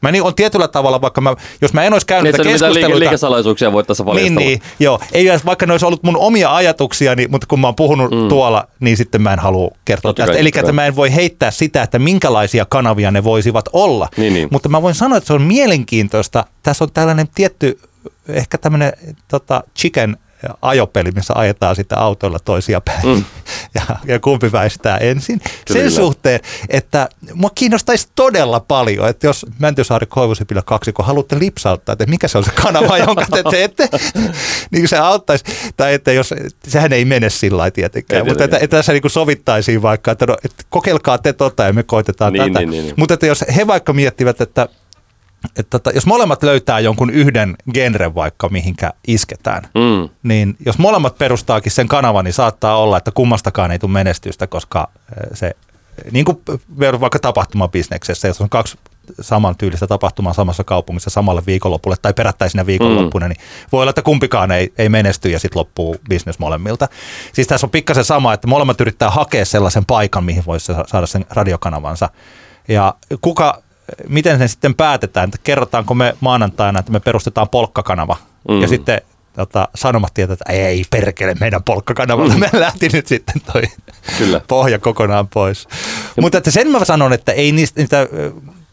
Mä 0.00 0.12
niin 0.12 0.22
on 0.22 0.34
tietyllä 0.34 0.68
tavalla, 0.68 1.00
vaikka 1.00 1.20
mä, 1.20 1.34
jos 1.62 1.72
mä 1.72 1.82
en 1.82 1.92
olisi 1.92 2.06
käynyt 2.06 2.32
niin, 2.32 2.42
keskusteluita... 2.42 2.88
Liike, 2.88 2.98
liikesalaisuuksia 2.98 3.72
voit 3.72 3.86
tässä. 3.86 4.04
Niin, 4.14 4.34
niin, 4.34 4.60
joo. 4.80 5.00
Ei, 5.12 5.26
vaikka 5.46 5.66
ne 5.66 5.72
olisi 5.72 5.86
ollut 5.86 6.02
mun 6.02 6.16
omia 6.16 6.54
ajatuksia, 6.54 7.14
niin, 7.14 7.30
mutta 7.30 7.46
kun 7.46 7.60
mä 7.60 7.66
oon 7.66 7.74
puhunut 7.74 8.10
mm. 8.10 8.28
tuolla, 8.28 8.68
niin 8.80 8.96
sitten 8.96 9.22
mä 9.22 9.32
en 9.32 9.38
halua 9.38 9.70
kertoa 9.84 10.08
Totta 10.08 10.26
tästä. 10.26 10.38
Eli 10.38 10.50
että 10.54 10.72
mä 10.72 10.86
en 10.86 10.96
voi 10.96 11.14
heittää 11.14 11.50
sitä, 11.50 11.82
että 11.82 11.98
minkälaisia 11.98 12.64
kanavia 12.64 13.10
ne 13.10 13.24
voisivat 13.24 13.64
olla. 13.72 14.08
Niin, 14.16 14.34
niin. 14.34 14.48
Mutta 14.50 14.68
mä 14.68 14.82
voin 14.82 14.94
sanoa, 14.94 15.18
että 15.18 15.26
se 15.26 15.32
on 15.32 15.42
mielenkiintoista. 15.42 16.44
Tässä 16.62 16.84
on 16.84 16.92
tällainen 16.94 17.28
tietty, 17.34 17.78
ehkä 18.28 18.58
tämmöinen 18.58 18.92
tota, 19.28 19.64
chicken 19.78 20.16
ajopeli, 20.62 21.10
missä 21.10 21.34
ajetaan 21.36 21.76
sitä 21.76 21.96
autoilla 21.96 22.38
toisia 22.38 22.80
päin 22.80 23.06
mm. 23.06 23.24
ja, 23.74 23.82
ja 24.06 24.20
kumpi 24.20 24.52
väistää 24.52 24.96
ensin. 24.96 25.40
Kyllä. 25.40 25.80
Sen 25.80 25.90
suhteen, 25.90 26.40
että 26.68 27.08
mua 27.34 27.50
kiinnostaisi 27.54 28.08
todella 28.14 28.60
paljon, 28.60 29.08
että 29.08 29.26
jos 29.26 29.46
Mäntysaari 29.58 30.06
Koivusipilä 30.06 30.62
kaksi, 30.62 30.92
kun 30.92 31.04
haluatte 31.04 31.38
lipsauttaa, 31.38 31.92
että 31.92 32.06
mikä 32.06 32.28
se 32.28 32.38
on 32.38 32.44
se 32.44 32.50
kanava, 32.50 32.98
jonka 32.98 33.26
te 33.30 33.42
teette, 33.50 33.88
niin 34.70 34.88
se 34.88 34.98
auttaisi. 34.98 35.44
Tai 35.76 35.94
että 35.94 36.12
jos, 36.12 36.34
sehän 36.68 36.92
ei 36.92 37.04
mene 37.04 37.30
sillä 37.30 37.56
lailla 37.56 37.70
tietenkään, 37.70 38.22
ei, 38.22 38.28
mutta 38.28 38.44
että, 38.44 38.58
että 38.58 38.76
tässä 38.76 38.92
niin 38.92 39.02
sovittaisiin 39.06 39.82
vaikka, 39.82 40.10
että, 40.10 40.26
no, 40.26 40.36
että 40.44 40.64
kokeilkaa 40.68 41.18
te 41.18 41.32
tota 41.32 41.62
ja 41.62 41.72
me 41.72 41.82
koitetaan 41.82 42.32
niin, 42.32 42.52
tätä. 42.52 42.58
Niin, 42.58 42.70
niin, 42.70 42.84
niin. 42.84 42.94
Mutta 42.96 43.14
että 43.14 43.26
jos 43.26 43.44
he 43.56 43.66
vaikka 43.66 43.92
miettivät, 43.92 44.40
että 44.40 44.68
että 45.44 45.70
tota, 45.70 45.90
jos 45.90 46.06
molemmat 46.06 46.42
löytää 46.42 46.80
jonkun 46.80 47.10
yhden 47.10 47.56
genren 47.72 48.14
vaikka 48.14 48.48
mihinkä 48.48 48.92
isketään, 49.06 49.62
mm. 49.62 50.08
niin 50.22 50.56
jos 50.66 50.78
molemmat 50.78 51.18
perustaakin 51.18 51.72
sen 51.72 51.88
kanavan, 51.88 52.24
niin 52.24 52.32
saattaa 52.32 52.76
olla, 52.76 52.98
että 52.98 53.10
kummastakaan 53.10 53.70
ei 53.70 53.78
tule 53.78 53.92
menestystä, 53.92 54.46
koska 54.46 54.88
se, 55.34 55.56
niin 56.10 56.24
kuin 56.24 56.38
vaikka 57.00 57.18
tapahtumabisneksessä, 57.18 58.28
jos 58.28 58.40
on 58.40 58.48
kaksi 58.48 58.78
samantyylistä 59.20 59.86
tapahtumaa 59.86 60.32
samassa 60.32 60.64
kaupungissa 60.64 61.10
samalle 61.10 61.42
viikonlopulle 61.46 61.96
tai 62.02 62.14
perättäisinä 62.14 62.66
viikonloppuna, 62.66 63.26
mm. 63.26 63.28
niin 63.28 63.40
voi 63.72 63.82
olla, 63.82 63.90
että 63.90 64.02
kumpikaan 64.02 64.50
ei, 64.50 64.72
ei 64.78 64.88
menesty 64.88 65.30
ja 65.30 65.38
sitten 65.38 65.58
loppuu 65.58 65.96
bisnes 66.08 66.38
molemmilta. 66.38 66.88
Siis 67.32 67.46
tässä 67.46 67.66
on 67.66 67.70
pikkasen 67.70 68.04
sama, 68.04 68.32
että 68.32 68.46
molemmat 68.46 68.80
yrittää 68.80 69.10
hakea 69.10 69.44
sellaisen 69.44 69.84
paikan, 69.84 70.24
mihin 70.24 70.46
voisi 70.46 70.72
saada 70.86 71.06
sen 71.06 71.24
radiokanavansa. 71.30 72.10
Ja 72.68 72.94
kuka 73.20 73.62
miten 74.08 74.38
se 74.38 74.48
sitten 74.48 74.74
päätetään, 74.74 75.28
että 75.28 75.38
kerrotaanko 75.44 75.94
me 75.94 76.16
maanantaina, 76.20 76.80
että 76.80 76.92
me 76.92 77.00
perustetaan 77.00 77.48
polkkakanava 77.48 78.16
mm. 78.48 78.60
ja 78.60 78.68
sitten 78.68 79.00
tota, 79.36 79.68
sanomat 79.74 80.14
tietää, 80.14 80.32
että 80.34 80.52
ei 80.52 80.84
perkele 80.90 81.34
meidän 81.40 81.62
polkkakanavalla, 81.62 82.34
mm. 82.34 82.40
me 82.52 82.60
lähti 82.60 82.88
nyt 82.92 83.06
sitten 83.06 83.40
toi 83.52 83.62
Kyllä. 84.18 84.40
pohja 84.48 84.78
kokonaan 84.78 85.28
pois. 85.28 85.68
Mutta 86.20 86.38
että 86.38 86.50
sen 86.50 86.70
mä 86.70 86.84
sanon, 86.84 87.12
että 87.12 87.32
ei 87.32 87.52
niistä, 87.52 87.80
niitä, 87.80 88.06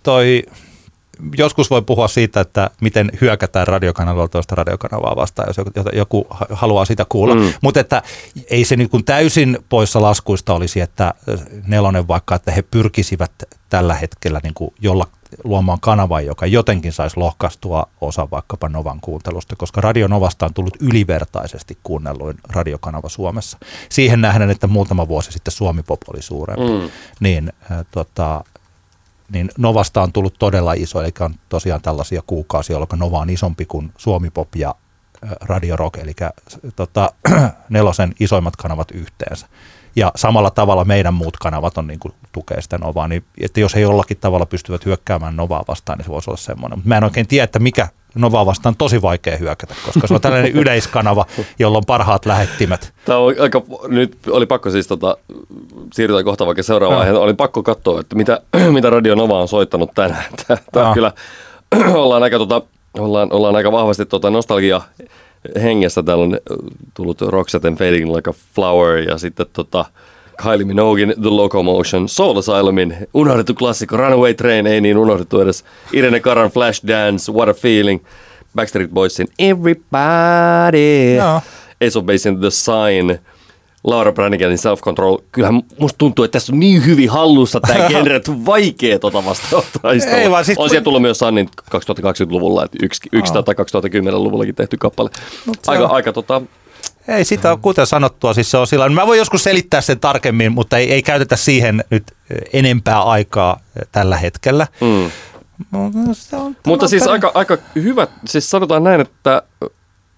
toi 0.03 0.43
joskus 1.37 1.69
voi 1.69 1.81
puhua 1.81 2.07
siitä, 2.07 2.41
että 2.41 2.69
miten 2.81 3.11
hyökätään 3.21 3.67
radiokanavalla 3.67 4.27
toista 4.27 4.55
radiokanavaa 4.55 5.15
vastaan, 5.15 5.47
jos 5.47 5.85
joku, 5.93 6.27
haluaa 6.49 6.85
sitä 6.85 7.05
kuulla. 7.09 7.35
Mm. 7.35 7.53
Mutta 7.61 7.79
että 7.79 8.03
ei 8.49 8.65
se 8.65 8.75
niin 8.75 8.89
kuin 8.89 9.05
täysin 9.05 9.57
poissa 9.69 10.01
laskuista 10.01 10.53
olisi, 10.53 10.81
että 10.81 11.13
nelonen 11.67 12.07
vaikka, 12.07 12.35
että 12.35 12.51
he 12.51 12.61
pyrkisivät 12.61 13.31
tällä 13.69 13.93
hetkellä 13.93 14.39
niin 14.43 14.53
kuin 14.53 14.73
jolla 14.81 15.07
luomaan 15.43 15.79
kanavan, 15.79 16.25
joka 16.25 16.45
jotenkin 16.45 16.93
saisi 16.93 17.17
lohkaistua 17.17 17.87
osa 18.01 18.27
vaikkapa 18.31 18.69
Novan 18.69 18.99
kuuntelusta, 19.01 19.55
koska 19.55 19.81
Radio 19.81 20.07
Novasta 20.07 20.45
on 20.45 20.53
tullut 20.53 20.77
ylivertaisesti 20.79 21.77
kuunnelluin 21.83 22.37
radiokanava 22.49 23.09
Suomessa. 23.09 23.57
Siihen 23.89 24.21
nähdään, 24.21 24.49
että 24.49 24.67
muutama 24.67 25.07
vuosi 25.07 25.31
sitten 25.31 25.51
Suomi 25.51 25.83
Pop 25.83 25.99
oli 26.13 26.21
suurempi, 26.21 26.85
mm. 26.85 26.91
niin, 27.19 27.53
äh, 27.71 27.85
tota, 27.91 28.43
niin 29.31 29.49
Novasta 29.57 30.01
on 30.01 30.11
tullut 30.11 30.35
todella 30.39 30.73
iso, 30.73 31.01
eli 31.01 31.11
on 31.19 31.35
tosiaan 31.49 31.81
tällaisia 31.81 32.21
kuukausia, 32.27 32.73
jolloin 32.73 32.99
Nova 32.99 33.19
on 33.19 33.29
isompi 33.29 33.65
kuin 33.65 33.91
Suomi 33.97 34.29
Pop 34.29 34.55
ja 34.55 34.75
Radio 35.41 35.75
Rock, 35.75 35.97
eli 35.97 36.13
tota, 36.75 37.13
nelosen 37.69 38.13
isoimmat 38.19 38.55
kanavat 38.55 38.91
yhteensä 38.91 39.47
ja 39.95 40.11
samalla 40.15 40.51
tavalla 40.51 40.85
meidän 40.85 41.13
muut 41.13 41.37
kanavat 41.37 41.77
on 41.77 41.87
niin 41.87 41.99
kuin, 41.99 42.13
tukee 42.31 42.61
sitä 42.61 42.77
Novaa, 42.77 43.07
niin 43.07 43.25
että 43.41 43.59
jos 43.59 43.75
he 43.75 43.79
jollakin 43.79 44.17
tavalla 44.17 44.45
pystyvät 44.45 44.85
hyökkäämään 44.85 45.35
Novaa 45.35 45.63
vastaan, 45.67 45.97
niin 45.97 46.05
se 46.05 46.11
voisi 46.11 46.29
olla 46.29 46.37
semmoinen. 46.37 46.79
Mutta 46.79 46.89
mä 46.89 46.97
en 46.97 47.03
oikein 47.03 47.27
tiedä, 47.27 47.43
että 47.43 47.59
mikä 47.59 47.87
Novaa 48.15 48.45
vastaan 48.45 48.75
tosi 48.77 49.01
vaikea 49.01 49.37
hyökätä, 49.37 49.75
koska 49.85 50.07
se 50.07 50.13
on 50.13 50.21
tällainen 50.21 50.51
yleiskanava, 50.61 51.25
jolla 51.59 51.77
on 51.77 51.83
parhaat 51.87 52.25
lähettimet. 52.25 52.93
Tämä 53.05 53.19
on 53.19 53.35
aika, 53.39 53.61
nyt 53.87 54.17
oli 54.29 54.45
pakko 54.45 54.69
siis 54.69 54.87
tota, 54.87 55.17
siirtyä 55.93 56.23
kohta 56.23 56.45
vaikka 56.45 56.63
seuraavaan 56.63 57.01
aiheen. 57.01 57.17
Oli 57.17 57.33
pakko 57.33 57.63
katsoa, 57.63 57.99
että 57.99 58.15
mitä, 58.15 58.41
mitä 58.75 58.89
Radio 58.89 59.15
Nova 59.15 59.41
on 59.41 59.47
soittanut 59.47 59.91
tänään. 59.95 60.25
Tämä 60.71 60.93
kyllä, 60.93 61.11
ollaan 62.03 62.23
aika, 62.23 62.37
tota, 62.37 62.61
ollaan, 62.99 63.33
ollaan 63.33 63.55
aika 63.55 63.71
vahvasti 63.71 64.05
tota 64.05 64.29
nostalgia 64.29 64.81
hengessä 65.63 66.03
täällä 66.03 66.23
on 66.23 66.39
tullut 66.93 67.21
Roxette 67.21 67.71
Fading 67.71 68.15
Like 68.15 68.29
a 68.29 68.33
Flower 68.55 68.97
ja 68.97 69.17
sitten 69.17 69.45
tota, 69.53 69.85
Kylie 70.43 70.65
Minoguein 70.65 71.13
The 71.21 71.29
Locomotion, 71.29 72.09
Soul 72.09 72.37
Asylumin 72.37 72.97
unohdettu 73.13 73.53
klassikko, 73.53 73.97
Runaway 73.97 74.33
Train, 74.33 74.67
ei 74.67 74.81
niin 74.81 74.97
unohdettu 74.97 75.41
edes, 75.41 75.65
Irene 75.93 76.19
Karan 76.19 76.51
Flash 76.51 76.87
Dance, 76.87 77.31
What 77.31 77.49
a 77.49 77.53
Feeling, 77.53 78.05
Backstreet 78.55 78.91
Boysin 78.91 79.27
Everybody, 79.39 81.17
no. 81.19 81.41
Ace 81.87 81.99
of 81.99 82.05
Basin 82.05 82.39
The 82.39 82.49
Sign, 82.49 83.19
Laura 83.83 84.11
Braniganin 84.11 84.57
Self 84.57 84.81
Control. 84.81 85.17
Kyllähän 85.31 85.61
musta 85.79 85.97
tuntuu, 85.97 86.25
että 86.25 86.35
tässä 86.35 86.53
on 86.53 86.59
niin 86.59 86.85
hyvin 86.85 87.09
hallussa 87.09 87.59
tämä 87.59 87.87
genre, 87.89 88.15
että 88.15 88.31
vaikea 88.45 88.99
tota 88.99 89.25
vastaan 89.25 89.63
Ei 90.07 90.31
vaan 90.31 90.45
sit... 90.45 90.57
On 90.57 90.69
siellä 90.69 90.83
tullut 90.83 91.01
myös 91.01 91.19
Sannin 91.19 91.49
2020-luvulla, 91.75 92.65
että 92.65 92.77
yksi, 92.81 93.09
yksi 93.11 93.37
oh. 93.37 93.43
tai 93.43 93.55
2010-luvullakin 93.55 94.55
tehty 94.55 94.77
kappale. 94.77 95.09
aika, 95.67 95.83
on... 95.83 95.91
aika 95.91 96.13
tota, 96.13 96.41
ei 97.07 97.25
sitä 97.25 97.51
ole 97.51 97.59
kuten 97.61 97.87
sanottua, 97.87 98.33
siis 98.33 98.51
se 98.51 98.57
on 98.57 98.67
sillä 98.67 98.89
Mä 98.89 99.07
voin 99.07 99.17
joskus 99.17 99.43
selittää 99.43 99.81
sen 99.81 99.99
tarkemmin, 99.99 100.51
mutta 100.51 100.77
ei, 100.77 100.93
ei 100.93 101.03
käytetä 101.03 101.35
siihen 101.35 101.83
nyt 101.89 102.03
enempää 102.53 103.01
aikaa 103.01 103.59
tällä 103.91 104.17
hetkellä. 104.17 104.67
Mm. 104.81 105.11
Se 106.13 106.35
on 106.35 106.57
mutta 106.65 106.87
siis 106.87 107.07
aika, 107.07 107.31
aika 107.33 107.57
hyvä, 107.75 108.07
siis 108.25 108.49
sanotaan 108.49 108.83
näin, 108.83 109.01
että, 109.01 109.41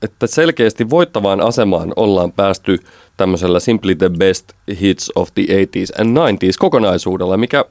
että 0.01 0.27
selkeästi 0.27 0.89
voittavaan 0.89 1.41
asemaan 1.41 1.93
ollaan 1.95 2.31
päästy 2.31 2.79
tämmöisellä 3.17 3.59
Simply 3.59 3.95
the 3.95 4.09
Best 4.09 4.53
Hits 4.81 5.11
of 5.15 5.29
the 5.35 5.43
80s 5.43 6.01
and 6.01 6.17
90s 6.17 6.57
kokonaisuudella, 6.59 7.37
mikä 7.37 7.65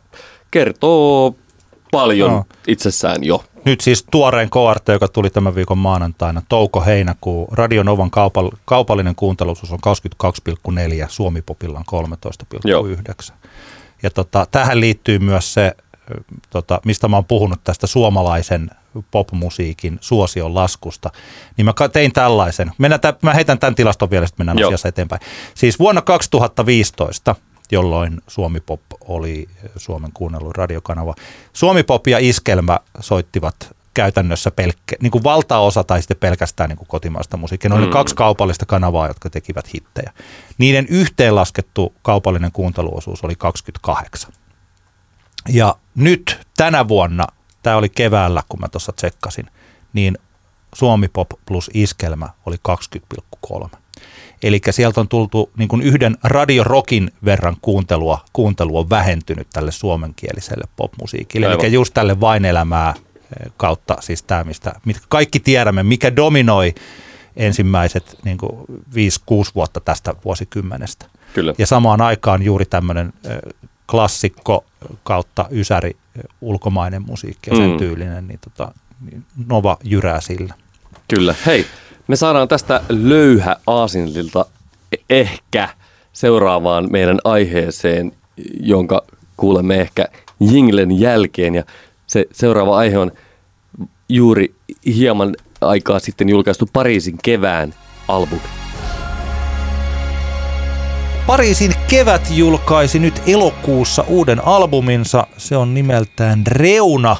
kertoo 0.50 1.34
paljon 1.90 2.30
no. 2.30 2.44
itsessään 2.66 3.24
jo. 3.24 3.44
Nyt 3.66 3.80
siis 3.80 4.04
tuoreen 4.10 4.50
KRT, 4.50 4.88
joka 4.88 5.08
tuli 5.08 5.30
tämän 5.30 5.54
viikon 5.54 5.78
maanantaina, 5.78 6.42
touko-heinäkuu. 6.48 7.48
Radio 7.52 7.82
Novan 7.82 8.10
kaupall- 8.10 8.56
kaupallinen 8.64 9.14
kuunteluisuus 9.14 9.72
on 9.72 9.78
22,4, 9.80 11.08
Suomi-popilla 11.08 11.78
on 11.78 11.84
13,9. 13.30 13.34
Ja 14.02 14.10
tota, 14.10 14.46
tähän 14.50 14.80
liittyy 14.80 15.18
myös 15.18 15.54
se, 15.54 15.76
tota, 16.50 16.80
mistä 16.84 17.08
mä 17.08 17.16
oon 17.16 17.24
puhunut 17.24 17.64
tästä 17.64 17.86
suomalaisen 17.86 18.70
popmusiikin 19.10 19.98
suosion 20.00 20.54
laskusta, 20.54 21.10
niin 21.56 21.64
mä 21.64 21.72
tein 21.92 22.12
tällaisen. 22.12 22.72
Mennään 22.78 23.00
mä 23.22 23.34
heitän 23.34 23.58
tämän 23.58 23.74
tilaston 23.74 24.10
vielä, 24.10 24.26
sitten 24.26 24.46
mennään 24.46 24.58
Joo. 24.58 24.68
asiassa 24.68 24.88
eteenpäin. 24.88 25.20
Siis 25.54 25.78
vuonna 25.78 26.02
2015, 26.02 27.34
jolloin 27.72 28.20
Suomi 28.26 28.60
Pop 28.60 28.80
oli 29.00 29.48
Suomen 29.76 30.12
kuunnellut 30.14 30.56
radiokanava, 30.56 31.14
Suomi 31.52 31.82
Pop 31.82 32.06
ja 32.06 32.18
Iskelmä 32.18 32.80
soittivat 33.00 33.76
käytännössä 33.94 34.50
pelkkä, 34.50 34.96
niin 35.00 35.10
kuin 35.10 35.24
valtaosa 35.24 35.84
tai 35.84 36.02
sitten 36.02 36.16
pelkästään 36.16 36.68
niin 36.68 36.76
kuin 36.76 36.88
kotimaista 36.88 37.36
musiikkia. 37.36 37.68
Ne 37.68 37.74
oli 37.76 37.86
mm. 37.86 37.92
kaksi 37.92 38.14
kaupallista 38.14 38.66
kanavaa, 38.66 39.08
jotka 39.08 39.30
tekivät 39.30 39.74
hittejä. 39.74 40.12
Niiden 40.58 40.86
yhteenlaskettu 40.88 41.94
kaupallinen 42.02 42.52
kuunteluosuus 42.52 43.24
oli 43.24 43.34
28. 43.38 44.32
Ja 45.48 45.76
nyt 45.94 46.46
tänä 46.56 46.88
vuonna 46.88 47.26
tämä 47.62 47.76
oli 47.76 47.88
keväällä, 47.88 48.42
kun 48.48 48.60
mä 48.60 48.68
tuossa 48.68 48.92
tsekkasin, 48.92 49.46
niin 49.92 50.18
Suomi 50.74 51.08
Pop 51.08 51.28
plus 51.46 51.70
iskelmä 51.74 52.28
oli 52.46 52.56
20,3. 53.44 53.78
Eli 54.42 54.60
sieltä 54.70 55.00
on 55.00 55.08
tultu 55.08 55.50
niin 55.58 55.68
kuin 55.68 55.82
yhden 55.82 56.16
radiorokin 56.24 57.10
verran 57.24 57.56
kuuntelua, 57.62 58.24
kuuntelu 58.32 58.78
on 58.78 58.90
vähentynyt 58.90 59.46
tälle 59.52 59.72
suomenkieliselle 59.72 60.64
popmusiikille. 60.76 61.46
Aivan. 61.46 61.64
Eli 61.64 61.74
just 61.74 61.94
tälle 61.94 62.20
vain 62.20 62.44
elämää 62.44 62.94
eh, 62.96 63.52
kautta, 63.56 63.96
siis 64.00 64.22
tämä, 64.22 64.44
mistä 64.44 64.72
mitkä 64.84 65.06
kaikki 65.08 65.40
tiedämme, 65.40 65.82
mikä 65.82 66.16
dominoi 66.16 66.74
ensimmäiset 67.36 68.18
niin 68.24 68.38
5-6 68.40 68.44
vuotta 69.54 69.80
tästä 69.80 70.14
vuosikymmenestä. 70.24 71.06
Kyllä. 71.34 71.54
Ja 71.58 71.66
samaan 71.66 72.00
aikaan 72.00 72.42
juuri 72.42 72.64
tämmöinen 72.64 73.12
eh, 73.24 73.38
klassikko 73.90 74.64
kautta 75.02 75.46
ysäri 75.50 75.96
ulkomainen 76.40 77.02
musiikki 77.02 77.50
ja 77.50 77.56
sen 77.56 77.70
mm. 77.70 77.76
tyylinen, 77.76 78.28
niin, 78.28 78.40
tota, 78.40 78.72
niin 79.10 79.24
Nova 79.46 79.76
jyrää 79.84 80.20
sillä. 80.20 80.54
Kyllä. 81.08 81.34
Hei, 81.46 81.66
me 82.08 82.16
saadaan 82.16 82.48
tästä 82.48 82.80
löyhä 82.88 83.56
aasinlilta 83.66 84.46
ehkä 85.10 85.68
seuraavaan 86.12 86.88
meidän 86.90 87.18
aiheeseen, 87.24 88.12
jonka 88.60 89.02
kuulemme 89.36 89.80
ehkä 89.80 90.08
Jinglen 90.40 91.00
jälkeen. 91.00 91.54
Ja 91.54 91.64
se 92.06 92.26
seuraava 92.32 92.76
aihe 92.76 92.98
on 92.98 93.12
juuri 94.08 94.54
hieman 94.86 95.34
aikaa 95.60 95.98
sitten 95.98 96.28
julkaistu 96.28 96.68
Pariisin 96.72 97.18
kevään 97.22 97.74
albumi. 98.08 98.42
Pariisin 101.26 101.72
kevät 101.88 102.28
julkaisi 102.30 102.98
nyt 102.98 103.22
elokuussa 103.26 104.04
uuden 104.08 104.46
albuminsa. 104.46 105.26
Se 105.36 105.56
on 105.56 105.74
nimeltään 105.74 106.46
Reuna 106.46 107.16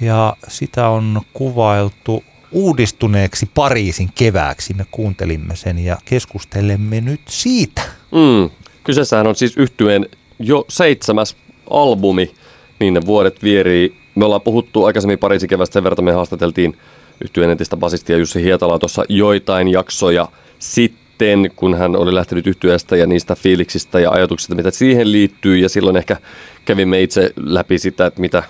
ja 0.00 0.36
sitä 0.48 0.88
on 0.88 1.20
kuvailtu 1.32 2.24
uudistuneeksi 2.54 3.50
Pariisin 3.54 4.08
kevääksi. 4.14 4.74
Me 4.74 4.86
kuuntelimme 4.90 5.56
sen 5.56 5.78
ja 5.78 5.96
keskustelemme 6.04 7.00
nyt 7.00 7.20
siitä. 7.28 7.82
Mm. 8.12 8.50
Kyseessähän 8.84 9.26
on 9.26 9.36
siis 9.36 9.56
yhtyeen 9.56 10.06
jo 10.38 10.64
seitsemäs 10.68 11.36
albumi, 11.70 12.34
niin 12.80 12.94
ne 12.94 13.00
vuodet 13.06 13.42
vierii. 13.42 13.96
Me 14.14 14.24
ollaan 14.24 14.40
puhuttu 14.40 14.84
aikaisemmin 14.84 15.18
Pariisin 15.18 15.48
kevästä 15.48 15.72
sen 15.72 15.84
verran, 15.84 16.04
me 16.04 16.12
haastateltiin 16.12 16.76
yhtyeen 17.20 17.50
entistä 17.50 17.76
basistia 17.76 18.16
Jussi 18.16 18.42
Hietalaa 18.42 18.78
tuossa 18.78 19.04
joitain 19.08 19.68
jaksoja 19.68 20.28
sitten 20.58 21.50
kun 21.56 21.74
hän 21.74 21.96
oli 21.96 22.14
lähtenyt 22.14 22.46
yhtyästä 22.46 22.96
ja 22.96 23.06
niistä 23.06 23.34
fiiliksistä 23.34 24.00
ja 24.00 24.10
ajatuksista, 24.10 24.54
mitä 24.54 24.70
siihen 24.70 25.12
liittyy. 25.12 25.56
Ja 25.56 25.68
silloin 25.68 25.96
ehkä 25.96 26.16
kävimme 26.64 27.02
itse 27.02 27.32
läpi 27.36 27.78
sitä, 27.78 28.06
että 28.06 28.20
mitä 28.20 28.42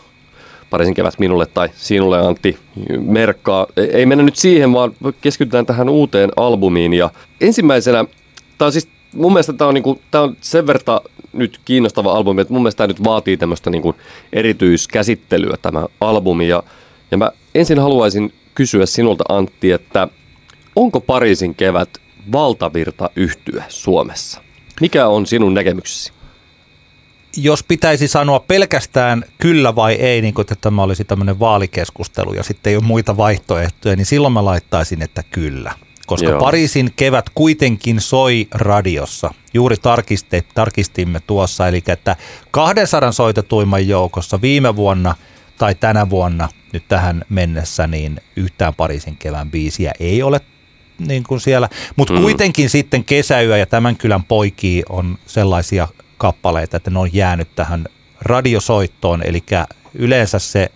parisin 0.75 0.95
kevät 0.95 1.19
minulle 1.19 1.47
tai 1.47 1.69
sinulle 1.77 2.19
Antti 2.19 2.59
merkkaa. 2.99 3.67
Ei 3.77 4.07
mennä 4.07 4.25
nyt 4.25 4.37
siihen, 4.37 4.73
vaan 4.73 4.93
keskitytään 5.21 5.67
tähän 5.67 5.89
uuteen 5.89 6.31
albumiin. 6.37 6.93
Ja 6.93 7.11
ensimmäisenä, 7.41 8.05
tämä 8.59 8.67
on 8.67 8.73
siis 8.73 8.89
mun 9.13 9.33
mielestä 9.33 9.53
tämä 9.53 9.69
on, 9.69 9.75
niinku, 9.75 10.01
on 10.15 10.37
sen 10.41 10.67
verran 10.67 11.01
nyt 11.33 11.61
kiinnostava 11.65 12.13
albumi, 12.13 12.41
että 12.41 12.53
mun 12.55 12.63
mielestä 12.63 12.77
tämä 12.77 12.87
nyt 12.87 13.05
vaatii 13.05 13.37
tämmöistä 13.37 13.71
niinku 13.71 13.95
erityiskäsittelyä 14.33 15.57
tämä 15.63 15.87
albumi. 16.01 16.49
Ja, 16.49 16.63
ja 17.11 17.19
mä 17.19 17.31
ensin 17.55 17.79
haluaisin 17.79 18.33
kysyä 18.55 18.87
sinulta 18.87 19.25
Antti, 19.29 19.73
että 19.73 20.09
onko 20.77 21.01
Pariisin 21.01 21.55
kevät 21.55 21.89
valtavirta 22.33 23.11
yhtyä 23.17 23.65
Suomessa? 23.69 24.41
Mikä 24.81 25.07
on 25.07 25.27
sinun 25.27 25.55
näkemyksesi? 25.55 26.13
Jos 27.37 27.63
pitäisi 27.63 28.09
sanoa 28.09 28.41
pelkästään 28.41 29.25
kyllä 29.39 29.75
vai 29.75 29.95
ei, 29.95 30.23
niin 30.23 30.35
kuin 30.35 30.43
että 30.43 30.55
tämä 30.61 30.83
olisi 30.83 31.05
tämmöinen 31.05 31.41
vaalikeskustelu 31.41 32.33
ja 32.35 32.43
sitten 32.43 32.71
ei 32.71 32.77
ole 32.77 32.85
muita 32.85 33.17
vaihtoehtoja, 33.17 33.97
niin 33.97 34.07
silloin 34.07 34.33
mä 34.33 34.45
laittaisin, 34.45 35.03
että 35.03 35.23
kyllä. 35.23 35.73
Koska 36.07 36.29
Joo. 36.29 36.41
Pariisin 36.41 36.93
kevät 36.97 37.31
kuitenkin 37.35 38.01
soi 38.01 38.49
radiossa. 38.51 39.35
Juuri 39.55 39.77
tarkiste, 39.77 40.45
tarkistimme 40.55 41.21
tuossa, 41.27 41.69
eli 41.69 41.83
että 41.87 42.17
200 42.51 43.13
soitetuimman 43.13 43.89
joukossa 43.89 44.41
viime 44.41 44.77
vuonna 44.77 45.15
tai 45.59 45.75
tänä 45.75 46.11
vuonna 46.11 46.49
nyt 46.73 46.85
tähän 46.89 47.25
mennessä, 47.29 47.87
niin 47.87 48.21
yhtään 48.37 48.75
Pariisin 48.75 49.17
kevään 49.17 49.51
biisiä 49.51 49.93
ei 50.01 50.23
ole 50.23 50.41
niin 50.99 51.23
kuin 51.23 51.41
siellä. 51.41 51.69
Mutta 51.97 52.15
mm. 52.15 52.21
kuitenkin 52.21 52.71
sitten 52.71 53.05
Kesäyö 53.05 53.57
ja 53.57 53.67
Tämän 53.67 53.97
kylän 53.97 54.25
poikii 54.25 54.83
on 54.89 55.19
sellaisia 55.27 55.89
kappaleita, 56.25 56.77
että 56.77 56.91
ne 56.91 56.99
on 56.99 57.15
jäänyt 57.15 57.49
tähän 57.55 57.85
radiosoittoon, 58.21 59.23
eli 59.23 59.43
yleensä 59.95 60.39
se, 60.39 60.71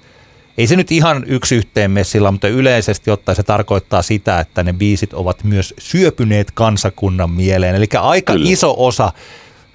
ei 0.58 0.66
se 0.66 0.76
nyt 0.76 0.92
ihan 0.92 1.24
yksi 1.26 1.54
yhteen 1.56 1.90
messillä, 1.90 2.30
mutta 2.30 2.48
yleisesti 2.48 3.10
ottaen 3.10 3.36
se 3.36 3.42
tarkoittaa 3.42 4.02
sitä, 4.02 4.40
että 4.40 4.62
ne 4.62 4.72
biisit 4.72 5.14
ovat 5.14 5.44
myös 5.44 5.74
syöpyneet 5.78 6.50
kansakunnan 6.50 7.30
mieleen, 7.30 7.74
eli 7.74 7.86
aika 8.00 8.32
Kyllä. 8.32 8.50
iso 8.50 8.74
osa 8.78 9.12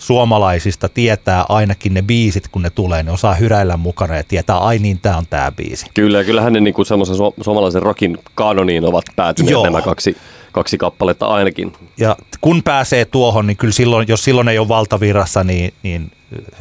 suomalaisista 0.03 0.89
tietää 0.89 1.45
ainakin 1.49 1.93
ne 1.93 2.01
biisit, 2.01 2.47
kun 2.47 2.61
ne 2.61 2.69
tulee, 2.69 3.03
ne 3.03 3.11
osaa 3.11 3.33
hyräillä 3.33 3.77
mukana 3.77 4.15
ja 4.15 4.23
tietää, 4.23 4.57
ai 4.57 4.79
niin, 4.79 4.99
tämä 5.01 5.17
on 5.17 5.25
tämä 5.29 5.51
biisi. 5.51 5.85
Kyllä, 5.93 6.17
ja 6.17 6.23
kyllähän 6.23 6.53
ne 6.53 6.59
niin 6.59 6.85
semmoisen 6.85 7.15
su- 7.15 7.43
suomalaisen 7.43 7.81
rockin 7.81 8.17
kanoniin 8.35 8.85
ovat 8.85 9.05
päätyneet 9.15 9.51
Joo. 9.51 9.63
nämä 9.63 9.81
kaksi, 9.81 10.17
kaksi 10.51 10.77
kappaletta 10.77 11.25
ainakin. 11.25 11.73
Ja 11.97 12.15
kun 12.41 12.63
pääsee 12.63 13.05
tuohon, 13.05 13.47
niin 13.47 13.57
kyllä 13.57 13.73
silloin, 13.73 14.05
jos 14.07 14.23
silloin 14.23 14.47
ei 14.47 14.59
ole 14.59 14.67
valtavirrassa, 14.67 15.43
niin, 15.43 15.73
niin 15.83 16.11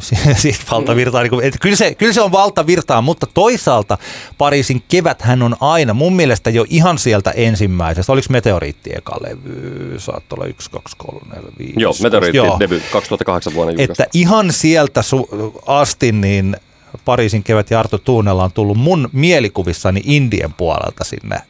siis 0.35 0.61
valtavirtaa, 0.71 1.23
niin 1.23 1.43
että 1.43 1.59
kyllä, 1.61 1.77
se, 1.77 1.95
kyllä 1.95 2.13
se 2.13 2.21
on 2.21 2.33
valtavirtaa, 2.33 3.03
mutta 3.03 3.27
toisaalta 3.35 3.99
Pariisin 4.39 4.83
hän 5.21 5.43
on 5.43 5.57
aina, 5.61 5.95
mun 5.95 6.17
mielestä 6.17 6.51
jo 6.51 6.65
ihan 6.69 6.99
sieltä 6.99 7.31
ensimmäisestä, 7.31 8.13
oliko 8.13 8.27
Meteoriitti 8.31 8.91
eka 8.97 9.17
levy, 9.21 9.95
saattoi 9.99 10.37
olla 10.37 10.47
1, 10.47 10.71
2, 10.71 10.97
3, 10.97 11.21
4, 11.35 11.51
5. 11.59 11.73
Joo, 11.77 11.93
Meteoriitti 12.03 12.37
joo. 12.37 12.57
debut 12.61 12.83
2008 12.93 13.55
vuonna 13.55 13.71
julkaistu. 13.71 13.93
Että 13.93 14.07
ihan 14.15 14.53
sieltä 14.53 15.01
su- 15.01 15.63
asti 15.67 16.13
niin 16.13 16.57
Pariisin 17.05 17.43
kevät 17.43 17.71
ja 17.71 17.81
Arto 17.81 17.99
Tuunella 17.99 18.45
on 18.45 18.53
tullut 18.53 18.77
mun 18.77 19.09
mielikuvissani 19.13 20.01
Indien 20.05 20.53
puolelta 20.53 21.05
sinne 21.05 21.41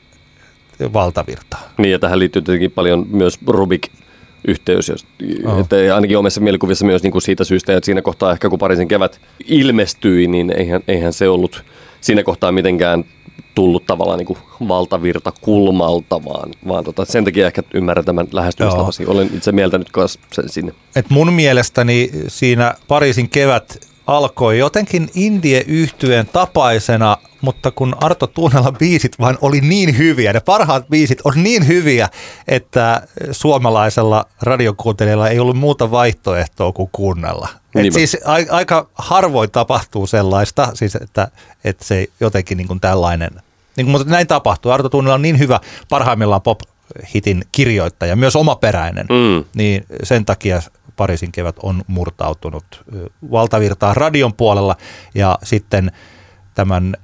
valtavirtaan. 0.92 1.62
Niin 1.78 1.92
ja 1.92 1.98
tähän 1.98 2.18
liittyy 2.18 2.42
tietenkin 2.42 2.70
paljon 2.70 3.06
myös 3.10 3.38
Rubik 3.46 3.88
yhteys. 4.48 4.88
Jos, 4.88 5.06
oh. 5.44 5.60
että 5.60 5.76
ainakin 5.94 6.18
omissa 6.18 6.40
mielikuvissa 6.40 6.84
myös 6.84 7.02
niin 7.02 7.12
kuin 7.12 7.22
siitä 7.22 7.44
syystä, 7.44 7.76
että 7.76 7.84
siinä 7.84 8.02
kohtaa 8.02 8.32
ehkä 8.32 8.48
kun 8.48 8.58
Pariisin 8.58 8.88
kevät 8.88 9.20
ilmestyi, 9.46 10.26
niin 10.26 10.52
eihän, 10.56 10.82
eihän 10.88 11.12
se 11.12 11.28
ollut 11.28 11.64
siinä 12.00 12.22
kohtaa 12.22 12.52
mitenkään 12.52 13.04
tullut 13.54 13.86
tavallaan 13.86 14.18
niin 14.18 14.26
kuin 14.26 14.38
valtavirta 14.68 15.32
kulmalta, 15.40 16.24
vaan, 16.24 16.50
vaan 16.68 16.84
tota, 16.84 17.04
sen 17.04 17.24
takia 17.24 17.46
ehkä 17.46 17.62
ymmärrän 17.74 18.04
tämän 18.04 18.26
lähestymistavasi. 18.32 19.06
Olen 19.06 19.30
itse 19.34 19.52
mieltänyt 19.52 19.88
myös 19.96 20.18
sen 20.32 20.48
sinne. 20.48 20.72
Et 20.96 21.10
mun 21.10 21.32
mielestäni 21.32 22.10
siinä 22.28 22.74
Pariisin 22.88 23.28
kevät 23.28 23.91
alkoi 24.06 24.58
jotenkin 24.58 25.08
indie 25.14 25.64
yhtyeen 25.66 26.26
tapaisena, 26.26 27.16
mutta 27.40 27.70
kun 27.70 27.96
Arto 28.00 28.26
Tuunella 28.26 28.72
biisit 28.72 29.18
vain 29.20 29.38
oli 29.40 29.60
niin 29.60 29.98
hyviä, 29.98 30.32
ne 30.32 30.40
parhaat 30.40 30.88
biisit 30.88 31.18
on 31.24 31.32
niin 31.36 31.66
hyviä, 31.66 32.08
että 32.48 33.06
suomalaisella 33.30 34.24
radiokuuntelijalla 34.42 35.28
ei 35.28 35.38
ollut 35.38 35.56
muuta 35.56 35.90
vaihtoehtoa 35.90 36.72
kuin 36.72 36.88
kuunnella. 36.92 37.48
Et 37.74 37.92
siis 37.92 38.16
a, 38.24 38.34
aika 38.50 38.88
harvoin 38.94 39.50
tapahtuu 39.50 40.06
sellaista, 40.06 40.70
siis 40.74 40.94
että, 40.94 41.28
että 41.64 41.84
se 41.84 42.06
jotenkin 42.20 42.58
niin 42.58 42.68
kuin 42.68 42.80
tällainen, 42.80 43.30
niin 43.76 43.86
kuin, 43.86 43.90
mutta 43.90 44.10
näin 44.10 44.26
tapahtuu. 44.26 44.72
Arto 44.72 44.88
Tuunella 44.88 45.14
on 45.14 45.22
niin 45.22 45.38
hyvä, 45.38 45.60
parhaimmillaan 45.88 46.42
pop-hitin 46.42 47.44
kirjoittaja, 47.52 48.16
myös 48.16 48.36
omaperäinen, 48.36 49.06
mm. 49.06 49.44
niin 49.54 49.84
sen 50.02 50.24
takia 50.24 50.62
Pariisin 50.96 51.32
kevät 51.32 51.56
on 51.62 51.82
murtautunut 51.86 52.64
valtavirtaan 53.30 53.96
radion 53.96 54.32
puolella 54.32 54.76
ja 55.14 55.38
sitten 55.42 55.92
tämän 56.54 56.96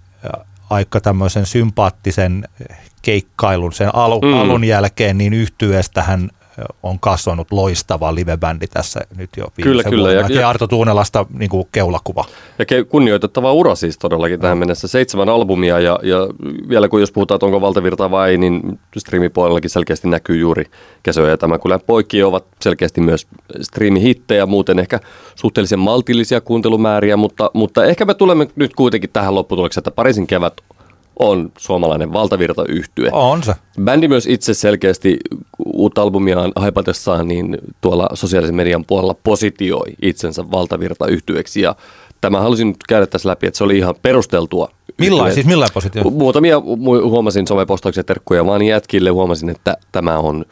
aika 0.71 1.01
tämmöisen 1.01 1.47
sympaattisen 1.47 2.49
keikkailun 3.03 3.73
sen 3.73 3.95
al- 3.95 4.21
mm. 4.21 4.41
alun 4.41 4.65
jälkeen, 4.65 5.19
niin 5.19 5.33
yhtyeestä 5.33 6.05
on 6.83 7.01
kasvanut 7.01 7.53
loistava 7.53 8.15
livebändi 8.15 8.67
tässä 8.67 9.01
nyt 9.17 9.31
jo 9.37 9.47
Kyllä, 9.63 9.83
kyllä. 9.85 10.13
Ja, 10.13 10.27
ja 10.29 10.49
Arto 10.49 10.67
Tuunelasta 10.67 11.27
niin 11.33 11.51
kuin 11.51 11.69
keulakuva. 11.73 12.25
Ja 12.59 12.85
kunnioitettava 12.85 13.53
ura 13.53 13.75
siis 13.75 13.99
todellakin 13.99 14.41
tähän 14.41 14.59
mennessä. 14.59 14.89
Seitsemän 14.89 15.29
albumia 15.29 15.81
ja, 15.81 15.99
ja 16.03 16.17
vielä 16.69 16.89
kun 16.89 17.01
jos 17.01 17.13
puhutaan, 17.13 17.37
että 17.37 17.47
onko 17.47 17.61
valtavirta 17.61 18.11
vai 18.11 18.31
ei, 18.31 18.39
niin 18.39 18.81
striimipuolellakin 18.99 19.71
selkeästi 19.71 20.09
näkyy 20.09 20.37
juuri 20.37 20.65
Kesoja 21.03 21.31
ja 21.31 21.37
tämä 21.37 21.59
kyllä 21.59 21.79
poikki 21.79 22.23
ovat 22.23 22.45
selkeästi 22.61 23.01
myös 23.01 23.27
striimihittejä, 23.61 24.47
muuten 24.47 24.79
ehkä 24.79 25.01
suhteellisen 25.35 25.79
maltillisia 25.79 26.41
kuuntelumääriä, 26.41 27.17
mutta, 27.17 27.51
mutta 27.55 27.85
ehkä 27.85 28.05
me 28.05 28.15
tulemme 28.15 28.49
nyt 28.57 28.75
kuitenkin 28.75 29.11
tähän 29.11 29.35
lopputulokseen, 29.35 29.81
että 29.81 29.91
Pariisin 29.91 30.27
kevät 30.27 30.61
on 31.19 31.53
suomalainen 31.59 32.13
valtavirta 32.13 32.65
yhtye. 32.69 33.09
On 33.13 33.43
se. 33.43 33.55
Bändi 33.85 34.09
myös 34.09 34.27
itse 34.27 34.55
selkeästi 34.55 35.19
uutta 35.79 36.03
albumiaan 36.03 36.53
haipatessaan 36.57 37.29
niin 37.29 37.59
tuolla 37.81 38.09
sosiaalisen 38.15 38.55
median 38.55 38.85
puolella 38.85 39.15
positioi 39.25 39.95
itsensä 40.03 40.51
valtavirta 40.51 41.07
yhtyeksi 41.07 41.61
ja 41.61 41.75
tämä 42.21 42.41
halusin 42.41 42.69
nyt 42.69 42.77
käydä 42.89 43.07
tässä 43.07 43.29
läpi, 43.29 43.47
että 43.47 43.59
se 43.59 43.65
oli 43.65 43.79
ihan 43.79 43.95
perusteltua. 44.03 44.71
Millain, 44.99 45.35
siis 45.35 45.47
millain 45.47 45.71
positio? 45.75 46.03
Muutamia 46.05 46.61
huomasin 47.03 47.47
somepostauksia 47.47 48.05
terkkuja 48.05 48.47
vaan 48.47 48.63
jätkille, 48.63 49.11
huomasin, 49.11 49.49
että 49.49 49.77
tämä 49.93 50.19
on 50.19 50.45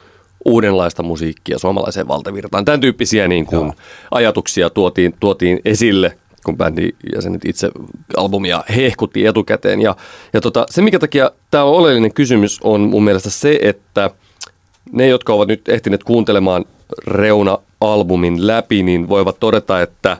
uudenlaista 0.45 1.03
musiikkia 1.03 1.59
suomalaiseen 1.59 2.09
valtavirtaan. 2.09 2.64
Tämän 2.64 2.81
tyyppisiä 2.81 3.29
niin 3.29 3.47
kuin 3.47 3.72
ajatuksia 4.11 4.70
tuotiin, 4.70 5.14
tuotiin 5.20 5.61
esille 5.64 6.16
kun 6.45 6.57
bändin 6.57 6.97
jäsenet 7.14 7.45
itse 7.45 7.70
albumia 8.16 8.64
hehkutti 8.77 9.27
etukäteen. 9.27 9.81
Ja, 9.81 9.97
ja 10.33 10.41
tota, 10.41 10.66
se, 10.70 10.83
mikä 10.83 10.99
takia 10.99 11.31
tämä 11.51 11.64
on 11.64 11.74
oleellinen 11.74 12.14
kysymys, 12.14 12.61
on 12.62 12.81
mun 12.81 13.05
mielestä 13.05 13.31
se, 13.31 13.59
että 13.62 14.11
ne, 14.93 15.09
jotka 15.09 15.32
ovat 15.32 15.49
nyt 15.49 15.68
ehtineet 15.68 16.05
kuuntelemaan 16.05 16.64
Reuna-albumin 17.07 18.47
läpi, 18.47 18.82
niin 18.82 19.09
voivat 19.09 19.41
todeta, 19.41 19.82
että 19.82 20.16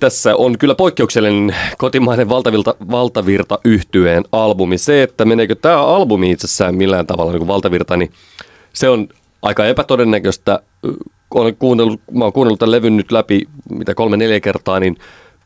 tässä 0.00 0.36
on 0.36 0.58
kyllä 0.58 0.74
poikkeuksellinen 0.74 1.56
kotimainen 1.78 2.28
valtavirta, 2.28 2.74
valtavirta 2.90 3.58
yhtyeen 3.64 4.24
albumi. 4.32 4.78
Se, 4.78 5.02
että 5.02 5.24
meneekö 5.24 5.54
tämä 5.54 5.82
albumi 5.82 6.30
itsessään 6.30 6.74
millään 6.74 7.06
tavalla 7.06 7.32
niin 7.32 7.46
valtavirta, 7.46 7.96
niin 7.96 8.12
se 8.72 8.88
on 8.88 9.08
aika 9.42 9.66
epätodennäköistä 9.66 10.60
olen 11.34 11.56
kuunnellut, 11.56 12.00
mä 12.12 12.24
oon 12.24 12.32
kuunnellut 12.32 12.58
tämän 12.58 12.70
levyn 12.70 12.96
nyt 12.96 13.12
läpi 13.12 13.48
mitä 13.70 13.94
kolme 13.94 14.16
neljä 14.16 14.40
kertaa, 14.40 14.80
niin 14.80 14.96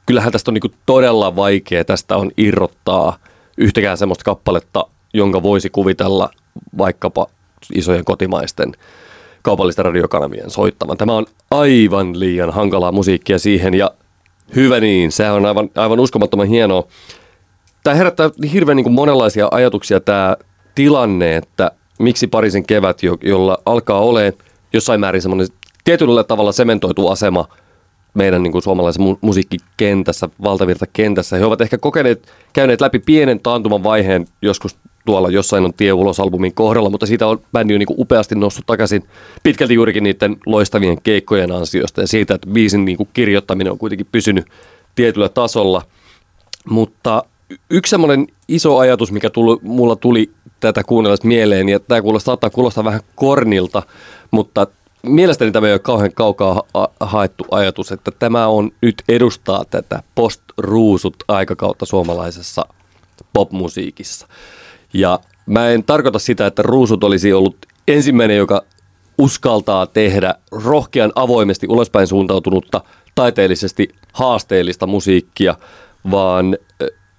kyllähän 0.07 0.32
tästä 0.32 0.50
on 0.50 0.55
niin 0.55 0.74
todella 0.86 1.36
vaikea 1.36 1.84
tästä 1.84 2.16
on 2.16 2.30
irrottaa 2.36 3.18
yhtäkään 3.59 3.98
semmoista 3.98 4.24
kappaletta, 4.24 4.86
jonka 5.14 5.42
voisi 5.42 5.70
kuvitella 5.70 6.30
vaikkapa 6.78 7.26
isojen 7.74 8.04
kotimaisten 8.04 8.72
kaupallisten 9.42 9.84
radiokanavien 9.84 10.50
soittavan. 10.50 10.96
Tämä 10.96 11.12
on 11.12 11.26
aivan 11.50 12.20
liian 12.20 12.50
hankalaa 12.50 12.92
musiikkia 12.92 13.38
siihen 13.38 13.74
ja 13.74 13.90
hyvä 14.56 14.80
niin, 14.80 15.12
se 15.12 15.30
on 15.30 15.46
aivan, 15.46 15.70
aivan 15.76 16.00
uskomattoman 16.00 16.46
hienoa. 16.46 16.86
Tämä 17.84 17.96
herättää 17.96 18.30
hirveän 18.52 18.76
niin 18.76 18.84
kuin 18.84 18.94
monenlaisia 18.94 19.48
ajatuksia 19.50 20.00
tämä 20.00 20.36
tilanne, 20.74 21.36
että 21.36 21.70
miksi 21.98 22.26
Pariisin 22.26 22.66
kevät, 22.66 22.98
jolla 23.22 23.58
alkaa 23.66 24.00
olemaan 24.00 24.32
jossain 24.72 25.00
määrin 25.00 25.22
semmoinen 25.22 25.48
tietyllä 25.84 26.24
tavalla 26.24 26.52
sementoitu 26.52 27.08
asema 27.08 27.48
meidän 28.14 28.42
niin 28.42 28.52
kuin 28.52 28.62
suomalaisen 28.62 29.02
mu- 29.02 29.18
musiikkikentässä, 29.20 30.28
valtavirtakentässä. 30.42 31.36
He 31.36 31.44
ovat 31.44 31.60
ehkä 31.60 31.78
kokeneet, 31.78 32.32
käyneet 32.52 32.80
läpi 32.80 32.98
pienen 32.98 33.40
taantuman 33.40 33.84
vaiheen 33.84 34.26
joskus 34.42 34.76
tuolla 35.05 35.30
jossain 35.30 35.64
on 35.64 35.74
tie 35.74 35.92
ulos 35.92 36.20
albumin 36.20 36.55
kohdalla, 36.55 36.90
mutta 36.90 37.07
siitä 37.07 37.26
on 37.26 37.40
bändi 37.53 37.74
on 37.74 37.78
niin 37.78 37.98
upeasti 37.98 38.34
noussut 38.34 38.66
takaisin 38.66 39.05
pitkälti 39.42 39.74
juurikin 39.74 40.03
niiden 40.03 40.36
loistavien 40.46 41.03
keikkojen 41.03 41.53
ansiosta 41.53 42.00
ja 42.00 42.07
siitä, 42.07 42.34
että 42.34 42.48
biisin 42.48 42.84
niin 42.84 42.98
kirjoittaminen 43.12 43.70
on 43.72 43.78
kuitenkin 43.78 44.09
pysynyt 44.12 44.46
tietyllä 44.94 45.28
tasolla. 45.28 45.82
Mutta 46.68 47.24
yksi 47.70 47.90
semmoinen 47.90 48.26
iso 48.48 48.78
ajatus, 48.78 49.12
mikä 49.12 49.30
tuli, 49.30 49.59
mulla 49.62 49.96
tuli 49.96 50.30
tätä 50.61 50.84
kuunnellessa 50.84 51.28
mieleen, 51.28 51.68
ja 51.68 51.80
tämä 51.80 52.03
kuulostaa, 52.03 52.32
saattaa 52.32 52.50
kuulostaa 52.50 52.84
vähän 52.84 53.00
kornilta, 53.14 53.82
mutta 54.30 54.66
mielestäni 55.03 55.53
tämä 55.53 55.66
ei 55.66 55.72
ole 55.72 55.78
kauhean 55.78 56.12
kaukaa 56.12 56.62
haettu 57.00 57.44
ajatus, 57.50 57.92
että 57.92 58.11
tämä 58.18 58.46
on 58.46 58.70
nyt 58.82 59.03
edustaa 59.09 59.64
tätä 59.70 60.03
post-ruusut 60.14 61.16
aikakautta 61.28 61.86
suomalaisessa 61.86 62.66
popmusiikissa. 63.32 64.28
Ja 64.93 65.20
mä 65.47 65.70
en 65.70 65.84
tarkoita 65.84 66.18
sitä, 66.18 66.47
että 66.47 66.62
ruusut 66.62 67.05
olisi 67.05 67.32
ollut 67.32 67.57
ensimmäinen, 67.88 68.36
joka 68.36 68.62
uskaltaa 69.18 69.86
tehdä 69.86 70.34
rohkean 70.53 71.12
avoimesti 71.14 71.66
ulospäin 71.68 72.07
suuntautunutta, 72.07 72.80
taiteellisesti 73.14 73.88
haasteellista 74.12 74.86
musiikkia, 74.86 75.57
vaan 76.11 76.57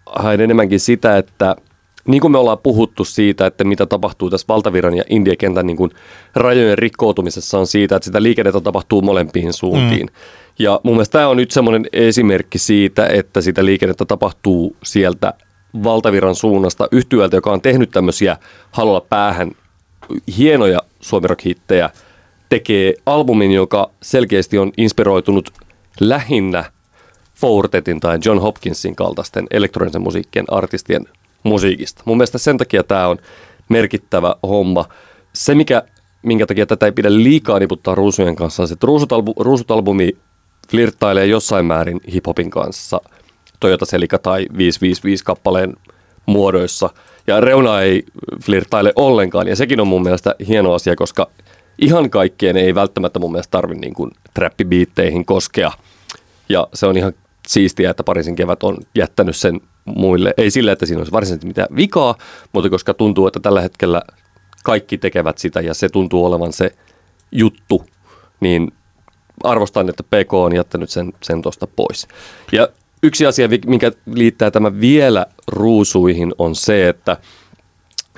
haen 0.05 0.41
enemmänkin 0.41 0.79
sitä, 0.79 1.17
että– 1.17 1.55
niin 2.07 2.21
kuin 2.21 2.31
me 2.31 2.37
ollaan 2.37 2.57
puhuttu 2.63 3.05
siitä, 3.05 3.45
että 3.45 3.63
mitä 3.63 3.85
tapahtuu 3.85 4.29
tässä 4.29 4.45
valtaviran 4.47 4.97
ja 4.97 5.03
indiakentän 5.09 5.67
niin 5.67 5.77
rajojen 6.35 6.77
rikkoutumisessa 6.77 7.59
on 7.59 7.67
siitä, 7.67 7.95
että 7.95 8.05
sitä 8.05 8.23
liikennettä 8.23 8.61
tapahtuu 8.61 9.01
molempiin 9.01 9.53
suuntiin. 9.53 10.05
Mm. 10.05 10.13
Ja 10.59 10.79
mun 10.83 10.93
mielestä 10.93 11.11
tämä 11.11 11.27
on 11.27 11.37
nyt 11.37 11.51
semmoinen 11.51 11.85
esimerkki 11.93 12.57
siitä, 12.57 13.07
että 13.07 13.41
sitä 13.41 13.65
liikennettä 13.65 14.05
tapahtuu 14.05 14.75
sieltä 14.83 15.33
valtaviran 15.83 16.35
suunnasta 16.35 16.87
yhtyöltä, 16.91 17.37
joka 17.37 17.51
on 17.51 17.61
tehnyt 17.61 17.91
tämmöisiä 17.91 18.37
halulla 18.71 19.01
päähän 19.01 19.51
hienoja 20.37 20.79
suomirock-hittejä, 21.01 21.89
tekee 22.49 22.93
albumin, 23.05 23.51
joka 23.51 23.89
selkeästi 24.01 24.57
on 24.57 24.71
inspiroitunut 24.77 25.49
lähinnä 25.99 26.65
Fortetin 27.35 27.99
tai 27.99 28.19
John 28.25 28.39
Hopkinsin 28.39 28.95
kaltaisten 28.95 29.47
elektronisen 29.51 30.01
musiikkien 30.01 30.45
artistien 30.47 31.05
musiikista. 31.43 32.03
Mun 32.05 32.17
mielestä 32.17 32.37
sen 32.37 32.57
takia 32.57 32.83
tämä 32.83 33.07
on 33.07 33.17
merkittävä 33.69 34.35
homma. 34.43 34.85
Se, 35.33 35.55
mikä, 35.55 35.83
minkä 36.21 36.45
takia 36.45 36.65
tätä 36.65 36.85
ei 36.85 36.91
pidä 36.91 37.13
liikaa 37.13 37.59
niputtaa 37.59 37.95
ruusujen 37.95 38.35
kanssa, 38.35 38.63
on 38.63 38.67
se, 38.67 38.73
että 38.73 38.87
ruusut-albu, 38.87 39.33
ruusut-albumi 39.39 40.17
flirttailee 40.69 41.25
jossain 41.25 41.65
määrin 41.65 42.01
hiphopin 42.13 42.49
kanssa 42.49 43.01
Toyota 43.63 43.85
Celica 43.85 44.19
tai 44.19 44.47
555 44.57 45.23
kappaleen 45.23 45.73
muodoissa. 46.25 46.89
Ja 47.27 47.41
Reuna 47.41 47.81
ei 47.81 48.03
flirttaile 48.43 48.93
ollenkaan, 48.95 49.47
ja 49.47 49.55
sekin 49.55 49.79
on 49.79 49.87
mun 49.87 50.03
mielestä 50.03 50.35
hieno 50.47 50.73
asia, 50.73 50.95
koska 50.95 51.29
ihan 51.79 52.09
kaikkeen 52.09 52.57
ei 52.57 52.75
välttämättä 52.75 53.19
mun 53.19 53.31
mielestä 53.31 53.51
tarvi 53.51 53.75
niin 53.75 53.93
kuin 53.93 54.11
trappibiitteihin 54.33 55.25
koskea. 55.25 55.71
Ja 56.49 56.67
se 56.73 56.85
on 56.85 56.97
ihan 56.97 57.13
siistiä, 57.47 57.89
että 57.89 58.03
Pariisin 58.03 58.35
kevät 58.35 58.63
on 58.63 58.77
jättänyt 58.95 59.35
sen 59.35 59.61
muille. 59.85 60.33
Ei 60.37 60.51
sillä, 60.51 60.71
että 60.71 60.85
siinä 60.85 60.99
olisi 60.99 61.11
varsinaisesti 61.11 61.47
mitään 61.47 61.75
vikaa, 61.75 62.15
mutta 62.53 62.69
koska 62.69 62.93
tuntuu, 62.93 63.27
että 63.27 63.39
tällä 63.39 63.61
hetkellä 63.61 64.01
kaikki 64.63 64.97
tekevät 64.97 65.37
sitä 65.37 65.61
ja 65.61 65.73
se 65.73 65.89
tuntuu 65.89 66.25
olevan 66.25 66.53
se 66.53 66.71
juttu, 67.31 67.85
niin 68.39 68.71
arvostan, 69.43 69.89
että 69.89 70.03
PK 70.03 70.33
on 70.33 70.55
jättänyt 70.55 70.89
sen, 70.89 71.13
sen 71.23 71.41
tuosta 71.41 71.67
pois. 71.67 72.07
Ja 72.51 72.67
yksi 73.03 73.25
asia, 73.25 73.49
mikä 73.65 73.91
liittää 74.13 74.51
tämä 74.51 74.79
vielä 74.79 75.25
ruusuihin, 75.47 76.33
on 76.37 76.55
se, 76.55 76.89
että 76.89 77.17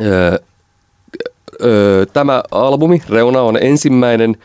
öö, 0.01 0.37
öö, 1.63 2.05
tämä 2.05 2.43
albumi, 2.51 3.01
Reuna, 3.09 3.41
on 3.41 3.57
ensimmäinen 3.61 4.35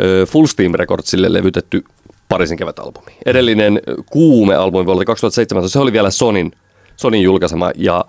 öö, 0.00 0.26
Full 0.26 0.46
Steam 0.46 0.72
Recordsille 0.74 1.32
levytetty 1.32 1.84
Pariisin 2.28 2.58
kevät-albumi. 2.58 3.12
Edellinen 3.26 3.80
Kuume-albumi 4.10 4.86
vuodelta 4.86 5.04
2017, 5.04 5.72
se 5.72 5.78
oli 5.78 5.92
vielä 5.92 6.10
Sonin, 6.10 6.52
Sonin 6.96 7.22
julkaisema 7.22 7.70
ja 7.76 8.04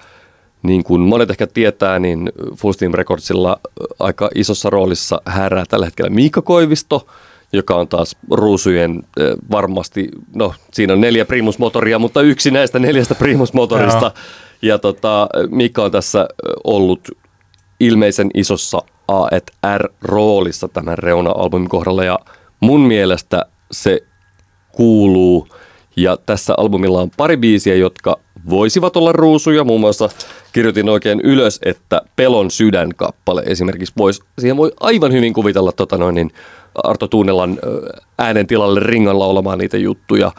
niin 0.64 0.84
kuin 0.84 1.02
monet 1.02 1.30
ehkä 1.30 1.48
tietää, 1.48 2.00
niin 2.00 2.32
Full 2.56 2.74
Steam 2.74 2.94
Recordsilla 2.94 3.60
aika 4.00 4.30
isossa 4.36 4.70
roolissa 4.70 5.22
härää 5.26 5.64
tällä 5.70 5.86
hetkellä 5.86 6.10
Miikka 6.10 6.42
Koivisto, 6.42 7.08
joka 7.54 7.76
on 7.76 7.88
taas 7.88 8.16
ruusujen 8.32 9.04
varmasti, 9.52 10.10
no 10.36 10.54
siinä 10.74 10.94
on 10.94 11.02
neljä 11.02 11.26
primusmotoria, 11.26 12.00
mutta 12.00 12.22
yksi 12.22 12.52
näistä 12.52 12.80
neljästä 12.80 13.16
primusmotorista. 13.16 14.12
Ja 14.62 14.80
tota, 14.80 15.28
Miikka 15.50 15.84
on 15.84 15.92
tässä 15.92 16.28
ollut 16.64 17.08
ilmeisen 17.80 18.30
isossa 18.34 18.82
A 19.08 19.28
R-roolissa 19.78 20.68
tämän 20.68 20.98
Reuna-albumin 20.98 21.70
kohdalla 21.70 22.04
ja 22.04 22.20
mun 22.60 22.82
mielestä 22.82 23.46
se 23.72 24.00
kuuluu. 24.72 25.48
Ja 25.96 26.18
tässä 26.26 26.54
albumilla 26.58 27.02
on 27.02 27.10
pari 27.18 27.38
biisiä, 27.38 27.76
jotka 27.76 28.20
voisivat 28.50 28.98
olla 28.98 29.12
ruusuja. 29.12 29.64
Muun 29.64 29.82
muassa 29.82 30.10
kirjoitin 30.54 30.90
oikein 30.90 31.22
ylös, 31.22 31.60
että 31.66 32.02
Pelon 32.16 32.52
sydänkappale 32.52 33.44
esimerkiksi 33.46 33.94
voisi, 33.98 34.22
siihen 34.40 34.58
voi 34.58 34.72
aivan 34.80 35.12
hyvin 35.12 35.34
kuvitella 35.34 35.72
tota 35.72 35.98
noin, 35.98 36.16
niin 36.16 36.32
Arto 36.84 37.08
Tuunelan 37.08 37.60
äänen 38.18 38.48
tilalle 38.48 38.80
ringalla 38.80 39.26
olemaan 39.26 39.58
niitä 39.58 39.78
juttuja. 39.78 40.32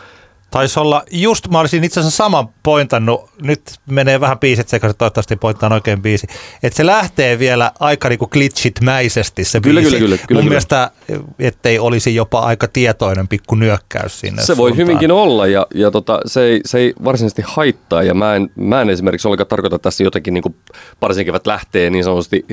Taisi 0.50 0.80
olla 0.80 1.02
just, 1.10 1.48
mä 1.48 1.60
olisin 1.60 1.84
itse 1.84 2.00
asiassa 2.00 2.16
saman 2.24 2.48
pointannut, 2.62 3.30
nyt 3.42 3.60
menee 3.90 4.20
vähän 4.20 4.38
biisit 4.38 4.68
sekaisin, 4.68 4.98
toivottavasti 4.98 5.36
pointaan 5.36 5.72
oikein 5.72 6.02
biisi, 6.02 6.26
että 6.62 6.76
se 6.76 6.86
lähtee 6.86 7.38
vielä 7.38 7.72
aika 7.80 8.08
niinku 8.08 8.26
glitchit-mäisesti 8.34 9.44
se 9.44 9.60
kyllä, 9.60 9.80
biisi. 9.80 9.96
Kyllä, 9.96 10.16
kyllä, 10.16 10.26
kyllä, 10.28 10.38
Mun 10.38 10.42
kyllä. 10.44 10.48
mielestä, 10.48 10.90
ettei 11.38 11.78
olisi 11.78 12.14
jopa 12.14 12.38
aika 12.40 12.68
tietoinen 12.68 13.28
pikku 13.28 13.54
nyökkäys 13.54 14.20
sinne 14.20 14.42
Se 14.42 14.56
voi 14.56 14.70
suuntaan. 14.70 14.86
hyvinkin 14.88 15.10
olla 15.12 15.46
ja, 15.46 15.66
ja 15.74 15.90
tota, 15.90 16.20
se, 16.26 16.42
ei, 16.44 16.60
se 16.64 16.78
ei 16.78 16.94
varsinaisesti 17.04 17.42
haittaa 17.46 18.02
ja 18.02 18.14
mä 18.14 18.34
en, 18.36 18.50
mä 18.56 18.80
en 18.82 18.90
esimerkiksi 18.90 19.28
ollenkaan 19.28 19.48
tarkoita 19.48 19.78
tässä 19.78 20.04
jotenkin 20.04 20.34
niin 20.34 20.42
kuin 20.42 20.54
parisen 21.00 21.24
kevät 21.24 21.46
lähtee 21.46 21.90
niin 21.90 22.04
sanotusti 22.04 22.44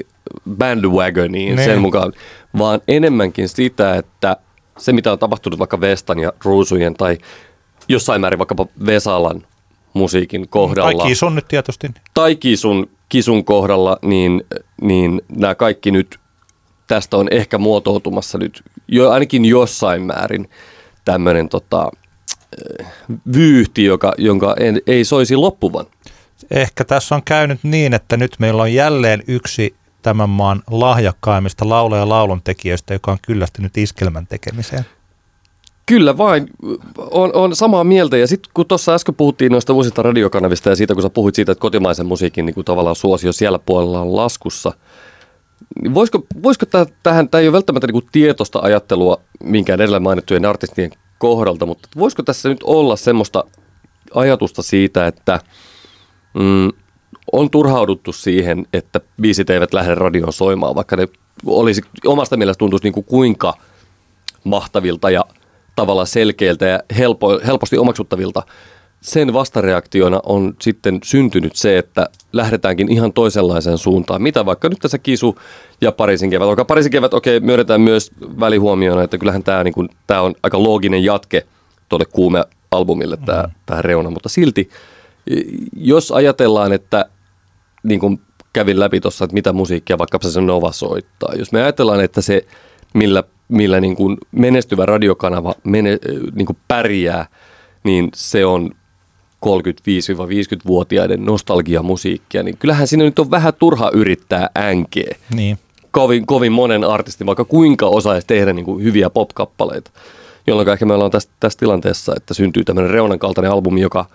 bandwagoniin 0.57 1.55
Niin. 1.55 1.65
sen 1.65 1.81
mukaan, 1.81 2.13
vaan 2.57 2.81
enemmänkin 2.87 3.49
sitä, 3.49 3.95
että 3.95 4.37
se 4.77 4.93
mitä 4.93 5.11
on 5.11 5.19
tapahtunut 5.19 5.59
vaikka 5.59 5.81
Vestan 5.81 6.19
ja 6.19 6.33
Ruusujen 6.43 6.93
tai 6.93 7.17
jossain 7.87 8.21
määrin 8.21 8.39
vaikkapa 8.39 8.65
Vesalan 8.85 9.43
musiikin 9.93 10.47
kohdalla. 10.47 10.91
Kaikki 10.91 11.15
sun 11.15 11.35
nyt 11.35 11.47
tietysti. 11.47 11.87
tai 12.13 12.35
kisun, 12.35 12.89
kisun 13.09 13.45
kohdalla, 13.45 13.97
niin, 14.01 14.43
niin 14.81 15.21
nämä 15.29 15.55
kaikki 15.55 15.91
nyt 15.91 16.19
tästä 16.87 17.17
on 17.17 17.27
ehkä 17.31 17.57
muotoutumassa 17.57 18.37
nyt 18.37 18.63
jo 18.87 19.09
ainakin 19.09 19.45
jossain 19.45 20.01
määrin 20.01 20.49
tämmöinen 21.05 21.49
tota, 21.49 21.91
eh, 22.79 22.87
vyyhti, 23.33 23.83
joka, 23.83 24.13
jonka 24.17 24.55
en, 24.59 24.81
ei 24.87 25.05
soisi 25.05 25.35
loppuvan. 25.35 25.85
Ehkä 26.51 26.83
tässä 26.83 27.15
on 27.15 27.23
käynyt 27.23 27.59
niin, 27.63 27.93
että 27.93 28.17
nyt 28.17 28.35
meillä 28.39 28.61
on 28.61 28.73
jälleen 28.73 29.23
yksi 29.27 29.75
tämän 30.01 30.29
maan 30.29 30.63
lahjakkaimmista 30.71 31.69
laula- 31.69 31.97
ja 31.97 32.09
lauluntekijöistä, 32.09 32.93
joka 32.93 33.11
on 33.11 33.17
kyllästynyt 33.21 33.77
iskelmän 33.77 34.27
tekemiseen. 34.27 34.85
Kyllä 35.85 36.17
vain, 36.17 36.47
on, 36.97 37.31
on 37.33 37.55
samaa 37.55 37.83
mieltä. 37.83 38.17
Ja 38.17 38.27
sitten 38.27 38.51
kun 38.53 38.65
tuossa 38.65 38.93
äsken 38.93 39.15
puhuttiin 39.15 39.51
noista 39.51 39.73
uusista 39.73 40.03
radiokanavista 40.03 40.69
ja 40.69 40.75
siitä, 40.75 40.93
kun 40.93 41.03
sä 41.03 41.09
puhuit 41.09 41.35
siitä, 41.35 41.51
että 41.51 41.61
kotimaisen 41.61 42.05
musiikin 42.05 42.45
niin 42.45 42.53
kuin 42.53 42.65
tavallaan 42.65 42.95
suosio 42.95 43.33
siellä 43.33 43.59
puolella 43.59 44.01
on 44.01 44.15
laskussa, 44.15 44.71
niin 45.81 45.93
voisiko, 45.93 46.25
voisiko 46.43 46.65
tää, 46.65 46.85
tähän, 47.03 47.29
tämä 47.29 47.39
ei 47.41 47.47
ole 47.47 47.53
välttämättä 47.53 47.87
niin 47.87 47.93
kuin 47.93 48.09
tietoista 48.11 48.59
ajattelua 48.59 49.21
minkään 49.43 49.81
edellä 49.81 49.99
mainittujen 49.99 50.45
artistien 50.45 50.91
kohdalta, 51.17 51.65
mutta 51.65 51.89
voisiko 51.97 52.23
tässä 52.23 52.49
nyt 52.49 52.63
olla 52.63 52.95
semmoista 52.95 53.43
ajatusta 54.15 54.61
siitä, 54.61 55.07
että 55.07 55.39
mm, 56.33 56.69
on 57.31 57.49
turhauduttu 57.49 58.13
siihen, 58.13 58.65
että 58.73 59.01
biisit 59.21 59.49
eivät 59.49 59.73
lähde 59.73 59.95
radioon 59.95 60.33
soimaan, 60.33 60.75
vaikka 60.75 60.95
ne 60.95 61.07
olisi 61.45 61.81
omasta 62.05 62.37
mielestä 62.37 62.59
tuntuisi 62.59 62.83
niin 62.83 62.93
kuin 62.93 63.05
kuinka 63.05 63.53
mahtavilta 64.43 65.09
ja 65.09 65.25
tavallaan 65.75 66.07
selkeiltä 66.07 66.65
ja 66.65 66.79
helpo, 66.97 67.39
helposti 67.45 67.77
omaksuttavilta. 67.77 68.43
Sen 69.01 69.33
vastareaktiona 69.33 70.19
on 70.23 70.53
sitten 70.61 70.99
syntynyt 71.03 71.55
se, 71.55 71.77
että 71.77 72.09
lähdetäänkin 72.33 72.91
ihan 72.91 73.13
toisenlaiseen 73.13 73.77
suuntaan. 73.77 74.21
Mitä 74.21 74.45
vaikka 74.45 74.69
nyt 74.69 74.79
tässä 74.79 74.97
Kisu 74.97 75.37
ja 75.81 75.91
Pariisin 75.91 76.29
kevät. 76.29 76.47
Vaikka 76.47 76.65
Pariisin 76.65 76.91
kevät, 76.91 77.13
okei, 77.13 77.39
myönnetään 77.39 77.81
myös 77.81 78.11
välihuomiona, 78.39 79.03
että 79.03 79.17
kyllähän 79.17 79.43
tämä, 79.43 79.63
niin 79.63 79.73
kuin, 79.73 79.89
tämä 80.07 80.21
on 80.21 80.35
aika 80.43 80.63
looginen 80.63 81.03
jatke 81.03 81.45
tuolle 81.89 82.05
kuume-albumille, 82.05 83.17
tämä, 83.25 83.49
tämä 83.65 83.81
reuna. 83.81 84.09
Mutta 84.09 84.29
silti, 84.29 84.69
jos 85.77 86.11
ajatellaan, 86.11 86.73
että 86.73 87.05
niin 87.83 87.99
kuin 87.99 88.21
kävin 88.53 88.79
läpi 88.79 88.99
tuossa, 88.99 89.25
että 89.25 89.33
mitä 89.33 89.53
musiikkia 89.53 89.97
vaikka 89.97 90.19
se 90.21 90.41
Nova 90.41 90.71
soittaa. 90.71 91.33
Jos 91.37 91.51
me 91.51 91.63
ajatellaan, 91.63 92.03
että 92.03 92.21
se, 92.21 92.45
millä, 92.93 93.23
millä 93.47 93.79
niin 93.79 93.95
kuin 93.95 94.17
menestyvä 94.31 94.85
radiokanava 94.85 95.55
mene, 95.63 95.97
niin 96.35 96.45
kuin 96.45 96.57
pärjää, 96.67 97.25
niin 97.83 98.09
se 98.15 98.45
on 98.45 98.71
35-50-vuotiaiden 99.45 101.25
nostalgiamusiikkia, 101.25 102.43
niin 102.43 102.57
kyllähän 102.57 102.87
siinä 102.87 103.03
nyt 103.03 103.19
on 103.19 103.31
vähän 103.31 103.53
turha 103.59 103.91
yrittää 103.93 104.49
änkeä. 104.57 105.15
Niin. 105.35 105.59
Kovin, 105.91 106.25
kovin 106.25 106.51
monen 106.51 106.83
artistin, 106.83 107.27
vaikka 107.27 107.45
kuinka 107.45 107.85
osaisi 107.85 108.27
tehdä 108.27 108.53
niin 108.53 108.65
kuin 108.65 108.83
hyviä 108.83 109.09
pop-kappaleita. 109.09 109.91
Jolloin 110.47 110.69
ehkä 110.69 110.85
me 110.85 110.93
ollaan 110.93 111.11
tässä, 111.11 111.29
tässä 111.39 111.59
tilanteessa, 111.59 112.13
että 112.17 112.33
syntyy 112.33 112.63
tämmöinen 112.63 112.91
Reunan 112.91 113.19
kaltainen 113.19 113.51
albumi, 113.51 113.81
joka 113.81 114.05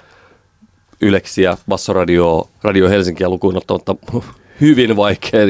Yleksiä, 1.01 1.57
Bassoradio, 1.69 2.49
Radio 2.63 2.89
Helsinkiä 2.89 3.29
lukuun 3.29 3.57
ottamatta 3.57 3.95
hyvin 4.61 4.97
vaikea 4.97 5.41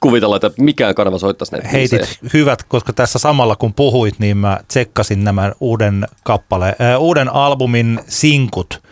kuvitella, 0.00 0.36
että 0.36 0.50
mikään 0.58 0.94
kanava 0.94 1.18
soittaisi 1.18 1.52
näitä 1.52 1.68
Heitit 1.68 1.98
biisejä. 2.00 2.30
hyvät, 2.34 2.62
koska 2.62 2.92
tässä 2.92 3.18
samalla 3.18 3.56
kun 3.56 3.74
puhuit, 3.74 4.18
niin 4.18 4.36
mä 4.36 4.58
tsekkasin 4.68 5.24
nämä 5.24 5.52
uuden 5.60 6.06
kappale, 6.24 6.68
äh, 6.68 7.00
uuden 7.00 7.28
albumin 7.28 8.00
sinkut. 8.08 8.82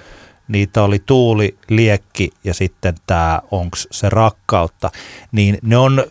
Niitä 0.49 0.83
oli 0.83 0.99
Tuuli, 1.07 1.57
Liekki 1.69 2.31
ja 2.45 2.55
sitten 2.55 2.95
tämä 3.07 3.41
Onks 3.51 3.89
se 3.91 4.09
rakkautta. 4.09 4.91
Niin 5.33 5.59
ne 5.63 5.77
on 5.77 6.05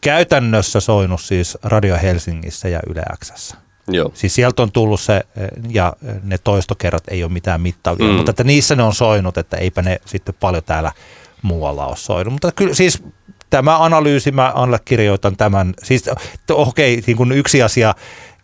käytännössä 0.00 0.80
soinut 0.80 1.20
siis 1.20 1.58
Radio 1.62 1.98
Helsingissä 2.02 2.68
ja 2.68 2.80
Yle 2.90 3.02
Xssä. 3.24 3.65
Joo. 3.88 4.10
Siis 4.14 4.34
sieltä 4.34 4.62
on 4.62 4.72
tullut 4.72 5.00
se, 5.00 5.22
ja 5.68 5.92
ne 6.22 6.38
toistokerrat 6.38 7.02
ei 7.08 7.24
ole 7.24 7.32
mitään 7.32 7.60
mittavia, 7.60 8.06
Mm. 8.06 8.12
mutta 8.14 8.30
että 8.30 8.44
niissä 8.44 8.76
ne 8.76 8.82
on 8.82 8.94
soinut, 8.94 9.38
että 9.38 9.56
eipä 9.56 9.82
ne 9.82 10.00
sitten 10.04 10.34
paljon 10.40 10.62
täällä 10.64 10.92
muualla 11.42 11.86
ole 11.86 11.96
soinut. 11.96 12.32
Mutta 12.32 12.52
kyllä 12.52 12.74
siis 12.74 13.02
tämä 13.50 13.84
analyysi, 13.84 14.32
mä 14.32 14.48
allekirjoitan 14.54 15.36
tämän. 15.36 15.74
Siis 15.82 16.04
okei, 16.50 17.02
niin 17.06 17.16
kuin 17.16 17.32
yksi 17.32 17.62
asia, 17.62 17.94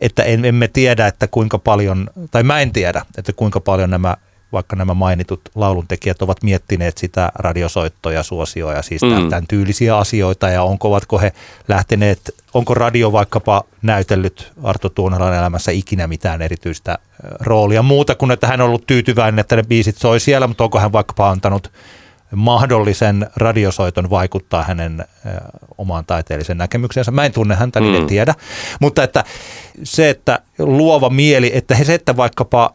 että 0.01 0.22
en, 0.22 0.45
emme 0.45 0.68
tiedä, 0.68 1.07
että 1.07 1.26
kuinka 1.28 1.59
paljon, 1.59 2.11
tai 2.30 2.43
mä 2.43 2.61
en 2.61 2.72
tiedä, 2.72 3.03
että 3.18 3.32
kuinka 3.32 3.61
paljon 3.61 3.90
nämä 3.90 4.16
vaikka 4.53 4.76
nämä 4.76 4.94
mainitut 4.94 5.40
lauluntekijät 5.55 6.22
ovat 6.22 6.42
miettineet 6.42 6.98
sitä 6.98 7.32
radiosoittoja, 7.34 8.22
suosioja, 8.22 8.82
siis 8.82 9.03
Mm. 9.03 9.30
tämän 9.30 9.46
tyylisiä 9.48 9.96
asioita 9.96 10.48
ja 10.48 10.62
onko, 10.62 10.88
ovatko 10.88 11.18
he 11.18 11.32
lähteneet, 11.68 12.34
onko 12.55 12.74
radio 12.74 13.12
vaikkapa 13.12 13.64
näytellyt 13.82 14.53
Arto 14.62 14.88
Tuunalan 14.88 15.34
elämässä 15.34 15.72
ikinä 15.72 16.07
mitään 16.07 16.42
erityistä 16.42 16.98
roolia 17.40 17.82
muuta 17.82 18.14
kuin, 18.14 18.30
että 18.30 18.46
hän 18.46 18.61
on 18.61 18.66
ollut 18.68 18.86
tyytyväinen, 18.86 19.38
että 19.38 19.57
ne 19.57 19.62
biisit 19.62 19.96
soi 19.96 20.20
siellä, 20.20 20.46
mutta 20.46 20.64
onko 20.64 20.78
hän 20.78 20.92
vaikkapa 20.92 21.30
antanut 21.30 21.72
mahdollisen 22.36 23.26
radiosoiton 23.36 24.11
vaikuttaa 24.11 24.62
hänen 24.62 25.05
omaan 25.78 26.05
taiteellisen 26.07 26.59
näkemyksensä. 26.59 27.11
Mä 27.11 27.24
en 27.24 27.32
tunne 27.32 27.55
häntä, 27.55 27.80
niin 27.80 27.94
en 27.94 28.00
Mm. 28.03 28.07
tiedä. 28.07 28.34
Mutta 28.80 29.03
että 29.03 29.24
se, 29.82 30.11
että 30.11 30.38
luova 30.59 31.11
mieli, 31.11 31.50
että 31.55 31.74
he 31.74 31.84
se, 31.84 31.94
että 31.94 32.16
vaikkapa 32.16 32.74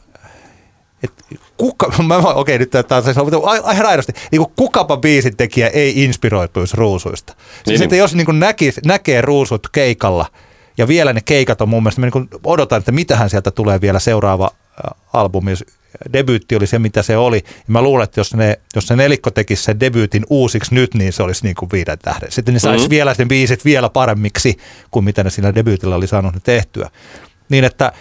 et 1.04 1.12
kuka, 1.58 1.92
mä, 2.08 2.18
okei 2.18 2.58
nyt 2.60 2.70
tämä 2.70 2.84
on 3.32 3.50
ai- 3.50 3.74
ihan 3.74 3.86
aidosti, 3.86 4.12
niin 4.32 4.40
kuin 4.42 4.52
kukapa 4.56 4.98
biisin 4.98 5.38
tekijä 5.38 5.68
ei 5.68 6.04
inspiroituisi 6.04 6.78
ruusuista. 6.78 7.34
Siis 7.66 7.66
Niin. 7.80 7.84
että 7.84 7.96
jos 7.96 8.16
niin 8.16 8.26
kuin 8.26 8.40
näkis, 8.40 8.80
näkee 8.86 9.22
ruusut 9.22 9.68
keikalla, 9.72 10.26
ja 10.78 10.88
vielä 10.88 11.14
ne 11.14 11.22
keikat 11.22 11.62
on 11.62 11.70
mun 11.70 11.84
mielestä, 11.84 12.02
mä 12.02 12.08
niin 12.14 12.30
odotan, 12.44 12.80
että 12.80 12.92
mitähän 12.92 13.30
sieltä 13.30 13.52
tulee 13.52 13.82
vielä 13.82 14.00
seuraava 14.00 14.52
äh, 14.54 15.00
albumi. 15.14 15.52
Debyytti 16.14 16.56
oli 16.56 16.68
se, 16.68 16.80
mitä 16.80 17.02
se 17.02 17.18
oli. 17.18 17.38
Ja 17.46 17.52
mä 17.68 17.82
luulen, 17.82 18.04
että 18.04 18.20
jos, 18.20 18.34
ne, 18.36 18.60
jos 18.76 18.88
se 18.88 18.96
nelikko 18.96 19.32
tekisi 19.32 19.64
sen 19.64 19.80
debyytin 19.80 20.26
uusiksi 20.30 20.76
nyt, 20.76 20.94
niin 20.94 21.14
se 21.14 21.24
olisi 21.24 21.44
niin 21.44 21.56
kuin 21.56 21.70
viiden 21.74 22.00
tähden. 22.00 22.32
Sitten 22.32 22.54
ne 22.54 22.60
saisi 22.60 22.84
Mhm. 22.86 22.90
vielä 22.90 23.14
sen 23.14 23.28
biisit 23.28 23.66
vielä 23.66 23.90
paremmiksi 23.90 24.58
kuin 24.92 25.06
mitä 25.06 25.24
ne 25.24 25.30
sillä 25.30 25.56
debyytillä 25.56 25.96
oli 25.96 26.08
saanut 26.08 26.34
ne 26.34 26.40
tehtyä. 26.44 26.90
Niin 27.50 27.64
että 27.64 27.92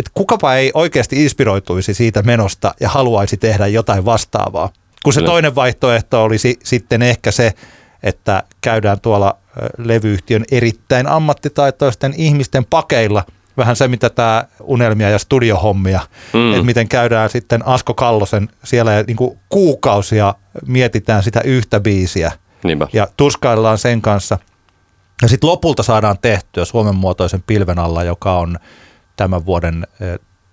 että 0.00 0.10
kukapa 0.14 0.54
ei 0.54 0.70
oikeasti 0.74 1.22
inspiroituisi 1.24 1.94
siitä 1.94 2.22
menosta 2.22 2.74
ja 2.80 2.88
haluaisi 2.88 3.36
tehdä 3.36 3.66
jotain 3.66 4.04
vastaavaa. 4.04 4.72
Kun 5.04 5.12
se 5.12 5.22
toinen 5.22 5.54
vaihtoehto 5.54 6.24
olisi 6.24 6.58
sitten 6.64 7.02
ehkä 7.02 7.30
se, 7.30 7.52
että 8.02 8.42
käydään 8.60 9.00
tuolla 9.00 9.36
levyyhtiön 9.78 10.44
erittäin 10.50 11.06
ammattitaitoisten 11.06 12.14
ihmisten 12.16 12.64
pakeilla, 12.64 13.24
vähän 13.56 13.76
se, 13.76 13.88
mitä 13.88 14.10
tämä 14.10 14.44
unelmia 14.62 15.10
ja 15.10 15.18
studiohommia, 15.18 16.00
Mm. 16.32 16.50
että 16.52 16.64
miten 16.66 16.88
käydään 16.88 17.30
sitten 17.30 17.66
Asko 17.66 17.94
Kallosen 17.94 18.48
siellä 18.64 18.92
ja 18.92 19.02
niin 19.06 19.16
kuin 19.16 19.38
kuukausia 19.48 20.34
mietitään 20.66 21.22
sitä 21.22 21.40
yhtä 21.44 21.80
biisiä 21.80 22.32
Niinpä. 22.64 22.88
ja 22.92 23.08
tuskaillaan 23.16 23.78
sen 23.78 24.02
kanssa. 24.02 24.38
Ja 25.22 25.28
sitten 25.28 25.50
lopulta 25.50 25.82
saadaan 25.82 26.18
tehtyä 26.22 26.64
Suomen 26.64 26.94
muotoisen 26.94 27.42
pilven 27.46 27.78
alla, 27.78 28.04
joka 28.04 28.38
on 28.38 28.58
tämän 29.20 29.46
vuoden 29.46 29.86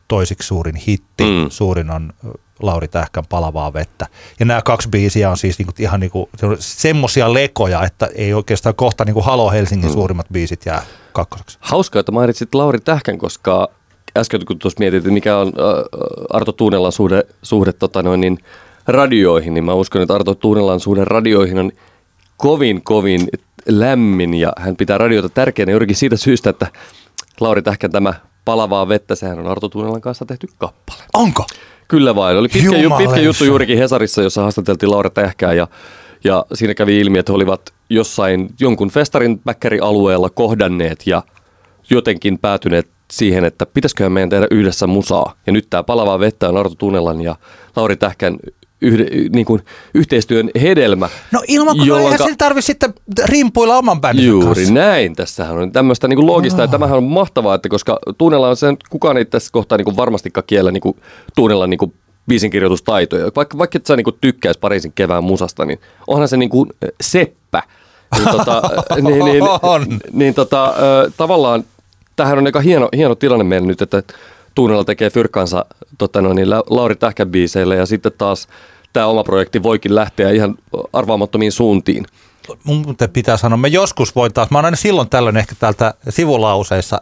toisiksi 0.07 0.47
suurin 0.47 0.75
hitti. 0.75 1.23
Mm. 1.23 1.49
Suurin 1.49 1.91
on 1.91 2.13
Lauri 2.59 2.87
Tähkän 2.87 3.23
Palavaa 3.29 3.73
vettä. 3.73 4.07
Ja 4.39 4.45
nämä 4.45 4.61
kaksi 4.61 4.89
biisiä 4.89 5.29
on 5.29 5.37
siis 5.37 5.59
niinku 5.59 5.73
ihan 5.79 5.99
niinku, 5.99 6.29
semmoisia 6.59 7.33
lekoja, 7.33 7.83
että 7.83 8.09
ei 8.15 8.33
oikeastaan 8.33 8.75
kohta 8.75 9.05
niinku 9.05 9.21
Halo 9.21 9.51
Helsingin 9.51 9.89
mm. 9.89 9.93
suurimmat 9.93 10.27
biisit 10.33 10.65
jää 10.65 10.83
kakkoseksi. 11.13 11.57
Hauskaa, 11.61 11.99
että 11.99 12.11
mainitsit 12.11 12.55
Lauri 12.55 12.79
Tähkän, 12.79 13.17
koska 13.17 13.69
äsken 14.17 14.45
kun 14.45 14.59
tuossa 14.59 14.79
mietit, 14.79 14.97
että 14.97 15.11
mikä 15.11 15.37
on 15.37 15.53
Arto 16.29 16.51
Tuunelan 16.51 16.91
suhde, 16.91 17.23
suhde 17.41 17.73
tota 17.73 18.03
noin, 18.03 18.21
niin 18.21 18.37
radioihin, 18.87 19.53
niin 19.53 19.63
mä 19.63 19.73
uskon, 19.73 20.01
että 20.01 20.15
Arto 20.15 20.35
Tuunelan 20.35 20.79
suhde 20.79 21.05
radioihin 21.05 21.57
on 21.59 21.71
kovin, 22.37 22.83
kovin 22.83 23.27
lämmin 23.67 24.33
ja 24.33 24.53
hän 24.57 24.75
pitää 24.75 24.97
radiota 24.97 25.29
tärkeänä 25.29 25.71
juurikin 25.71 25.95
siitä 25.95 26.17
syystä, 26.17 26.49
että 26.49 26.67
Lauri 27.39 27.61
Tähkän 27.61 27.91
tämä 27.91 28.13
Palavaa 28.47 28.87
vettä, 28.87 29.15
sehän 29.15 29.39
on 29.39 29.47
Arto 29.47 29.69
Tuunelan 29.69 30.01
kanssa 30.01 30.25
tehty 30.25 30.47
kappale. 30.57 31.03
Onko? 31.13 31.45
Kyllä 31.87 32.15
vain. 32.15 32.37
Oli 32.37 32.47
pitkä, 32.47 32.77
ju, 32.77 32.89
pitkä 32.97 33.19
juttu 33.19 33.45
juurikin 33.45 33.77
Hesarissa, 33.77 34.21
jossa 34.21 34.41
haastateltiin 34.41 34.91
Laura 34.91 35.09
Tähkää 35.09 35.53
ja, 35.53 35.67
ja 36.23 36.45
siinä 36.53 36.73
kävi 36.73 36.99
ilmi, 36.99 37.19
että 37.19 37.31
he 37.31 37.35
olivat 37.35 37.73
jossain 37.89 38.49
jonkun 38.59 38.89
festarin 38.89 39.41
alueella 39.81 40.29
kohdanneet 40.29 41.07
ja 41.07 41.23
jotenkin 41.89 42.39
päätyneet 42.39 42.87
siihen, 43.11 43.43
että 43.45 43.65
pitäisiköhän 43.65 44.11
meidän 44.11 44.29
tehdä 44.29 44.47
yhdessä 44.51 44.87
musaa. 44.87 45.33
Ja 45.47 45.53
nyt 45.53 45.67
tämä 45.69 45.83
Palavaa 45.83 46.19
vettä 46.19 46.49
on 46.49 46.57
Arto 46.57 46.75
Tunelan 46.75 47.21
ja 47.21 47.35
Lauri 47.75 47.95
Tähkän 47.95 48.37
yhde, 48.81 49.05
niin 49.33 49.45
kuin 49.45 49.61
yhteistyön 49.93 50.49
hedelmä. 50.61 51.09
No 51.31 51.41
ilman, 51.47 51.77
kun 51.77 51.87
jolloinka- 51.87 52.23
eihän 52.23 52.37
tarvitse 52.37 52.65
sitten 52.65 52.93
rimpuilla 53.25 53.77
oman 53.77 54.01
bändin 54.01 54.27
Juuri 54.27 54.45
kanssa. 54.45 54.73
näin. 54.73 55.15
Tässähän 55.15 55.57
on 55.57 55.71
tämmöistä 55.71 56.07
niin 56.07 56.27
loogista 56.27 56.61
ja 56.61 56.67
tämähän 56.67 56.97
on 56.97 57.03
mahtavaa, 57.03 57.55
että 57.55 57.69
koska 57.69 57.99
Tuunella 58.17 58.49
on 58.49 58.57
sen, 58.57 58.77
kukaan 58.89 59.17
ei 59.17 59.25
tässä 59.25 59.49
kohtaa 59.51 59.77
niin 59.77 59.85
kuin 59.85 59.97
varmastikaan 59.97 60.43
kiellä 60.47 60.71
niin 60.71 60.81
kuin 60.81 60.95
Tuunella 61.35 61.67
niin 61.67 61.77
kuin 61.77 61.93
biisinkirjoitustaitoja. 62.27 63.31
Vaikka, 63.35 63.57
vaikka 63.57 63.77
et 63.77 63.85
sä 63.85 63.95
niin 63.95 64.03
kuin 64.03 64.17
tykkäisi 64.21 64.59
Pariisin 64.59 64.91
kevään 64.95 65.23
musasta, 65.23 65.65
niin 65.65 65.79
onhan 66.07 66.27
se 66.27 66.37
niin 66.37 66.49
kuin 66.49 66.69
seppä. 67.01 67.63
Niin, 68.17 68.29
tota, 68.29 68.61
niin, 69.01 69.25
niin, 69.25 69.43
On. 69.61 69.85
niin 70.11 70.33
tota, 70.33 70.73
tavallaan 71.17 71.63
tämähän 72.15 72.37
on 72.37 72.45
aika 72.45 72.59
hieno, 72.59 72.89
hieno 72.95 73.15
tilanne 73.15 73.43
meillä 73.43 73.67
nyt, 73.67 73.81
että 73.81 74.03
Tuunella 74.57 74.83
tekee 74.83 75.09
fyrkkansa 75.09 75.65
tota 75.97 76.21
noin, 76.21 76.35
niin 76.35 76.49
La- 76.49 76.63
Lauri 76.69 76.95
Tähkän 76.95 77.29
biiseille 77.29 77.75
ja 77.75 77.85
sitten 77.85 78.11
taas 78.17 78.47
tämä 78.93 79.05
oma 79.05 79.23
projekti 79.23 79.63
voikin 79.63 79.95
lähteä 79.95 80.29
ihan 80.29 80.55
arvaamattomiin 80.93 81.51
suuntiin. 81.51 82.05
mun 82.63 82.95
pitää 83.13 83.37
sanoa, 83.37 83.57
me 83.57 83.67
joskus 83.67 84.15
voin 84.15 84.33
taas, 84.33 84.49
mä 84.51 84.57
oon 84.57 84.65
aina 84.65 84.77
silloin 84.77 85.09
tällöin 85.09 85.37
ehkä 85.37 85.55
täältä 85.59 85.93
sivulauseissa, 86.09 87.01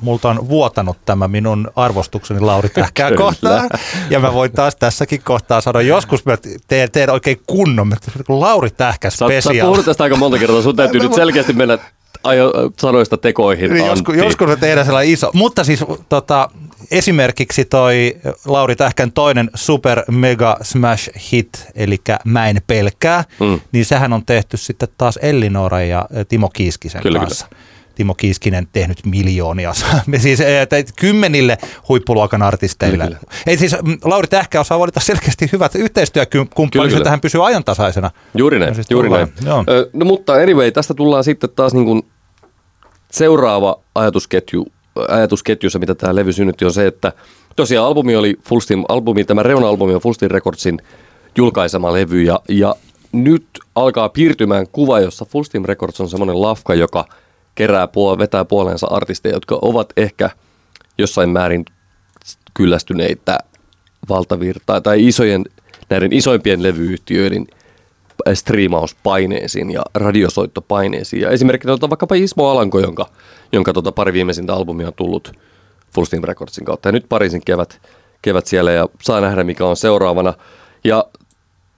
multa 0.00 0.28
on 0.30 0.48
vuotanut 0.48 0.96
tämä 1.04 1.28
minun 1.28 1.70
arvostukseni 1.76 2.40
Lauri 2.40 2.68
Tähkää 2.74 3.14
kohtaan. 3.16 3.70
Ja 4.10 4.20
mä 4.20 4.34
voin 4.34 4.52
taas 4.52 4.76
tässäkin 4.76 5.22
kohtaa 5.22 5.60
sanoa, 5.60 5.82
joskus 5.82 6.24
mä 6.24 6.38
teen, 6.68 6.90
teen 6.90 7.10
oikein 7.10 7.40
kunnon, 7.46 7.88
mä 7.88 7.96
teen 7.96 8.40
Lauri 8.40 8.70
Tähkä 8.70 9.10
Sä, 9.10 9.24
oot- 9.26 9.40
sä 9.40 9.50
puhunut 9.60 9.84
tästä 9.84 10.04
aika 10.04 10.16
monta 10.16 10.38
kertaa. 10.38 10.62
Sun 10.62 10.76
täytyy 10.76 11.00
nyt 11.02 11.14
selkeästi 11.14 11.52
mennä 11.52 11.78
ajo, 12.24 12.52
sanoista 12.80 13.16
tekoihin, 13.16 13.70
Niin, 13.74 13.86
joskus, 13.86 14.16
joskus 14.16 14.48
me 14.48 14.56
tehdään 14.56 14.86
sellainen 14.86 15.12
iso. 15.12 15.30
Mutta 15.34 15.64
siis 15.64 15.84
tota, 16.08 16.50
esimerkiksi 16.90 17.64
toi 17.64 18.16
Lauri 18.46 18.76
Tähkän 18.76 19.12
toinen 19.12 19.50
super 19.54 20.02
mega 20.10 20.56
smash 20.62 21.10
hit, 21.32 21.66
eli 21.74 21.96
Mä 22.24 22.48
en 22.48 22.60
pelkää, 22.66 23.24
Mm. 23.40 23.60
niin 23.72 23.84
sehän 23.84 24.12
on 24.12 24.26
tehty 24.26 24.56
sitten 24.56 24.88
taas 24.98 25.18
Ellinora 25.22 25.80
ja 25.82 26.06
Timo 26.28 26.48
Kiiskisen 26.48 27.02
Kyllä, 27.02 27.18
kanssa. 27.18 27.46
Timo 27.94 28.14
Kiiskinen 28.14 28.68
tehnyt 28.72 28.98
miljoonia, 29.06 29.72
siis 30.18 30.40
kymmenille 30.96 31.58
huippuluokan 31.88 32.42
artisteille. 32.42 33.04
Kyllä, 33.04 33.18
Ei 33.46 33.56
siis 33.56 33.76
mm, 33.82 33.98
Lauri 34.04 34.28
Tähkä 34.28 34.60
osaa 34.60 34.78
valita 34.78 35.00
selkeästi 35.00 35.48
hyvät 35.52 35.74
yhteistyökumppanit, 35.74 36.96
että 36.96 37.10
hän 37.10 37.20
pysyy 37.20 37.46
ajantasaisena. 37.46 38.10
Juuri 38.34 38.58
näin, 38.58 38.68
No 38.68 38.74
siis 38.74 38.90
juuri 38.90 39.08
tullaan. 39.08 39.28
näin. 39.40 39.46
Joo. 39.46 39.64
Ö, 39.68 39.90
no 39.92 40.04
mutta 40.04 40.32
anyway, 40.34 40.70
tästä 40.70 40.94
tullaan 40.94 41.24
sitten 41.24 41.50
taas 41.56 41.74
niin 41.74 41.84
kuin 41.84 42.02
seuraava 43.10 43.80
ajatusketju, 43.94 44.66
ajatusketjussa, 45.08 45.78
mitä 45.78 45.94
tämä 45.94 46.14
levy 46.14 46.32
synnytti, 46.32 46.64
on 46.64 46.72
se, 46.72 46.86
että 46.86 47.12
tosiaan 47.56 47.86
albumi 47.86 48.16
oli 48.16 48.36
Full 48.48 48.60
Steam, 48.60 48.84
albumi, 48.88 49.24
tämä 49.24 49.42
reuna-albumi 49.42 49.94
on 49.94 50.00
Full 50.00 50.14
Steam 50.14 50.30
Recordsin 50.30 50.78
julkaisema 51.36 51.92
levy 51.92 52.22
ja, 52.22 52.40
ja 52.48 52.74
nyt 53.12 53.46
alkaa 53.74 54.08
piirtymään 54.08 54.66
kuva, 54.72 55.00
jossa 55.00 55.24
Full 55.24 55.44
Steam 55.44 55.64
Records 55.64 56.00
on 56.00 56.08
semmoinen 56.08 56.42
lafka, 56.42 56.74
joka 56.74 57.04
kerää 57.60 57.86
puol- 57.86 58.18
vetää 58.18 58.44
puoleensa 58.44 58.86
artisteja, 58.86 59.34
jotka 59.34 59.58
ovat 59.62 59.92
ehkä 59.96 60.30
jossain 60.98 61.30
määrin 61.30 61.64
kyllästyneitä 62.54 63.38
valtavirtaa 64.08 64.80
tai 64.80 65.06
isojen, 65.06 65.44
näiden 65.90 66.12
isoimpien 66.12 66.62
levyyhtiöiden 66.62 67.46
striimauspaineisiin 68.34 69.70
ja 69.70 69.82
radiosoittopaineisiin. 69.94 71.22
Ja 71.22 71.30
esimerkkinä 71.30 71.72
otetaan 71.72 71.90
vaikkapa 71.90 72.14
Ismo 72.14 72.48
Alanko, 72.48 72.80
jonka, 72.80 73.06
jonka 73.52 73.72
tota 73.72 73.92
pari 73.92 74.12
viimeisintä 74.12 74.54
albumia 74.54 74.86
on 74.86 74.94
tullut 74.96 75.32
Full 75.94 76.06
Steam 76.06 76.24
Recordsin 76.24 76.64
kautta. 76.64 76.88
Ja 76.88 76.92
nyt 76.92 77.06
Pariisin 77.08 77.42
kevät, 77.44 77.80
kevät 78.22 78.46
siellä 78.46 78.72
ja 78.72 78.88
saa 79.02 79.20
nähdä, 79.20 79.44
mikä 79.44 79.66
on 79.66 79.76
seuraavana. 79.76 80.34
Ja 80.84 81.04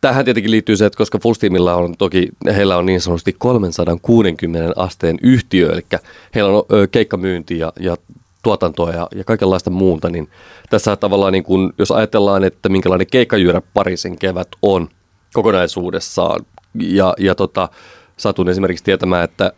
tähän 0.02 0.24
tietenkin 0.24 0.50
liittyy 0.50 0.76
se, 0.76 0.86
että 0.86 0.96
koska 0.96 1.18
Full 1.18 1.34
Steamilla 1.34 1.74
on 1.74 1.94
toki, 1.98 2.28
heillä 2.46 2.76
on 2.76 2.86
niin 2.86 3.00
sanotusti 3.00 3.36
360 3.38 4.72
asteen 4.76 5.18
yhtiö, 5.22 5.72
eli 5.72 6.00
heillä 6.34 6.50
on 6.50 6.64
keikkamyynti 6.90 7.58
ja, 7.58 7.72
ja 7.80 7.96
tuotantoa 8.42 8.90
ja, 8.90 9.08
ja 9.14 9.24
kaikenlaista 9.24 9.70
muuta, 9.70 10.10
niin 10.10 10.28
tässä 10.70 10.96
tavallaan 10.96 11.32
niin 11.32 11.44
kun, 11.44 11.74
jos 11.78 11.90
ajatellaan, 11.90 12.44
että 12.44 12.68
minkälainen 12.68 13.06
keikkajyörä 13.06 13.62
Pariisin 13.74 14.18
kevät 14.18 14.48
on 14.62 14.88
kokonaisuudessaan 15.32 16.40
ja, 16.80 17.14
ja 17.18 17.34
tota, 17.34 17.68
satun 18.16 18.48
esimerkiksi 18.48 18.84
tietämään, 18.84 19.24
että 19.24 19.52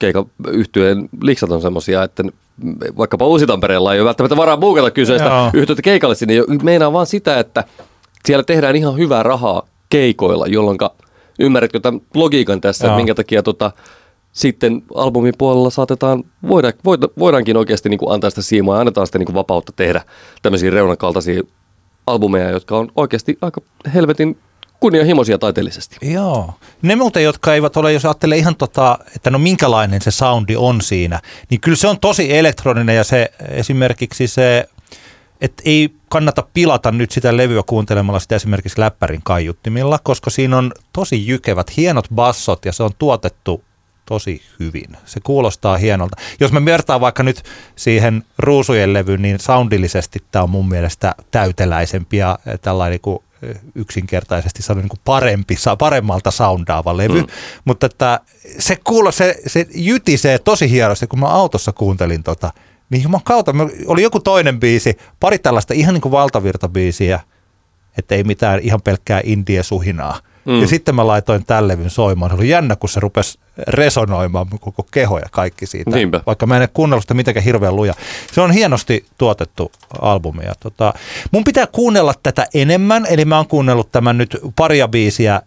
keikayhtyeen 0.00 1.08
liksat 1.22 1.50
on 1.50 1.62
semmoisia, 1.62 2.02
että 2.02 2.24
vaikkapa 2.96 3.26
Uusi-Tampereella 3.26 3.94
ei 3.94 4.00
ole 4.00 4.06
välttämättä 4.06 4.36
varaa 4.36 4.56
buukata 4.56 4.90
kyseistä 4.90 5.28
Joo. 5.28 5.50
yhtiötä 5.52 5.82
keikalle 5.82 6.14
sinne. 6.14 6.34
Meinaa 6.62 6.92
vaan 6.92 7.06
sitä, 7.06 7.38
että 7.38 7.64
siellä 8.24 8.44
tehdään 8.44 8.76
ihan 8.76 8.96
hyvää 8.96 9.22
rahaa 9.22 9.62
keikoilla, 9.94 10.46
jolloin 10.46 10.78
ymmärrätkö 11.38 11.80
tämän 11.80 12.00
logiikan 12.14 12.60
tässä, 12.60 12.86
että 12.86 12.96
minkä 12.96 13.14
takia 13.14 13.42
tota, 13.42 13.70
sitten 14.32 14.82
albumin 14.94 15.34
puolella 15.38 15.70
saatetaan, 15.70 16.24
voida, 16.48 16.72
voida, 16.84 17.08
voidaankin 17.18 17.56
oikeasti 17.56 17.88
niin 17.88 17.98
kuin 17.98 18.12
antaa 18.12 18.30
sitä 18.30 18.42
siimaa 18.42 18.76
ja 18.76 18.80
annetaan 18.80 19.06
sitä 19.06 19.18
niin 19.18 19.26
kuin 19.26 19.34
vapautta 19.34 19.72
tehdä 19.76 20.02
tämmöisiä 20.42 20.70
reunan 20.70 20.96
kaltaisia 20.96 21.42
albumeja, 22.06 22.50
jotka 22.50 22.78
on 22.78 22.92
oikeasti 22.96 23.38
aika 23.40 23.60
helvetin 23.94 24.38
kunnianhimoisia 24.80 25.38
taiteellisesti. 25.38 25.96
Joo. 26.02 26.54
Ne 26.82 26.96
muuten, 26.96 27.24
jotka 27.24 27.54
eivät 27.54 27.76
ole, 27.76 27.92
jos 27.92 28.04
ajattelee 28.04 28.38
ihan 28.38 28.56
tota, 28.56 28.98
että 29.16 29.30
no 29.30 29.38
minkälainen 29.38 30.02
se 30.02 30.10
soundi 30.10 30.56
on 30.56 30.80
siinä, 30.80 31.20
niin 31.50 31.60
kyllä 31.60 31.76
se 31.76 31.88
on 31.88 32.00
tosi 32.00 32.36
elektroninen 32.36 32.96
ja 32.96 33.04
se 33.04 33.30
esimerkiksi 33.48 34.26
se, 34.26 34.68
että 35.40 35.62
ei 35.66 35.94
kannata 36.14 36.44
pilata 36.54 36.92
nyt 36.92 37.10
sitä 37.10 37.36
levyä 37.36 37.62
kuuntelemalla 37.66 38.20
sitä 38.20 38.36
esimerkiksi 38.36 38.80
läppärin 38.80 39.20
kaiuttimilla, 39.24 39.98
koska 40.02 40.30
siinä 40.30 40.58
on 40.58 40.72
tosi 40.92 41.26
jykevät, 41.26 41.76
hienot 41.76 42.08
bassot 42.14 42.64
ja 42.64 42.72
se 42.72 42.82
on 42.82 42.90
tuotettu 42.98 43.64
tosi 44.06 44.42
hyvin. 44.60 44.96
Se 45.04 45.20
kuulostaa 45.20 45.76
hienolta. 45.76 46.16
Jos 46.40 46.52
mä 46.52 46.64
vertaan 46.64 47.00
vaikka 47.00 47.22
nyt 47.22 47.42
siihen 47.76 48.24
ruusujen 48.38 48.92
levyyn, 48.92 49.22
niin 49.22 49.38
soundillisesti 49.40 50.18
tämä 50.30 50.42
on 50.42 50.50
mun 50.50 50.68
mielestä 50.68 51.14
täyteläisempi 51.30 52.16
ja 52.16 52.38
tällainen 52.62 53.00
kuin 53.00 53.18
yksinkertaisesti 53.74 54.62
sanoen 54.62 54.82
niin 54.82 54.88
kuin 54.88 55.00
parempi, 55.04 55.56
paremmalta 55.78 56.30
soundaava 56.30 56.96
levy, 56.96 57.20
mm. 57.20 57.26
mutta 57.64 57.86
että 57.86 58.20
se 58.58 58.76
kuulo, 58.84 59.12
se, 59.12 59.36
se 59.46 59.66
jytisee 59.74 60.38
tosi 60.38 60.70
hienosti, 60.70 61.06
kun 61.06 61.20
mä 61.20 61.26
autossa 61.26 61.72
kuuntelin 61.72 62.22
tota, 62.22 62.52
niin 62.90 63.02
juman 63.02 63.20
kautta, 63.24 63.52
oli 63.86 64.02
joku 64.02 64.20
toinen 64.20 64.60
biisi, 64.60 64.98
pari 65.20 65.38
tällaista 65.38 65.74
ihan 65.74 65.94
niin 65.94 66.02
kuin 66.02 66.12
valtavirtabiisiä, 66.12 67.20
että 67.98 68.14
ei 68.14 68.24
mitään 68.24 68.60
ihan 68.60 68.82
pelkkää 68.82 69.20
indie-suhinaa. 69.24 70.20
Mm. 70.44 70.60
Ja 70.60 70.66
sitten 70.66 70.94
mä 70.94 71.06
laitoin 71.06 71.44
tämän 71.44 71.68
levyn 71.68 71.90
soimaan. 71.90 72.30
Se 72.30 72.36
oli 72.36 72.48
jännä, 72.48 72.76
kun 72.76 72.88
se 72.88 73.00
rupesi 73.00 73.38
resonoimaan 73.68 74.46
koko 74.60 74.86
keho 74.90 75.18
ja 75.18 75.26
kaikki 75.30 75.66
siitä. 75.66 75.90
Niinpä. 75.90 76.20
Vaikka 76.26 76.46
mä 76.46 76.56
en 76.56 76.68
kuunnellut 76.74 77.04
sitä 77.04 77.14
mitenkään 77.14 77.44
hirveän 77.44 77.76
luja. 77.76 77.94
Se 78.32 78.40
on 78.40 78.50
hienosti 78.50 79.06
tuotettu 79.18 79.72
albumi. 80.00 80.44
Ja 80.44 80.54
tota, 80.60 80.94
mun 81.30 81.44
pitää 81.44 81.66
kuunnella 81.66 82.14
tätä 82.22 82.46
enemmän, 82.54 83.06
eli 83.08 83.24
mä 83.24 83.36
oon 83.36 83.46
kuunnellut 83.46 83.92
tämän 83.92 84.18
nyt 84.18 84.36
paria 84.56 84.88
biisiä, 84.88 85.42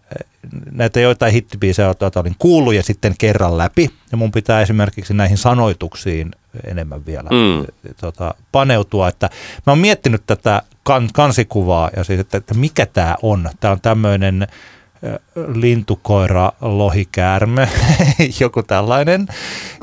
näitä 0.70 1.00
joitain 1.00 1.32
hittibiisejä, 1.32 1.86
joita 1.86 2.20
olin 2.20 2.36
kuullut 2.38 2.74
ja 2.74 2.82
sitten 2.82 3.14
kerran 3.18 3.58
läpi. 3.58 3.90
Ja 4.10 4.16
mun 4.16 4.32
pitää 4.32 4.60
esimerkiksi 4.60 5.14
näihin 5.14 5.38
sanoituksiin 5.38 6.30
enemmän 6.64 7.06
vielä 7.06 7.28
mm. 7.30 7.66
tota, 8.00 8.34
paneutua. 8.52 9.08
Että 9.08 9.30
mä 9.66 9.70
oon 9.70 9.78
miettinyt 9.78 10.22
tätä 10.26 10.62
kan, 10.82 11.08
kansikuvaa 11.12 11.90
ja 11.96 12.04
siis, 12.04 12.20
että, 12.20 12.38
että 12.38 12.54
mikä 12.54 12.86
tämä 12.86 13.16
on. 13.22 13.50
Tämä 13.60 13.72
on 13.72 13.80
tämmöinen 13.80 14.46
lintukoira, 15.54 16.52
lohikäärme, 16.60 17.68
joku 18.40 18.62
tällainen, 18.62 19.26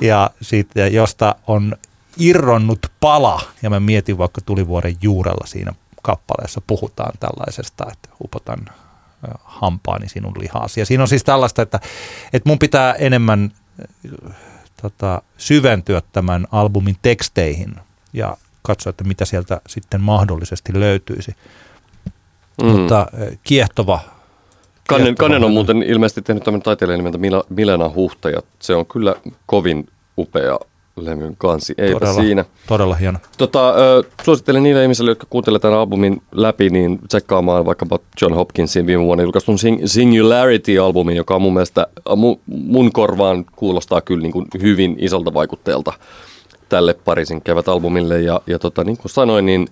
ja 0.01 0.29
siitä, 0.41 0.87
josta 0.87 1.35
on 1.47 1.75
irronnut 2.17 2.91
pala, 2.99 3.41
ja 3.61 3.69
mä 3.69 3.79
mietin 3.79 4.17
vaikka 4.17 4.41
tulivuoren 4.41 4.95
juurella 5.01 5.47
siinä 5.47 5.73
kappaleessa 6.01 6.61
puhutaan 6.67 7.13
tällaisesta, 7.19 7.85
että 7.91 8.09
upotan 8.23 8.59
hampaani 9.43 10.09
sinun 10.09 10.33
lihaasi. 10.39 10.79
Ja 10.79 10.85
siinä 10.85 11.03
on 11.03 11.07
siis 11.07 11.23
tällaista, 11.23 11.61
että, 11.61 11.79
että 12.33 12.49
mun 12.49 12.59
pitää 12.59 12.93
enemmän 12.93 13.51
tota, 14.81 15.21
syventyä 15.37 16.01
tämän 16.11 16.47
albumin 16.51 16.95
teksteihin 17.01 17.75
ja 18.13 18.37
katsoa, 18.61 18.89
että 18.89 19.03
mitä 19.03 19.25
sieltä 19.25 19.61
sitten 19.67 20.01
mahdollisesti 20.01 20.79
löytyisi. 20.79 21.35
Mm. 22.63 22.67
Mutta 22.67 23.07
kiehtova 23.43 23.99
Kannen, 24.87 25.15
Kannen 25.15 25.43
on 25.43 25.51
muuten 25.51 25.83
ilmeisesti 25.83 26.21
tehnyt 26.21 26.43
tämmöinen 26.43 26.63
taiteilija 26.63 26.97
nimeltä 26.97 27.17
Milena 27.49 27.91
Huhta 27.95 28.29
ja 28.29 28.41
se 28.59 28.75
on 28.75 28.85
kyllä 28.85 29.15
kovin 29.45 29.87
upea 30.17 30.59
levyn 30.95 31.35
kansi. 31.37 31.73
Eipä 31.77 31.99
todella, 31.99 32.21
siinä. 32.21 32.45
Todella 32.67 32.95
hieno. 32.95 33.19
Tota, 33.37 33.73
suosittelen 34.23 34.63
niille 34.63 34.81
ihmisille, 34.81 35.11
jotka 35.11 35.27
kuuntelevat 35.29 35.61
tämän 35.61 35.79
albumin 35.79 36.21
läpi, 36.31 36.69
niin 36.69 36.99
tsekkaamaan 37.07 37.65
vaikkapa 37.65 37.99
John 38.21 38.33
Hopkinsin 38.33 38.87
viime 38.87 39.03
vuonna 39.03 39.23
julkaistun 39.23 39.55
Sing- 39.55 39.85
Singularity-albumin, 39.85 41.15
joka 41.15 41.35
on 41.35 41.41
mun 41.41 41.53
mielestä 41.53 41.87
mu, 42.15 42.35
mun 42.45 42.91
korvaan 42.91 43.45
kuulostaa 43.55 44.01
kyllä 44.01 44.21
niin 44.21 44.33
kuin 44.33 44.45
hyvin 44.61 44.95
isolta 44.99 45.33
vaikutteelta 45.33 45.93
tälle 46.69 46.93
Pariisin 46.93 47.41
kevät-albumille. 47.41 48.21
Ja, 48.21 48.41
ja 48.47 48.59
tota, 48.59 48.83
niin 48.83 48.97
kuin 48.97 49.11
sanoin, 49.11 49.45
niin 49.45 49.67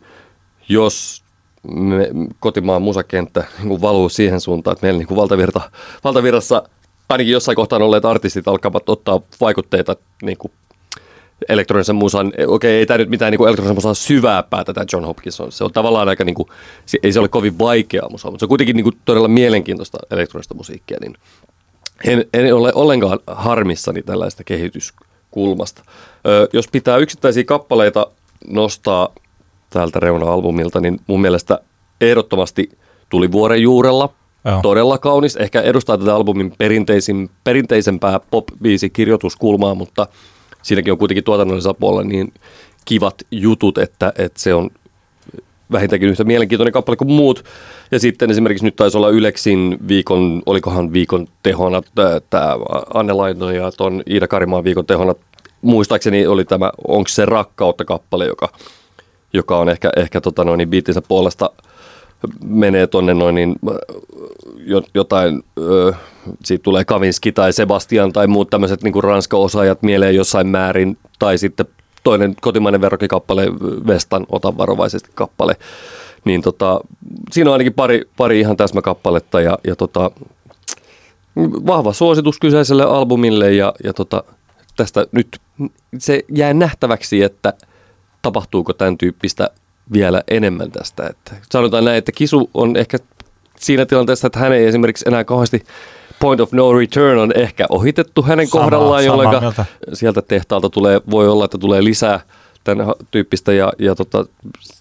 jos 0.70 1.24
me, 1.64 2.10
kotimaan 2.40 2.82
musakenttä 2.82 3.44
niin 3.64 3.82
valuu 3.82 4.10
siihen 4.10 4.42
suuntaan, 4.42 4.72
että 4.74 4.86
meillä 4.86 4.98
niin 4.98 5.08
kuin 5.08 5.18
valtavirta, 5.18 5.62
valtavirrassa 6.04 6.64
ainakin 7.10 7.34
jossain 7.34 7.56
kohtaan 7.56 7.82
olleet 7.82 8.06
artistit 8.06 8.48
alkavat 8.48 8.90
ottaa 8.90 9.22
vaikutteita 9.42 9.96
niin 10.22 10.38
kuin 10.38 10.52
elektronisen 11.50 11.96
musan, 11.96 12.32
okei, 12.48 12.76
ei 12.76 12.86
tämä 12.86 12.98
nyt 12.98 13.10
mitään 13.10 13.32
niin 13.32 13.48
elektronisen 13.48 13.76
musan 13.76 13.96
syvää 13.96 14.44
päätä 14.44 14.74
tämä 14.74 14.86
John 14.94 15.06
Hopkins 15.06 15.42
on. 15.42 15.52
Se 15.52 15.64
on 15.64 15.74
tavallaan 15.74 16.10
aika, 16.10 16.24
niin 16.24 16.36
kuin, 16.36 16.48
ei 17.04 17.14
se 17.14 17.20
ole 17.20 17.28
kovin 17.28 17.60
vaikeaa 17.60 18.10
musaa, 18.10 18.32
mutta 18.32 18.40
se 18.42 18.46
on 18.46 18.50
kuitenkin 18.50 18.76
niin 18.76 18.84
kuin, 18.84 18.98
todella 19.06 19.28
mielenkiintoista 19.28 19.98
elektronista 20.12 20.54
musiikkia, 20.54 20.98
niin 21.02 21.18
en, 22.06 22.26
en 22.34 22.56
ole 22.56 22.72
ollenkaan 22.76 23.20
harmissani 23.28 24.02
tällaista 24.02 24.44
kehityskulmasta. 24.44 25.84
Ö, 26.28 26.50
jos 26.54 26.68
pitää 26.72 26.98
yksittäisiä 26.98 27.44
kappaleita 27.44 28.08
nostaa 28.48 29.10
täältä 29.70 30.00
reuna-albumilta, 30.00 30.80
niin 30.80 31.00
mun 31.08 31.22
mielestä 31.22 31.60
ehdottomasti 32.02 32.70
tuli 33.10 33.32
vuoren 33.32 33.62
juurella. 33.62 34.10
Joo. 34.46 34.60
Todella 34.62 34.98
kaunis. 34.98 35.36
Ehkä 35.36 35.62
edustaa 35.62 35.98
tätä 35.98 36.16
albumin 36.16 36.54
perinteisin, 36.58 37.30
perinteisempää 37.44 38.20
pop-biisi 38.20 38.90
kirjoituskulmaa, 38.94 39.76
mutta 39.76 40.08
siinäkin 40.64 40.92
on 40.92 41.00
kuitenkin 41.00 41.24
tuotannollisella 41.24 41.74
puolella 41.74 42.04
niin 42.04 42.34
kivat 42.86 43.16
jutut, 43.32 43.78
että, 43.78 44.14
että 44.18 44.40
se 44.40 44.54
on 44.54 44.70
vähintäänkin 45.72 46.10
yhtä 46.10 46.24
mielenkiintoinen 46.24 46.74
kappale 46.74 46.96
kuin 46.96 47.12
muut. 47.12 47.46
Ja 47.92 48.00
sitten 48.00 48.32
esimerkiksi 48.32 48.66
nyt 48.66 48.76
taisi 48.76 48.98
olla 48.98 49.10
Yleksin 49.10 49.78
viikon, 49.88 50.44
olikohan 50.46 50.94
viikon 50.94 51.28
tehona 51.44 51.82
tämä 52.30 52.58
Anne 52.94 53.14
Laino 53.14 53.52
ja 53.52 53.72
ton 53.72 54.04
Iida 54.10 54.28
Karimaan 54.28 54.64
viikon 54.64 54.86
tehona. 54.86 55.16
Muistaakseni 55.62 56.28
oli 56.28 56.46
tämä 56.46 56.72
Onko 56.88 57.08
se 57.08 57.26
rakkautta 57.26 57.86
kappale, 57.86 58.26
joka 58.26 58.50
joka 59.34 59.58
on 59.58 59.70
ehkä, 59.70 59.90
ehkä 59.96 60.22
tota 60.22 60.44
noin, 60.44 60.58
niin 60.58 60.70
biittinsä 60.70 61.02
puolesta 61.02 61.50
menee 62.46 62.88
tonne 62.88 63.14
noin 63.14 63.36
niin, 63.36 63.56
jotain, 64.94 65.44
ö, 65.58 65.94
siitä 66.44 66.64
tulee 66.64 66.86
Kavinski 66.86 67.32
tai 67.32 67.54
Sebastian 67.54 68.14
tai 68.14 68.28
muut 68.28 68.50
tämmöiset 68.50 68.84
niin 68.84 69.04
ranska-osaajat 69.04 69.82
mieleen 69.82 70.16
jossain 70.16 70.48
määrin, 70.48 70.98
tai 71.20 71.38
sitten 71.38 71.66
toinen 72.04 72.36
kotimainen 72.42 72.82
verrokkikappale, 72.82 73.48
Vestan 73.88 74.26
Ota 74.30 74.58
varovaisesti 74.58 75.10
kappale, 75.14 75.56
niin 76.26 76.42
tota, 76.42 76.80
siinä 77.32 77.50
on 77.50 77.54
ainakin 77.54 77.74
pari, 77.74 78.02
pari 78.18 78.40
ihan 78.40 78.58
täsmäkappaletta 78.58 79.42
ja, 79.42 79.58
ja 79.68 79.76
tota, 79.76 80.12
vahva 81.68 81.94
suositus 81.94 82.40
kyseiselle 82.40 82.84
albumille 82.84 83.54
ja, 83.54 83.74
ja 83.84 83.94
tota, 83.94 84.24
tästä 84.76 85.08
nyt 85.12 85.42
se 85.98 86.22
jää 86.30 86.54
nähtäväksi, 86.54 87.24
että– 87.24 87.54
tapahtuuko 88.24 88.74
tämän 88.74 88.98
tyyppistä 88.98 89.50
vielä 89.94 90.24
enemmän 90.28 90.72
tästä. 90.72 91.08
Että 91.08 91.36
sanotaan 91.52 91.86
näin, 91.86 91.98
että 91.98 92.12
Kisu 92.12 92.50
on 92.54 92.78
ehkä 92.78 92.98
siinä 93.60 93.86
tilanteessa, 93.86 94.28
että 94.28 94.40
hän 94.40 94.54
ei 94.54 94.66
esimerkiksi 94.66 95.06
enää 95.08 95.24
kauheasti 95.24 95.64
point 96.20 96.42
of 96.42 96.52
no 96.52 96.74
return 96.74 97.20
on 97.20 97.32
ehkä 97.36 97.66
ohitettu 97.70 98.22
hänen 98.22 98.48
sama, 98.48 98.64
kohdallaan, 98.64 99.06
jolloin 99.06 99.54
sieltä 99.94 100.22
tehtaalta 100.22 100.70
tulee, 100.70 101.02
voi 101.12 101.30
olla, 101.30 101.46
että 101.46 101.58
tulee 101.58 101.84
lisää 101.84 102.20
tämän 102.64 102.88
tyyppistä 103.12 103.54
ja, 103.54 103.74
ja 103.80 103.96
tota, 103.96 104.26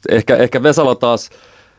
ehkä, 0.09 0.37
ehkä 0.37 0.63
Vesala 0.63 0.95
taas, 0.95 1.31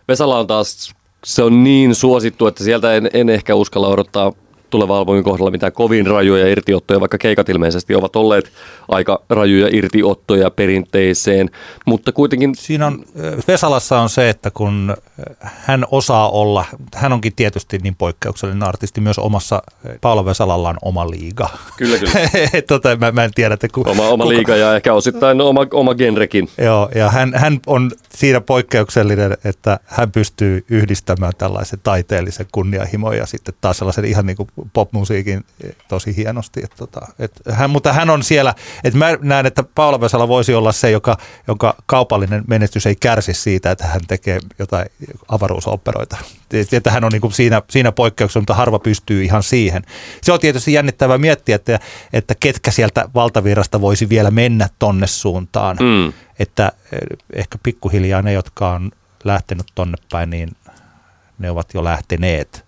Vesala 0.07 0.39
on 0.39 0.47
taas, 0.47 0.93
se 1.25 1.43
on 1.43 1.63
niin 1.63 1.95
suosittu, 1.95 2.47
että 2.47 2.63
sieltä 2.63 2.93
en, 2.93 3.09
en 3.13 3.29
ehkä 3.29 3.55
uskalla 3.55 3.87
odottaa 3.87 4.33
tulevan 4.73 4.97
albumin 4.97 5.23
kohdalla 5.23 5.51
mitään 5.51 5.71
kovin 5.71 6.07
rajuja 6.07 6.47
irtiottoja, 6.47 6.99
vaikka 6.99 7.17
keikat 7.17 7.49
ilmeisesti 7.49 7.95
ovat 7.95 8.15
olleet 8.15 8.51
aika 8.87 9.21
rajuja 9.29 9.67
irtiottoja 9.71 10.51
perinteiseen, 10.51 11.49
mutta 11.85 12.11
kuitenkin... 12.11 12.55
Siinä 12.55 12.87
on, 12.87 13.05
Vesalassa 13.47 13.99
on 13.99 14.09
se, 14.09 14.29
että 14.29 14.51
kun 14.51 14.95
hän 15.39 15.85
osaa 15.91 16.29
olla, 16.29 16.65
hän 16.95 17.13
onkin 17.13 17.35
tietysti 17.35 17.77
niin 17.77 17.95
poikkeuksellinen 17.95 18.63
artisti 18.63 19.01
myös 19.01 19.19
omassa, 19.19 19.63
Paolo 20.01 20.25
Vesalalla 20.25 20.69
on 20.69 20.77
oma 20.81 21.09
liiga. 21.09 21.49
Kyllä, 21.77 21.97
kyllä. 21.97 22.13
tota, 22.67 22.95
mä, 22.95 23.11
mä 23.11 23.23
en 23.23 23.33
tiedä, 23.35 23.53
että 23.53 23.67
ku, 23.73 23.83
oma, 23.87 24.07
oma 24.07 24.23
kuka... 24.23 24.35
liiga 24.35 24.55
ja 24.55 24.75
ehkä 24.75 24.93
osittain 24.93 25.41
oma, 25.41 25.67
oma 25.73 25.95
genrekin. 25.95 26.49
Joo, 26.57 26.89
ja 26.95 27.09
hän, 27.09 27.33
hän 27.35 27.59
on 27.67 27.91
siinä 28.09 28.41
poikkeuksellinen, 28.41 29.37
että 29.43 29.79
hän 29.85 30.11
pystyy 30.11 30.65
yhdistämään 30.69 31.33
tällaisen 31.37 31.79
taiteellisen 31.83 32.47
kunnianhimon 32.51 33.17
ja 33.17 33.25
sitten 33.25 33.53
taas 33.61 33.77
sellaisen 33.77 34.05
ihan 34.05 34.25
niin 34.25 34.37
kuin 34.37 34.49
popmusiikin 34.73 35.45
tosi 35.87 36.17
hienosti. 36.17 36.61
Että 36.63 36.77
tota, 36.77 37.07
et 37.19 37.31
hän, 37.51 37.69
mutta 37.69 37.93
hän 37.93 38.09
on 38.09 38.23
siellä, 38.23 38.55
että 38.83 38.99
mä 38.99 39.17
näen, 39.21 39.45
että 39.45 39.63
Paula 39.75 40.01
Vesala 40.01 40.27
voisi 40.27 40.53
olla 40.53 40.71
se, 40.71 40.91
joka, 40.91 41.17
jonka 41.47 41.75
kaupallinen 41.85 42.43
menestys 42.47 42.85
ei 42.85 42.95
kärsi 42.95 43.33
siitä, 43.33 43.71
että 43.71 43.87
hän 43.87 44.01
tekee 44.07 44.39
jotain 44.59 44.85
avaruusoperoita. 45.27 46.17
Että 46.71 46.91
hän 46.91 47.03
on 47.03 47.11
niin 47.11 47.21
kuin 47.21 47.33
siinä, 47.33 47.61
siinä 47.69 47.91
poikkeuksessa, 47.91 48.39
mutta 48.39 48.53
harva 48.53 48.79
pystyy 48.79 49.23
ihan 49.23 49.43
siihen. 49.43 49.83
Se 50.21 50.31
on 50.31 50.39
tietysti 50.39 50.73
jännittävää 50.73 51.17
miettiä, 51.17 51.55
että, 51.55 51.79
että 52.13 52.35
ketkä 52.39 52.71
sieltä 52.71 53.09
valtavirrasta 53.15 53.81
voisi 53.81 54.09
vielä 54.09 54.31
mennä 54.31 54.69
tonne 54.79 55.07
suuntaan. 55.07 55.77
Mm. 55.79 56.13
Että 56.39 56.71
eh, 56.91 56.99
ehkä 57.33 57.57
pikkuhiljaa 57.63 58.21
ne, 58.21 58.33
jotka 58.33 58.69
on 58.69 58.91
lähtenyt 59.23 59.65
tonne 59.75 59.97
päin, 60.11 60.29
niin 60.29 60.49
ne 61.39 61.51
ovat 61.51 61.73
jo 61.73 61.83
lähteneet. 61.83 62.65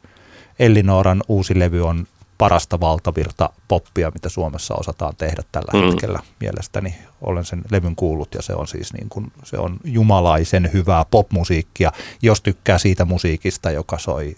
Ellinooran 0.59 1.23
uusi 1.27 1.59
levy 1.59 1.87
on 1.87 2.07
parasta 2.37 2.79
valtavirta 2.79 3.49
poppia, 3.67 4.11
mitä 4.13 4.29
Suomessa 4.29 4.75
osataan 4.75 5.15
tehdä 5.17 5.43
tällä 5.51 5.71
mm. 5.73 5.87
hetkellä. 5.87 6.19
Mielestäni 6.39 6.95
olen 7.21 7.45
sen 7.45 7.61
levyn 7.71 7.95
kuullut 7.95 8.33
ja 8.33 8.41
se 8.41 8.53
on 8.53 8.67
siis 8.67 8.93
niin 8.93 9.09
kuin, 9.09 9.31
se 9.43 9.57
on 9.57 9.77
jumalaisen 9.83 10.69
hyvää 10.73 11.05
popmusiikkia, 11.11 11.91
jos 12.21 12.41
tykkää 12.41 12.77
siitä 12.77 13.05
musiikista, 13.05 13.71
joka 13.71 13.97
soi 13.97 14.35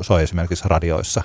soi 0.00 0.22
esimerkiksi 0.22 0.68
radioissa. 0.68 1.22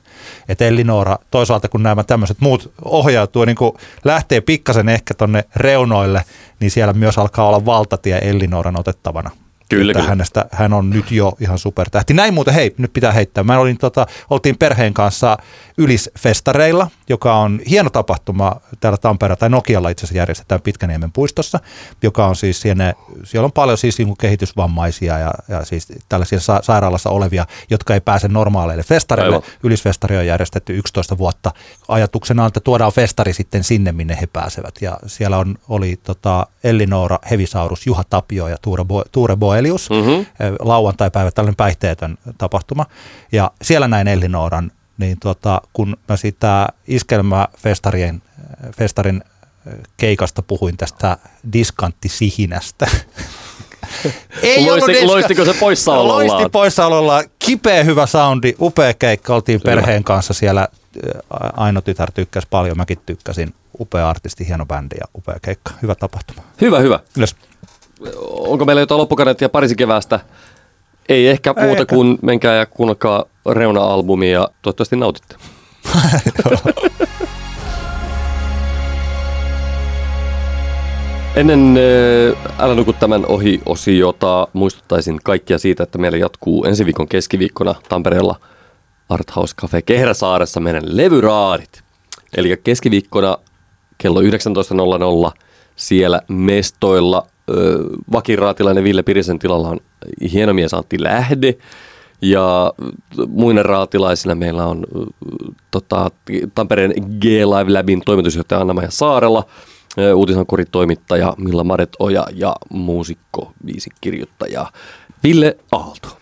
Että 0.50 0.66
Ellinora, 0.66 1.18
toisaalta 1.32 1.70
kun 1.70 1.84
nämä 1.84 2.04
tämmöiset 2.04 2.38
muut 2.40 2.74
ohjautuu, 2.86 3.46
niin 3.46 3.56
kun 3.56 3.78
lähtee 4.04 4.42
pikkasen 4.42 4.90
ehkä 4.90 5.14
tonne 5.14 5.44
reunoille, 5.56 6.24
niin 6.60 6.72
siellä 6.72 6.94
myös 6.94 7.18
alkaa 7.18 7.48
olla 7.48 7.66
valtatie 7.66 8.18
Ellinoran 8.18 8.80
otettavana. 8.80 9.32
Kyllä, 9.70 9.92
että 9.92 10.00
kyllä. 10.00 10.10
Hänestä, 10.10 10.46
hän 10.52 10.74
on 10.74 10.90
nyt 10.90 11.12
jo 11.12 11.34
ihan 11.40 11.60
supertähti. 11.60 12.14
Näin 12.14 12.34
muuten, 12.34 12.54
hei, 12.54 12.76
nyt 12.78 12.94
pitää 12.94 13.12
heittää. 13.12 13.44
Mä 13.44 13.60
olin, 13.60 13.78
tota, 13.78 14.08
oltiin 14.30 14.58
perheen 14.58 14.94
kanssa 14.94 15.38
Ylisfestareilla, 15.78 16.88
joka 17.10 17.36
on 17.36 17.60
hieno 17.70 17.90
tapahtuma 17.90 18.56
täällä 18.80 18.98
Tampereella, 18.98 19.40
tai 19.40 19.50
Nokialla 19.50 19.90
itse 19.90 20.06
asiassa 20.06 20.18
järjestetään 20.18 20.62
Pitkäniemen 20.62 21.12
puistossa, 21.12 21.60
joka 22.04 22.28
on 22.28 22.36
siis 22.36 22.62
siinä, 22.62 22.94
siellä 23.24 23.46
on 23.46 23.52
paljon 23.52 23.78
siis 23.78 23.98
niin 23.98 24.18
kehitysvammaisia 24.18 25.18
ja, 25.18 25.34
ja 25.48 25.66
siis 25.66 25.88
tällaisia 26.10 26.40
sa- 26.40 26.60
sairaalassa 26.64 27.10
olevia, 27.10 27.46
jotka 27.70 27.94
ei 27.94 28.02
pääse 28.02 28.28
normaaleille 28.28 28.84
festareille. 28.84 29.36
Aivan. 29.36 29.50
Ylisfestari 29.64 30.18
on 30.18 30.26
järjestetty 30.26 30.78
11 30.78 31.18
vuotta. 31.18 31.52
Ajatuksena 31.88 32.44
on, 32.44 32.48
että 32.48 32.60
tuodaan 32.60 32.92
festari 32.92 33.34
sitten 33.34 33.64
sinne, 33.64 33.92
minne 33.92 34.18
he 34.22 34.28
pääsevät. 34.34 34.76
Ja 34.82 35.00
siellä 35.06 35.38
on, 35.38 35.56
oli 35.70 36.00
tota 36.04 36.48
Ellinora 36.64 37.20
Hevisaurus, 37.32 37.88
Juha 37.88 38.04
Tapio 38.10 38.48
ja 38.48 38.58
Tuure, 38.62 38.84
Bo, 38.84 39.04
Tuure 39.12 39.36
Boelius. 39.60 39.90
Mhm. 39.90 40.46
Lauantai-päivä, 40.60 41.32
tällainen 41.32 41.56
päihteetön 41.56 42.18
tapahtuma. 42.38 42.86
Ja 43.32 43.52
siellä 43.62 43.88
näin 43.88 44.08
Ellinoran, 44.08 44.72
niin 44.98 45.20
tota, 45.20 45.62
kun 45.74 45.98
mä 46.10 46.18
sitä 46.18 46.68
iskelmäfestarien 46.88 48.22
festarin 48.78 49.24
keikasta 49.98 50.42
puhuin 50.42 50.78
tästä 50.78 51.18
diskantisihinästä. 51.54 52.88
Ei 54.44 54.70
ollut 54.70 54.88
Loisti, 54.88 54.94
diska- 54.94 55.08
loistiko 55.08 55.46
se 55.46 55.54
poissaolollaan? 55.54 56.28
Loisti 56.28 56.50
poissaolollaan. 56.50 57.24
Kipeä 57.40 57.84
hyvä 57.84 58.06
soundi, 58.06 58.56
upea 58.60 58.94
keikka. 58.94 59.36
Oltiin 59.36 59.62
perheen 59.62 60.04
kanssa 60.04 60.34
siellä. 60.34 60.68
Aino 61.58 61.82
tytär 61.82 62.12
tykkäsi 62.12 62.48
paljon, 62.50 62.78
mäkin 62.78 63.00
tykkäsin. 63.06 63.54
Upea 63.80 64.10
artisti, 64.10 64.48
hieno 64.48 64.66
bändi 64.66 64.96
ja 65.00 65.06
upea 65.16 65.38
keikka. 65.42 65.72
Hyvä 65.82 65.96
tapahtuma. 65.96 66.42
Hyvä, 66.62 66.80
hyvä. 66.80 67.00
Ylös. 67.18 67.36
Onko 68.30 68.66
meillä 68.66 68.80
jotain 68.80 69.00
loppukaneettia 69.00 69.50
Pariisin 69.50 69.78
keväästä? 69.78 70.20
Ei 71.10 71.28
ehkä 71.28 71.54
Ei 71.58 71.64
muuta 71.66 71.82
ehkä. 71.82 71.96
kuin 71.96 72.20
menkää 72.22 72.56
ja 72.56 72.66
kuunnelkaa 72.66 73.26
Reuna-albumia 73.52 74.32
ja 74.32 74.50
toivottavasti 74.62 74.96
nautitte. 74.96 75.36
Ennen 81.36 81.76
äh, 81.78 82.56
Älä 82.60 82.76
nuku 82.76 82.94
tämän 82.94 83.26
ohi 83.26 83.62
osiota 83.66 84.48
muistuttaisin 84.54 85.20
kaikkia 85.24 85.58
siitä, 85.58 85.84
että 85.84 85.98
meillä 85.98 86.18
jatkuu 86.18 86.66
ensi 86.66 86.86
viikon 86.86 87.08
keskiviikkona 87.08 87.76
Tampereella 87.90 88.36
Arthouse 89.10 89.56
Cafe 89.56 89.82
Kehräsaaressa 89.82 90.60
meidän 90.60 90.84
levyraadit. 90.86 91.84
Eli 92.38 92.60
keskiviikkona 92.64 93.38
kello 93.98 94.22
19.00 94.22 94.28
siellä 95.76 96.22
mestoilla 96.28 97.28
vakiraatilainen 98.12 98.84
Ville 98.84 99.04
Pirisen 99.04 99.40
tilalla 99.40 99.70
on 99.70 99.80
hieno 100.32 100.54
mies 100.54 100.74
Antti 100.74 101.04
Lähde. 101.04 101.58
Ja 102.22 102.74
muina 103.28 103.64
raatilaisina 103.64 104.36
meillä 104.36 104.66
on 104.66 104.86
tota, 105.72 106.12
Tampereen 106.56 106.94
G-Live 107.22 107.74
Labin 107.74 108.02
toimitusjohtaja 108.06 108.62
Anna-Maja 108.62 108.92
Saarella, 108.92 109.46
uutisankuritoimittaja 110.16 111.34
Milla 111.38 111.64
Maret-Oja 111.64 112.28
ja 112.36 112.56
muusikko, 112.70 113.52
viisikirjoittaja 113.66 114.66
Ville 115.24 115.58
Aalto. 115.72 116.18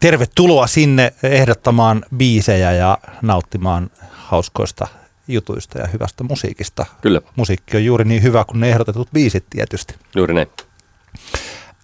Tervetuloa 0.00 0.66
sinne 0.66 1.12
ehdottamaan 1.22 2.04
biisejä 2.16 2.72
ja 2.72 2.98
nauttimaan 3.22 3.90
hauskoista 4.10 4.86
jutuista 5.28 5.78
ja 5.78 5.86
hyvästä 5.86 6.24
musiikista. 6.24 6.86
Kyllä, 7.00 7.20
Musiikki 7.36 7.76
on 7.76 7.84
juuri 7.84 8.04
niin 8.04 8.22
hyvä 8.22 8.44
kuin 8.44 8.60
ne 8.60 8.68
ehdotetut 8.70 9.08
biisit 9.12 9.44
tietysti. 9.50 9.94
juuri 10.16 10.34
näin. 10.34 10.48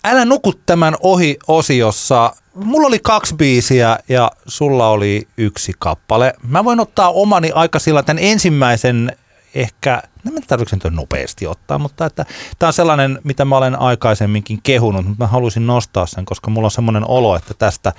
Älä 0.05 0.25
nuku 0.25 0.53
tämän 0.67 0.97
ohi 1.01 1.39
osiossa. 1.49 2.35
Mulla 2.55 2.87
oli 2.87 2.99
kaksi 3.03 3.35
biisiä 3.35 3.99
ja 4.09 4.31
sulla 4.47 4.89
oli 4.89 5.29
yksi 5.37 5.73
kappale. 5.79 6.35
Mä 6.43 6.65
voin 6.65 6.81
ottaa 6.81 7.11
omani 7.11 7.51
aika 7.55 7.79
sillä 7.79 8.03
tämän 8.03 8.23
ensimmäisen 8.23 9.17
ehkä, 9.55 10.03
en 10.27 10.35
mä 10.35 10.41
tarvitse 10.47 10.77
nyt 10.77 10.95
nopeasti 10.95 11.47
ottaa, 11.47 11.79
mutta 11.79 12.07
että 12.07 12.27
tämä 12.59 12.69
on 12.69 12.73
sellainen, 12.73 13.19
mitä 13.25 13.45
mä 13.45 13.57
olen 13.57 13.81
aikaisemminkin 13.81 14.61
kehunut, 14.63 15.07
mutta 15.07 15.25
mä 15.25 15.29
halusin 15.29 15.67
nostaa 15.67 16.07
sen, 16.07 16.25
koska 16.25 16.51
mulla 16.51 16.67
on 16.67 16.71
semmoinen 16.71 17.09
olo, 17.09 17.37
että 17.37 17.55
tästä, 17.55 17.93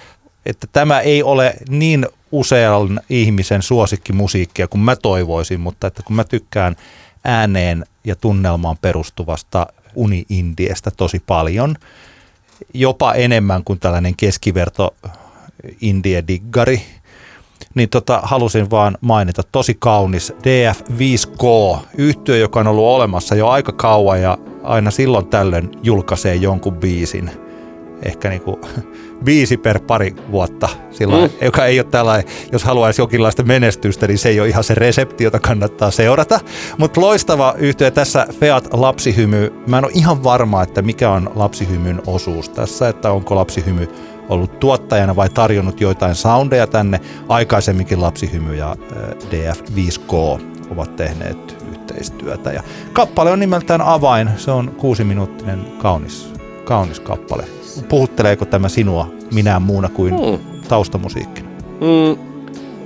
että 0.45 0.67
tämä 0.73 0.99
ei 0.99 1.23
ole 1.23 1.53
niin 1.69 2.05
usean 2.31 2.99
ihmisen 3.09 3.61
suosikkimusiikkia 3.61 4.67
kuin 4.67 4.81
mä 4.81 4.95
toivoisin, 4.95 5.59
mutta 5.59 5.87
että 5.87 6.03
kun 6.03 6.15
mä 6.15 6.23
tykkään 6.23 6.75
ääneen 7.23 7.85
ja 8.03 8.15
tunnelmaan 8.15 8.77
perustuvasta 8.81 9.67
uni-indiestä 9.95 10.91
tosi 10.97 11.21
paljon, 11.27 11.75
jopa 12.73 13.13
enemmän 13.13 13.63
kuin 13.63 13.79
tällainen 13.79 14.15
keskiverto 14.15 14.95
indie-diggari, 15.81 16.81
niin 17.75 17.89
tota, 17.89 18.19
halusin 18.23 18.69
vaan 18.69 18.97
mainita 19.01 19.41
tosi 19.51 19.75
kaunis 19.79 20.33
DF5K, 20.33 21.77
yhtiö, 21.97 22.37
joka 22.37 22.59
on 22.59 22.67
ollut 22.67 22.85
olemassa 22.85 23.35
jo 23.35 23.47
aika 23.47 23.71
kauan 23.71 24.21
ja 24.21 24.37
aina 24.63 24.91
silloin 24.91 25.27
tällöin 25.27 25.69
julkaisee 25.83 26.35
jonkun 26.35 26.77
biisin. 26.77 27.31
Ehkä 28.03 28.29
niinku 28.29 28.59
viisi 29.25 29.57
per 29.57 29.79
pari 29.79 30.15
vuotta, 30.31 30.69
sillä 30.91 31.17
Mm. 31.17 31.29
joka 31.41 31.65
ei 31.65 31.79
ole 31.79 31.87
tällainen, 31.91 32.31
jos 32.51 32.63
haluaisi 32.63 33.01
jonkinlaista 33.01 33.43
menestystä, 33.43 34.07
niin 34.07 34.17
se 34.17 34.29
ei 34.29 34.39
ole 34.39 34.49
ihan 34.49 34.63
se 34.63 34.75
resepti, 34.75 35.23
jota 35.23 35.39
kannattaa 35.39 35.91
seurata. 35.91 36.39
Mutta 36.77 37.01
loistava 37.01 37.53
yhtiö 37.57 37.91
tässä 37.91 38.27
Feat 38.39 38.69
Lapsihymy. 38.73 39.53
Mä 39.67 39.77
en 39.77 39.85
ole 39.85 39.91
ihan 39.95 40.23
varma, 40.23 40.63
että 40.63 40.81
mikä 40.81 41.09
on 41.11 41.31
Lapsihymyn 41.35 42.01
osuus 42.07 42.49
tässä, 42.49 42.89
että 42.89 43.11
onko 43.11 43.35
Lapsihymy 43.35 43.87
ollut 44.29 44.59
tuottajana 44.59 45.15
vai 45.15 45.29
tarjonnut 45.29 45.81
joitain 45.81 46.15
soundeja 46.15 46.67
tänne. 46.67 46.99
Aikaisemminkin 47.29 48.01
Lapsihymy 48.01 48.55
ja 48.55 48.71
äh, 48.71 48.97
DF5K 49.31 50.41
ovat 50.71 50.95
tehneet 50.95 51.65
yhteistyötä. 51.71 52.51
Ja 52.51 52.63
kappale 52.93 53.31
on 53.31 53.39
nimeltään 53.39 53.81
Avain. 53.81 54.29
Se 54.37 54.51
on 54.51 54.71
kuusiminuuttinen 54.77 55.65
kaunis, 55.77 56.33
kaunis 56.65 56.99
kappale. 56.99 57.43
Puhutteleeko 57.89 58.45
tämä 58.45 58.69
sinua 58.69 59.11
minään 59.33 59.61
muuna 59.61 59.89
kuin 59.89 60.13
Hmm. 60.19 60.39
taustamusiikkina? 60.67 61.49
Mm, 61.81 62.17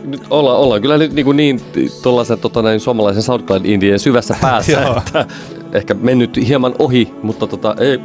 nyt 0.05 0.23
ollaan, 0.29 0.57
ollaan 0.57 0.81
kyllä 0.81 0.97
nyt 0.97 1.13
niin, 1.13 1.35
niin 1.35 1.61
tuollaisen 2.03 2.39
tota, 2.39 2.61
näin, 2.61 2.79
suomalaisen 2.79 3.23
SoundCloud-indien 3.23 3.99
syvässä 3.99 4.35
päässä, 4.41 4.95
että 4.97 5.25
ehkä 5.73 5.93
mennyt 5.93 6.47
hieman 6.47 6.75
ohi, 6.79 7.13
mutta 7.23 7.47
tota, 7.47 7.75
ei, 7.79 7.99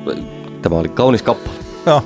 tämä 0.62 0.76
oli 0.76 0.88
kaunis 0.88 1.22
kappale. 1.22 1.56
Joo. 1.86 2.02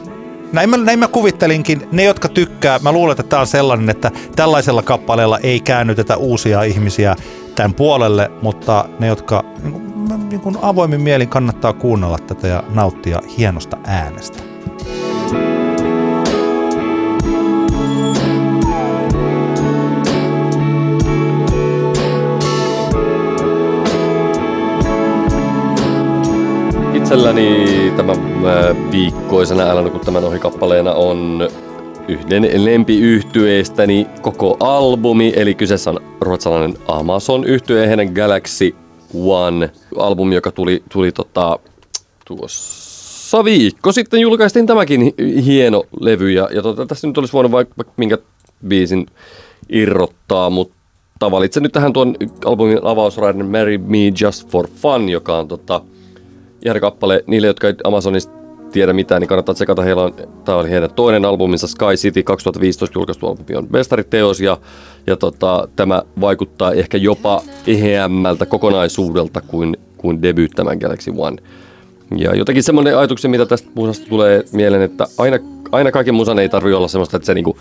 Näin 0.52 0.70
mä, 0.70 0.76
näin 0.76 0.98
mä 0.98 1.08
kuvittelinkin. 1.08 1.88
Ne, 1.92 2.04
jotka 2.04 2.28
tykkää, 2.28 2.78
mä 2.78 2.92
luulen, 2.92 3.10
että 3.12 3.22
tämä 3.22 3.40
on 3.40 3.46
sellainen, 3.46 3.90
että 3.90 4.10
tällaisella 4.36 4.82
kappaleella 4.82 5.38
ei 5.38 5.60
käännytetä 5.60 6.16
uusia 6.16 6.62
ihmisiä 6.62 7.16
tämän 7.54 7.74
puolelle, 7.74 8.30
mutta 8.42 8.88
ne, 8.98 9.06
jotka 9.06 9.44
niin 9.62 9.72
kuin, 9.72 10.28
niin 10.28 10.40
kuin 10.40 10.56
avoimin 10.62 11.00
mielin 11.00 11.28
kannattaa 11.28 11.72
kuunnella 11.72 12.18
tätä 12.18 12.48
ja 12.48 12.64
nauttia 12.74 13.20
hienosta 13.38 13.76
äänestä. 13.84 14.53
Itselläni 27.04 27.92
tämän 27.96 28.16
äh, 28.46 28.90
viikkoisena 28.90 29.62
Älä 29.62 29.82
nuku 29.82 29.98
tämän 29.98 30.24
ohi 30.24 30.38
kappaleena 30.38 30.92
on 30.92 31.48
yhden 32.08 32.64
lempiyhtyeestäni 32.64 34.06
koko 34.22 34.56
albumi, 34.60 35.32
eli 35.36 35.54
kyseessä 35.54 35.90
on 35.90 36.00
ruotsalainen 36.20 36.76
Amazon 36.88 37.44
yhtye 37.44 37.88
heidän 37.88 38.12
Galaxy 38.12 38.74
One 39.24 39.70
albumi, 39.98 40.34
joka 40.34 40.50
tuli, 40.50 40.82
tuli 40.92 41.12
tota, 41.12 41.58
tuossa 42.24 43.44
viikko 43.44 43.92
sitten. 43.92 44.20
Julkaistiin 44.20 44.66
tämäkin 44.66 45.00
hi- 45.00 45.44
hieno 45.44 45.84
levy 46.00 46.30
ja, 46.30 46.48
ja 46.52 46.62
tota, 46.62 46.86
tässä 46.86 47.06
nyt 47.06 47.18
olisi 47.18 47.32
voinut 47.32 47.52
vaikka, 47.52 47.74
vaikka 47.76 47.94
minkä 47.96 48.18
biisin 48.68 49.06
irrottaa, 49.68 50.50
mutta 50.50 51.30
valitsen 51.30 51.62
nyt 51.62 51.72
tähän 51.72 51.92
tuon 51.92 52.16
albumin 52.44 52.78
avausraiden 52.82 53.46
Marry 53.46 53.78
Me 53.78 54.12
Just 54.20 54.48
For 54.48 54.68
Fun, 54.68 55.08
joka 55.08 55.38
on 55.38 55.48
tota, 55.48 55.80
ihana 56.64 56.80
kappale 56.80 57.24
niille, 57.26 57.46
jotka 57.46 57.66
ei 57.66 57.74
Amazonista 57.84 58.32
tiedä 58.72 58.92
mitään, 58.92 59.20
niin 59.20 59.28
kannattaa 59.28 59.54
tsekata. 59.54 59.82
Heillä 59.82 60.02
on, 60.02 60.14
tämä 60.44 60.58
oli 60.58 60.70
heidän 60.70 60.90
toinen 60.90 61.24
albuminsa 61.24 61.66
Sky 61.66 61.94
City 61.96 62.22
2015 62.22 62.98
julkaistu 62.98 63.26
albumi 63.26 63.56
on 63.56 63.66
mestariteos 63.70 64.40
ja, 64.40 64.58
ja 65.06 65.16
tota, 65.16 65.68
tämä 65.76 66.02
vaikuttaa 66.20 66.72
ehkä 66.72 66.98
jopa 66.98 67.42
eheämmältä 67.66 68.46
kokonaisuudelta 68.46 69.40
kuin, 69.40 69.76
kuin 69.96 70.20
tämän 70.56 70.78
Galaxy 70.78 71.12
One. 71.16 71.36
Ja 72.16 72.34
jotenkin 72.34 72.62
semmoinen 72.62 72.98
ajatuksen, 72.98 73.30
mitä 73.30 73.46
tästä 73.46 73.68
musasta 73.74 74.06
tulee 74.08 74.44
mieleen, 74.52 74.82
että 74.82 75.06
aina, 75.18 75.38
aina 75.72 75.90
kaiken 75.90 76.14
musan 76.14 76.38
ei 76.38 76.48
tarvitse 76.48 76.76
olla 76.76 76.88
semmoista, 76.88 77.16
että 77.16 77.26
se 77.26 77.34
niinku 77.34 77.58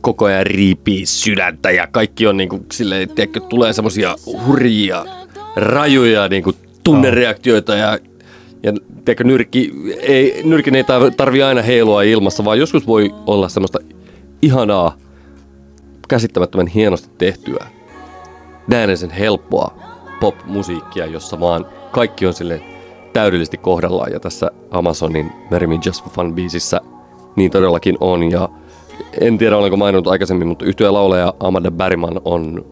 koko 0.00 0.24
ajan 0.24 0.46
riipii 0.46 1.06
sydäntä 1.06 1.70
ja 1.70 1.86
kaikki 1.86 2.26
on 2.26 2.36
niinku 2.36 2.60
silleen, 2.72 3.08
tiedätkö, 3.08 3.40
tulee 3.40 3.72
semmoisia 3.72 4.16
hurjia, 4.46 5.04
rajuja 5.56 6.28
niinku 6.28 6.52
tunnereaktioita 6.84 7.74
ja 7.74 7.98
ja 8.62 8.72
tiedätkö, 9.04 9.24
nyrki, 9.24 9.72
ei, 10.00 10.42
nyrkin 10.44 10.74
ei 10.74 10.84
tarvi 11.16 11.42
aina 11.42 11.62
heilua 11.62 12.02
ilmassa, 12.02 12.44
vaan 12.44 12.58
joskus 12.58 12.86
voi 12.86 13.14
olla 13.26 13.48
semmoista 13.48 13.78
ihanaa, 14.42 14.96
käsittämättömän 16.08 16.66
hienosti 16.66 17.08
tehtyä, 17.18 17.66
näennäisen 18.68 19.10
helppoa 19.10 19.74
pop-musiikkia, 20.20 21.06
jossa 21.06 21.40
vaan 21.40 21.66
kaikki 21.90 22.26
on 22.26 22.34
sille 22.34 22.62
täydellisesti 23.12 23.56
kohdallaan. 23.56 24.12
Ja 24.12 24.20
tässä 24.20 24.50
Amazonin 24.70 25.32
Marry 25.50 25.66
Me 25.66 25.78
Just 25.84 26.04
for 26.04 26.12
Fun 26.12 26.34
biisissä 26.34 26.80
niin 27.36 27.50
todellakin 27.50 27.96
on. 28.00 28.30
Ja 28.30 28.48
en 29.20 29.38
tiedä, 29.38 29.56
olenko 29.56 29.76
maininnut 29.76 30.06
aikaisemmin, 30.06 30.48
mutta 30.48 30.64
yhtyeen 30.64 30.94
laulaja 30.94 31.34
Amanda 31.40 31.70
Bergman 31.70 32.20
on 32.24 32.64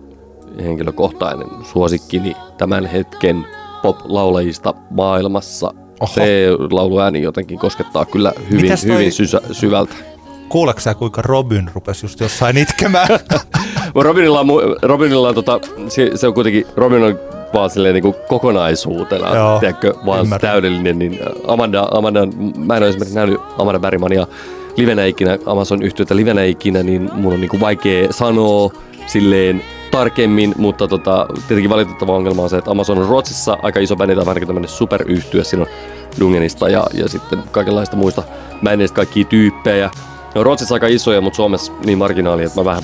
henkilökohtainen 0.60 1.48
suosikkini 1.62 2.36
tämän 2.58 2.86
hetken 2.86 3.46
pop-laulajista 3.82 4.74
maailmassa. 4.90 5.74
Oho. 6.00 6.14
Se 6.14 6.46
lauluääni 6.70 7.22
jotenkin 7.22 7.58
koskettaa 7.58 8.04
kyllä 8.04 8.32
hyvin, 8.50 8.72
toi... 8.86 8.94
hyvin 8.94 9.12
sysä, 9.12 9.40
syvältä. 9.52 9.94
Kuuleeko 10.48 10.80
sä, 10.80 10.94
kuinka 10.94 11.22
Robin 11.22 11.70
rupesi 11.74 12.06
just 12.06 12.20
jossain 12.20 12.56
itkemään? 12.56 13.08
Robinilla 13.94 14.40
on, 14.40 14.48
Robinilla 14.82 15.28
on 15.28 15.34
tota, 15.34 15.60
se, 15.88 16.10
se, 16.14 16.26
on 16.26 16.34
kuitenkin, 16.34 16.66
Robin 16.76 17.02
on 17.02 17.18
vaan 17.54 17.70
silleen 17.70 17.94
niin 17.94 18.02
kuin 18.02 18.14
kokonaisuutena, 18.28 19.34
Joo, 19.34 19.60
tiedätkö, 19.60 19.94
vaan 20.06 20.20
ymmärrän. 20.20 20.50
täydellinen. 20.50 20.98
Niin 20.98 21.20
Amanda, 21.46 21.88
Amanda, 21.90 22.26
mä 22.56 22.76
en 22.76 22.82
ole 22.82 22.88
esimerkiksi 22.88 23.14
nähnyt 23.14 23.40
Amanda 23.58 23.78
Bergmania 23.78 24.26
livenä 24.76 25.04
ikinä, 25.04 25.38
Amazon 25.46 25.82
yhtiötä 25.82 26.16
livenä 26.16 26.44
ikinä, 26.44 26.82
niin 26.82 27.10
mun 27.12 27.32
on 27.32 27.40
niin 27.40 27.48
kuin 27.48 27.60
vaikea 27.60 28.12
sanoa 28.12 28.72
silleen 29.06 29.62
tarkemmin, 29.90 30.54
mutta 30.58 30.88
tota, 30.88 31.26
tietenkin 31.48 31.70
valitettava 31.70 32.16
ongelma 32.16 32.42
on 32.42 32.50
se, 32.50 32.58
että 32.58 32.70
Amazon 32.70 32.98
on 32.98 33.06
Ruotsissa 33.06 33.58
aika 33.62 33.80
iso 33.80 33.96
bändi, 33.96 34.14
tai 34.14 34.24
ainakin 34.26 34.46
tämmöinen 34.46 34.70
superyhtyö, 34.70 35.44
siinä 35.44 35.62
on 35.62 35.68
Dungenista 36.20 36.68
ja, 36.68 36.86
ja 36.94 37.08
sitten 37.08 37.42
kaikenlaista 37.50 37.96
muista 37.96 38.22
bändeistä 38.64 38.96
kaikkia 38.96 39.24
tyyppejä. 39.24 39.90
Ne 40.34 40.38
on 40.38 40.46
Ruotsissa 40.46 40.74
aika 40.74 40.86
isoja, 40.86 41.20
mutta 41.20 41.36
Suomessa 41.36 41.72
niin 41.84 41.98
marginaali, 41.98 42.44
että 42.44 42.60
mä 42.60 42.64
vähän 42.64 42.82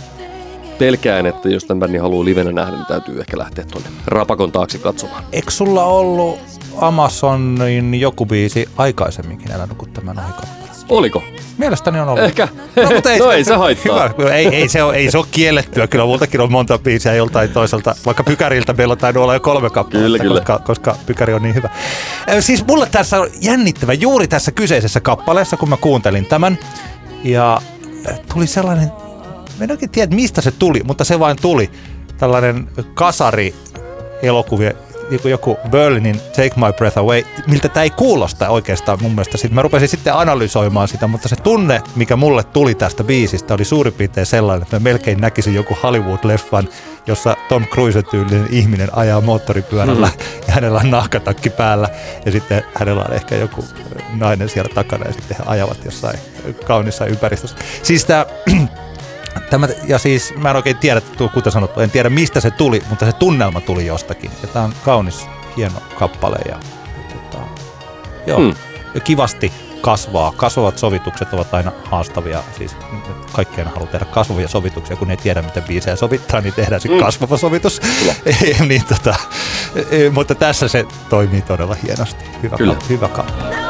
pelkään, 0.79 1.27
että 1.27 1.49
jos 1.49 1.65
tämän 1.65 1.81
bändin 1.81 2.01
haluaa 2.01 2.25
livenä 2.25 2.53
nähdä, 2.53 2.77
niin 2.77 2.87
täytyy 2.87 3.21
ehkä 3.21 3.39
lähteä 3.39 3.65
tuonne 3.65 3.89
Rapakon 4.07 4.53
taakse 4.53 4.79
katsomaan. 4.79 5.25
Eikö 5.33 5.51
sulla 5.51 5.85
ollut 5.85 6.39
Amazonin 6.77 7.95
joku 7.95 8.27
biisi 8.27 8.69
aikaisemminkin 8.77 9.53
elänyt 9.53 9.79
kuin 9.79 9.93
tämän 9.93 10.19
ohi 10.19 10.64
Oliko? 10.89 11.23
Mielestäni 11.59 12.01
on 12.01 12.09
ollut. 12.09 12.25
Ehkä. 12.25 12.49
No, 12.77 12.91
mutta 12.91 13.13
ei, 13.13 13.19
no 13.25 13.33
ei 13.33 13.45
se 13.45 13.55
haittaa. 13.55 14.09
Hyvä. 14.19 14.35
Ei, 14.35 14.47
ei, 14.47 14.69
se 14.69 14.83
ole, 14.83 14.97
ei 14.97 15.11
se 15.11 15.19
ole 15.19 15.27
kiellettyä. 15.31 15.87
Kyllä 15.87 16.05
multakin 16.05 16.41
on 16.41 16.53
monta 16.53 16.79
biisiä 16.79 17.15
joltain 17.15 17.51
toiselta. 17.51 17.95
Vaikka 18.07 18.25
Pykäriltä 18.25 18.73
meillä 18.73 18.93
on 18.93 18.99
tainnut 18.99 19.23
olla 19.23 19.35
jo 19.35 19.41
kolme 19.41 19.71
kappaletta, 19.71 20.03
kyllä, 20.03 20.19
kyllä. 20.19 20.41
Koska, 20.41 20.59
koska 20.59 20.97
Pykäri 21.07 21.35
on 21.35 21.43
niin 21.43 21.55
hyvä. 21.55 21.69
Siis 22.41 22.67
mulle 22.67 22.89
tässä 22.91 23.21
on 23.21 23.29
jännittävä 23.41 23.93
juuri 23.93 24.29
tässä 24.29 24.53
kyseisessä 24.53 25.01
kappaleessa, 25.01 25.57
kun 25.57 25.69
mä 25.69 25.77
kuuntelin 25.77 26.27
tämän. 26.27 26.59
Ja 27.25 27.61
tuli 28.35 28.47
sellainen 28.47 28.93
en 29.61 29.71
oikein 29.71 29.91
tiedä, 29.91 30.15
mistä 30.15 30.41
se 30.41 30.51
tuli, 30.51 30.81
mutta 30.85 31.05
se 31.05 31.19
vain 31.19 31.37
tuli. 31.43 31.71
Tällainen 32.19 32.69
kasari 32.95 33.55
elokuvia, 34.23 34.73
joku, 35.11 35.29
joku 35.29 35.59
Berlinin 35.71 36.21
Take 36.21 36.53
My 36.57 36.73
Breath 36.77 36.99
Away, 36.99 37.23
miltä 37.47 37.69
tämä 37.69 37.85
ei 37.85 37.91
kuulosta 37.91 38.49
oikeastaan 38.49 38.99
mun 39.03 39.11
mielestä. 39.11 39.39
Sitten 39.39 39.55
mä 39.55 39.63
rupesin 39.63 39.89
sitten 39.89 40.15
analysoimaan 40.15 40.89
sitä, 40.89 41.07
mutta 41.07 41.29
se 41.29 41.37
tunne, 41.37 41.83
mikä 41.97 42.17
mulle 42.17 42.45
tuli 42.45 42.75
tästä 42.75 43.05
biisistä, 43.05 43.55
oli 43.55 43.65
suurin 43.65 43.93
piirtein 43.93 44.27
sellainen, 44.27 44.63
että 44.63 44.77
mä 44.77 44.81
melkein 44.81 45.21
näkisin 45.21 45.55
joku 45.55 45.75
Hollywood-leffan, 45.75 46.69
jossa 47.07 47.37
Tom 47.49 47.67
Cruise 47.67 48.03
tyylinen 48.03 48.47
ihminen 48.51 48.89
ajaa 48.93 49.21
moottoripyörällä 49.21 50.07
mm. 50.07 50.25
ja 50.49 50.55
hänellä 50.55 50.81
on 50.81 50.91
nahkatakki 50.91 51.51
päällä 51.51 51.89
ja 52.25 52.33
sitten 52.33 52.63
hänellä 52.75 53.05
on 53.09 53.15
ehkä 53.15 53.37
joku 53.37 53.65
nainen 54.15 54.49
siellä 54.49 54.75
takana 54.75 55.07
ja 55.07 55.13
sitten 55.13 55.37
he 55.37 55.45
ajavat 55.47 55.85
jossain 55.85 56.19
kaunissa 56.67 57.07
ympäristössä. 57.07 57.57
Siis 57.83 58.05
tämä 58.05 58.27
Tämä, 59.51 59.69
ja 59.87 59.99
siis 59.99 60.35
mä 60.37 60.51
en 60.51 60.57
oikein 60.57 60.77
tiedä, 60.77 61.03
kuten 61.35 61.53
sanottu, 61.53 61.81
en 61.81 61.91
tiedä 61.91 62.11
mistä 62.11 62.41
se 62.41 62.51
tuli, 62.51 62.83
mutta 62.89 63.07
se 63.07 63.13
tunnelma 63.13 63.61
tuli 63.61 63.87
jostakin. 63.87 64.31
Ja 64.43 64.49
tämä 64.49 64.65
on 64.65 64.75
kaunis, 64.85 65.27
hieno 65.57 65.83
kappale 65.99 66.37
ja, 66.49 66.59
tota, 67.13 67.45
joo, 68.27 68.39
hmm. 68.39 68.55
ja 68.95 69.01
kivasti 69.01 69.53
kasvaa. 69.81 70.33
Kasvavat 70.37 70.79
sovitukset 70.79 71.33
ovat 71.33 71.55
aina 71.55 71.73
haastavia. 71.85 72.43
Siis 72.59 72.77
kaikkien 73.33 73.67
haluaa 73.67 73.87
tehdä 73.87 74.05
kasvavia 74.05 74.49
sovituksia, 74.49 74.97
kun 74.97 75.11
ei 75.11 75.17
tiedä, 75.17 75.43
miten 75.43 75.63
biisejä 75.63 75.97
sovittaa, 75.97 76.41
niin 76.41 76.55
tehdään 76.55 76.81
se 76.81 76.89
hmm. 76.89 76.99
kasvava 76.99 77.37
sovitus. 77.37 77.81
niin, 78.69 78.85
tota, 78.85 79.15
e, 79.91 80.11
mutta 80.11 80.35
tässä 80.35 80.69
se 80.69 80.85
toimii 81.09 81.43
todella 81.43 81.77
hienosti. 81.83 82.25
Hyvä, 82.43 82.57
Kyllä. 82.57 82.77
Hyvä 82.89 83.09
kappale. 83.09 83.64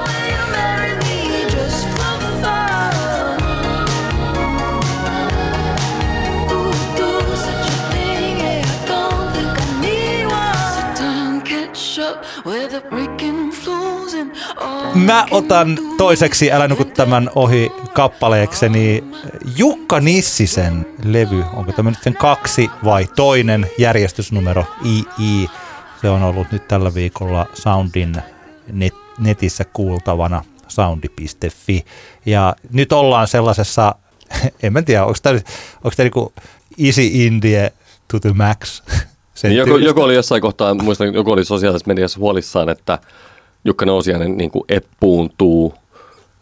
Mä 14.95 15.27
otan 15.31 15.79
toiseksi 15.99 16.53
Älä 16.53 16.69
nuku 16.69 16.85
tämän 16.85 17.31
ohi 17.35 17.73
kappaleekseni 17.93 19.05
Jukka 19.57 20.01
Nissisen 20.01 20.87
levy. 21.05 21.45
Onko 21.53 21.73
tämä 21.73 21.91
nyt 21.91 22.03
sen 22.03 22.15
kaksi 22.15 22.71
vai 22.85 23.07
toinen 23.17 23.71
järjestysnumero 23.79 24.65
II? 24.85 25.49
Se 26.01 26.09
on 26.09 26.23
ollut 26.23 26.53
nyt 26.53 26.69
tällä 26.69 26.95
viikolla 26.95 27.47
Soundin 27.55 28.17
net, 28.73 28.95
netissä 29.19 29.65
kuultavana 29.65 30.45
soundi.fi. 30.69 31.85
Ja 32.27 32.57
nyt 32.73 32.93
ollaan 32.93 33.29
sellaisessa, 33.29 33.95
en 34.63 34.73
mä 34.73 34.83
tiedä, 34.83 35.05
onko 35.05 35.19
tämä, 35.23 35.41
onko 35.75 35.91
tämä 35.97 36.05
niinku 36.05 36.33
Easy 36.85 37.03
Indie 37.03 37.73
to 38.09 38.21
the 38.21 38.33
max? 38.33 38.83
Niin 39.43 39.57
joku, 39.57 39.77
joku, 39.77 40.01
oli 40.01 40.15
jossain 40.15 40.43
kohtaa, 40.43 40.75
muistan, 40.75 41.15
joku 41.15 41.33
oli 41.33 41.45
sosiaalisessa 41.45 41.89
mediassa 41.89 42.21
huolissaan, 42.21 42.69
että 42.69 42.99
Jukka 43.65 43.87
Nousiainen 43.87 44.37
niin 44.37 44.51
kuin 44.51 44.65
eppuuntuu, 44.69 45.75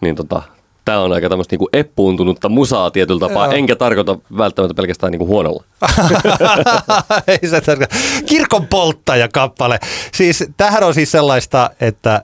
niin 0.01 0.17
tota, 0.17 0.43
tämä 0.85 1.01
on 1.01 1.13
aika 1.13 1.29
tämmöistä 1.29 1.57
niin 1.57 1.69
eppuuntunutta 1.73 2.49
musaa 2.49 2.91
tietyllä 2.91 3.21
tapaa, 3.21 3.47
Joo. 3.47 3.55
enkä 3.55 3.77
tarkoita 3.77 4.19
välttämättä 4.39 4.75
pelkästään 4.75 5.11
niin 5.11 5.19
kuin 5.19 5.29
huonolla. 5.29 5.65
Ei 7.43 7.49
se 7.49 7.61
tarkoita. 7.61 7.97
Kirkon 8.27 8.67
polttaja 8.67 9.29
kappale. 9.29 9.79
Siis 10.13 10.45
tähän 10.57 10.83
on 10.83 10.95
siis 10.95 11.11
sellaista, 11.11 11.71
että 11.81 12.23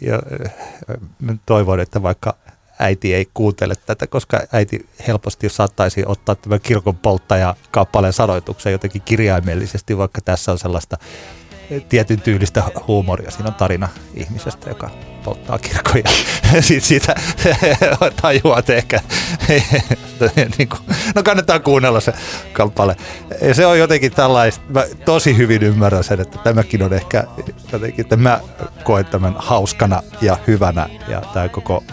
jo, 0.00 0.18
toivon, 1.46 1.80
että 1.80 2.02
vaikka 2.02 2.36
äiti 2.78 3.14
ei 3.14 3.28
kuuntele 3.34 3.74
tätä, 3.86 4.06
koska 4.06 4.40
äiti 4.52 4.86
helposti 5.06 5.48
saattaisi 5.48 6.02
ottaa 6.06 6.34
tämän 6.34 6.60
kirkon 6.60 6.96
polttaja 6.96 7.54
kappaleen 7.70 8.12
sanoituksen 8.12 8.72
jotenkin 8.72 9.02
kirjaimellisesti, 9.02 9.98
vaikka 9.98 10.20
tässä 10.20 10.52
on 10.52 10.58
sellaista 10.58 10.96
tietyn 11.88 12.20
tyylistä 12.20 12.62
huumoria. 12.86 13.30
Siinä 13.30 13.48
on 13.48 13.54
tarina 13.54 13.88
ihmisestä, 14.14 14.70
joka 14.70 14.90
polttaa 15.24 15.58
kirkkoja. 15.58 16.04
Sitten 16.60 16.80
siitä 16.80 17.14
tajuat 18.22 18.70
ehkä, 18.70 19.00
niin 20.58 20.68
kuin, 20.68 20.80
no 21.14 21.22
kannattaa 21.22 21.58
kuunnella 21.58 22.00
se 22.00 22.12
kappale. 22.52 22.96
Se 23.52 23.66
on 23.66 23.78
jotenkin 23.78 24.12
tällaista, 24.12 24.64
mä 24.68 24.84
tosi 25.04 25.36
hyvin 25.36 25.62
ymmärrän 25.62 26.04
sen, 26.04 26.20
että 26.20 26.38
tämäkin 26.38 26.82
on 26.82 26.92
ehkä 26.92 27.24
jotenkin, 27.72 28.00
että 28.00 28.16
mä 28.16 28.40
koen 28.84 29.06
tämän 29.06 29.34
hauskana 29.38 30.02
ja 30.20 30.38
hyvänä 30.46 30.88
ja 31.08 31.22
tämä 31.34 31.48
koko 31.48 31.84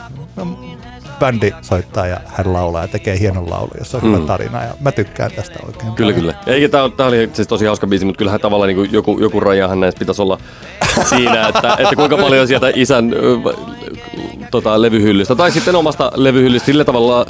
bändi 1.21 1.51
soittaa 1.61 2.07
ja 2.07 2.19
hän 2.25 2.53
laulaa 2.53 2.81
ja 2.81 2.87
tekee 2.87 3.19
hienon 3.19 3.49
laulun, 3.49 3.71
jossa 3.79 3.97
on 3.97 4.03
mm. 4.03 4.15
hyvä 4.15 4.25
tarina 4.25 4.63
ja 4.63 4.73
mä 4.79 4.91
tykkään 4.91 5.31
tästä 5.31 5.59
oikein 5.65 5.93
Kyllä, 5.93 6.13
paljon. 6.13 6.35
kyllä. 6.35 6.55
Eikä 6.55 6.69
tää, 6.69 6.89
tää 6.89 7.07
oli 7.07 7.29
siis 7.33 7.47
tosi 7.47 7.65
hauska 7.65 7.87
biisi, 7.87 8.05
mutta 8.05 8.17
kyllähän 8.17 8.41
tavallaan 8.41 8.67
niin 8.67 8.75
kuin 8.75 8.89
joku, 8.91 9.19
joku 9.19 9.39
rajahan 9.39 9.79
näissä 9.79 9.99
pitäisi 9.99 10.21
olla 10.21 10.37
siinä, 11.09 11.47
että, 11.47 11.75
että 11.79 11.95
kuinka 11.95 12.17
paljon 12.17 12.47
sieltä 12.47 12.71
isän 12.75 13.15
tota, 14.51 14.81
levyhyllystä 14.81 15.35
tai 15.35 15.51
sitten 15.51 15.75
omasta 15.75 16.11
levyhyllystä 16.15 16.65
sillä 16.65 16.85
tavalla 16.85 17.25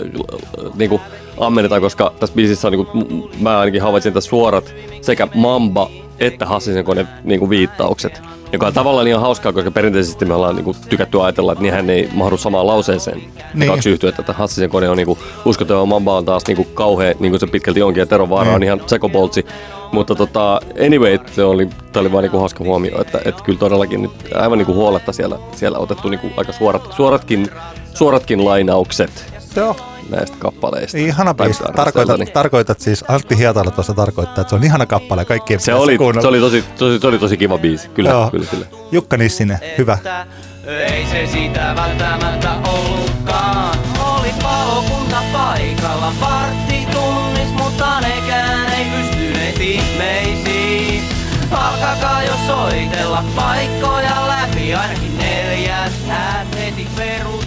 niin 0.76 0.90
kuin 0.90 1.02
ammennetaan, 1.40 1.82
koska 1.82 2.14
tässä 2.20 2.36
biisissä 2.36 2.68
on, 2.68 2.72
niin 2.72 2.86
kuin, 2.86 3.30
mä 3.40 3.60
ainakin 3.60 3.82
havaitsin 3.82 4.14
tässä 4.14 4.30
suorat 4.30 4.74
sekä 5.02 5.28
Mamba 5.36 5.90
että 6.22 6.46
Hassisen 6.46 6.86
kone 6.86 7.08
niin 7.24 7.40
kuin 7.40 7.50
viittaukset. 7.50 8.22
Joka 8.54 8.68
on 8.68 8.74
tavallaan 8.74 9.08
ihan 9.08 9.22
hauskaa, 9.22 9.54
koska 9.54 9.72
perinteisesti 9.72 10.26
me 10.26 10.34
ollaan 10.34 10.56
niinku 10.56 10.76
tykätty 10.90 11.22
ajatella, 11.24 11.52
että 11.52 11.62
niinhän 11.62 11.90
ei 11.90 12.10
mahdu 12.14 12.38
samaan 12.38 12.68
lauseeseen. 12.68 13.22
Niin. 13.54 13.72
Kaksi 13.72 13.90
yhtyä, 13.90 14.10
että 14.20 14.34
Hassisen 14.34 14.70
kone 14.70 14.90
on 14.90 14.98
niinku 14.98 15.18
uskottava 15.46 15.86
Mamba 15.86 16.18
on 16.18 16.26
taas 16.26 16.44
niinku 16.48 16.64
kauhea, 16.64 17.14
niin 17.20 17.32
kuin 17.32 17.40
se 17.40 17.48
pitkälti 17.48 17.82
onkin, 17.82 18.02
ja 18.02 18.06
Tero 18.06 18.30
Vaara 18.30 18.46
Niin. 18.46 18.56
on 18.56 18.64
ihan 18.64 18.80
tsekoboltsi. 18.80 19.46
Mutta 19.92 20.16
tota, 20.16 20.62
anyway, 20.86 21.20
se 21.36 21.44
oli, 21.44 21.70
tää 21.92 22.02
oli 22.02 22.12
vaan 22.12 22.24
niinku 22.24 22.40
hauska 22.40 22.64
huomio, 22.64 23.02
että, 23.02 23.22
että 23.26 23.44
kyllä 23.44 23.60
todellakin 23.60 24.02
nyt 24.02 24.12
aivan 24.36 24.58
niinku 24.58 24.74
huoletta 24.74 25.12
siellä, 25.14 25.38
siellä 25.56 25.78
otettu 25.78 26.10
niinku 26.10 26.28
aika 26.38 26.52
suorat, 26.52 26.88
suoratkin, 26.92 27.48
suoratkin 27.94 28.46
lainaukset 28.46 29.26
Joo. 29.56 29.76
Näistä 30.12 30.38
kappaleista. 30.40 30.98
Ihana 30.98 31.34
biisi. 31.34 31.64
Tarkoitat, 31.76 32.22
tarkoitat 32.34 32.80
siis, 32.80 33.06
Antti 33.08 33.38
Hietala 33.38 33.72
tuossa 33.72 33.94
tarkoittaa, 33.94 34.42
että 34.42 34.50
se 34.50 34.56
on 34.56 34.64
ihana 34.64 34.86
kappale. 34.86 35.26
Kaikkien 35.26 35.60
Se 35.60 35.74
oli, 35.74 35.98
se 36.22 36.28
oli 36.28 36.40
tosi, 36.40 36.62
tosi, 36.78 37.00
se 37.00 37.08
oli 37.08 37.20
tosi 37.20 37.38
kiva 37.38 37.58
biisi, 37.58 37.90
kyllä, 37.90 38.10
Joo. 38.10 38.30
kyllä, 38.32 38.46
kyllä. 38.52 38.66
Jukka 38.92 39.18
Nissinen, 39.18 39.60
hyvä. 39.78 39.94
että 39.94 40.26
Ei 40.68 41.06
se 41.06 41.28
sitä 41.32 41.74
välttämättä 41.76 42.52
ollutkaan. 42.68 43.78
Oli 44.20 44.30
palokunta 44.44 45.24
paikalla 45.34 46.14
vartti 46.22 46.88
tunnis, 46.92 47.48
mutta 47.58 48.00
nekään 48.02 48.74
ei 48.74 48.86
pystyneet 48.86 49.60
ihmeisiin. 49.60 51.04
Alkakaa 51.52 52.24
jo 52.24 52.34
soitella 52.48 53.24
paikkoja 53.36 54.28
läpi, 54.28 54.74
ainakin 54.74 55.18
neljät 55.18 55.94
häät 56.08 56.48
heti 56.60 56.88
peruttiin. 56.96 57.41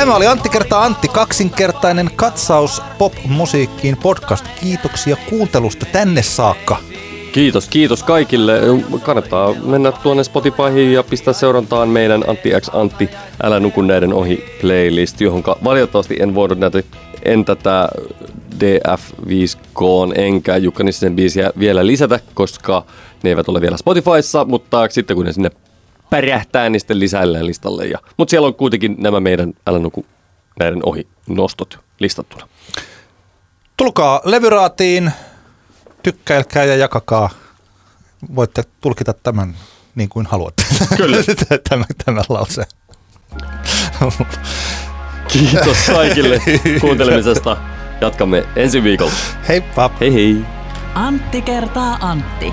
Tämä 0.00 0.16
oli 0.16 0.26
Antti 0.26 0.48
kertaa 0.48 0.84
Antti, 0.84 1.08
kaksinkertainen 1.08 2.10
katsaus 2.16 2.82
pop-musiikkiin 2.98 3.96
podcast. 3.96 4.44
Kiitoksia 4.60 5.16
kuuntelusta 5.30 5.86
tänne 5.92 6.22
saakka. 6.22 6.76
Kiitos, 7.32 7.68
kiitos 7.68 8.02
kaikille. 8.02 8.60
Kannattaa 9.02 9.54
mennä 9.64 9.92
tuonne 9.92 10.24
Spotifyhin 10.24 10.92
ja 10.92 11.02
pistää 11.02 11.34
seurantaan 11.34 11.88
meidän 11.88 12.24
Antti 12.28 12.50
X 12.60 12.68
Antti 12.72 13.10
Älä 13.42 13.60
nuku 13.60 13.82
näiden 13.82 14.12
ohi 14.12 14.44
playlist, 14.60 15.20
johon 15.20 15.42
valitettavasti 15.64 16.16
en 16.20 16.34
voinut 16.34 16.58
näitä, 16.58 16.82
en 17.22 17.44
tätä 17.44 17.88
DF5K 18.54 19.82
enkä 20.14 20.56
Jukka 20.56 20.84
Nissisen 20.84 21.16
biisiä 21.16 21.50
vielä 21.58 21.86
lisätä, 21.86 22.20
koska 22.34 22.84
ne 23.22 23.30
eivät 23.30 23.48
ole 23.48 23.60
vielä 23.60 23.76
Spotifyssa, 23.76 24.44
mutta 24.44 24.86
sitten 24.90 25.16
kun 25.16 25.26
ne 25.26 25.32
sinne 25.32 25.50
pärähtää, 26.10 26.68
niin 26.70 26.80
sitten 26.80 27.00
lisäillään 27.00 27.46
listalle. 27.46 27.86
Ja, 27.86 27.98
mutta 28.16 28.30
siellä 28.30 28.46
on 28.46 28.54
kuitenkin 28.54 28.96
nämä 28.98 29.20
meidän 29.20 29.52
Älä 29.66 29.78
nuku 29.78 30.06
näiden 30.58 30.80
ohi 30.84 31.08
nostot 31.28 31.78
listattuna. 31.98 32.48
Tulkaa 33.76 34.20
levyraatiin, 34.24 35.12
tykkäilkää 36.02 36.64
ja 36.64 36.76
jakakaa. 36.76 37.30
Voitte 38.34 38.62
tulkita 38.80 39.12
tämän 39.12 39.54
niin 39.94 40.08
kuin 40.08 40.26
haluatte. 40.26 40.62
Kyllä. 40.96 41.16
tämä, 41.68 41.84
tämä 42.04 42.22
lause. 42.28 42.64
Kiitos 45.28 45.76
kaikille 45.86 46.38
kuuntelemisesta. 46.80 47.56
Jatkamme 48.00 48.44
ensi 48.56 48.82
viikolla. 48.82 49.12
Heippa! 49.48 49.90
Hei 50.00 50.14
hei! 50.14 50.36
Antti 50.94 51.42
kertaa 51.42 51.98
Antti. 52.00 52.52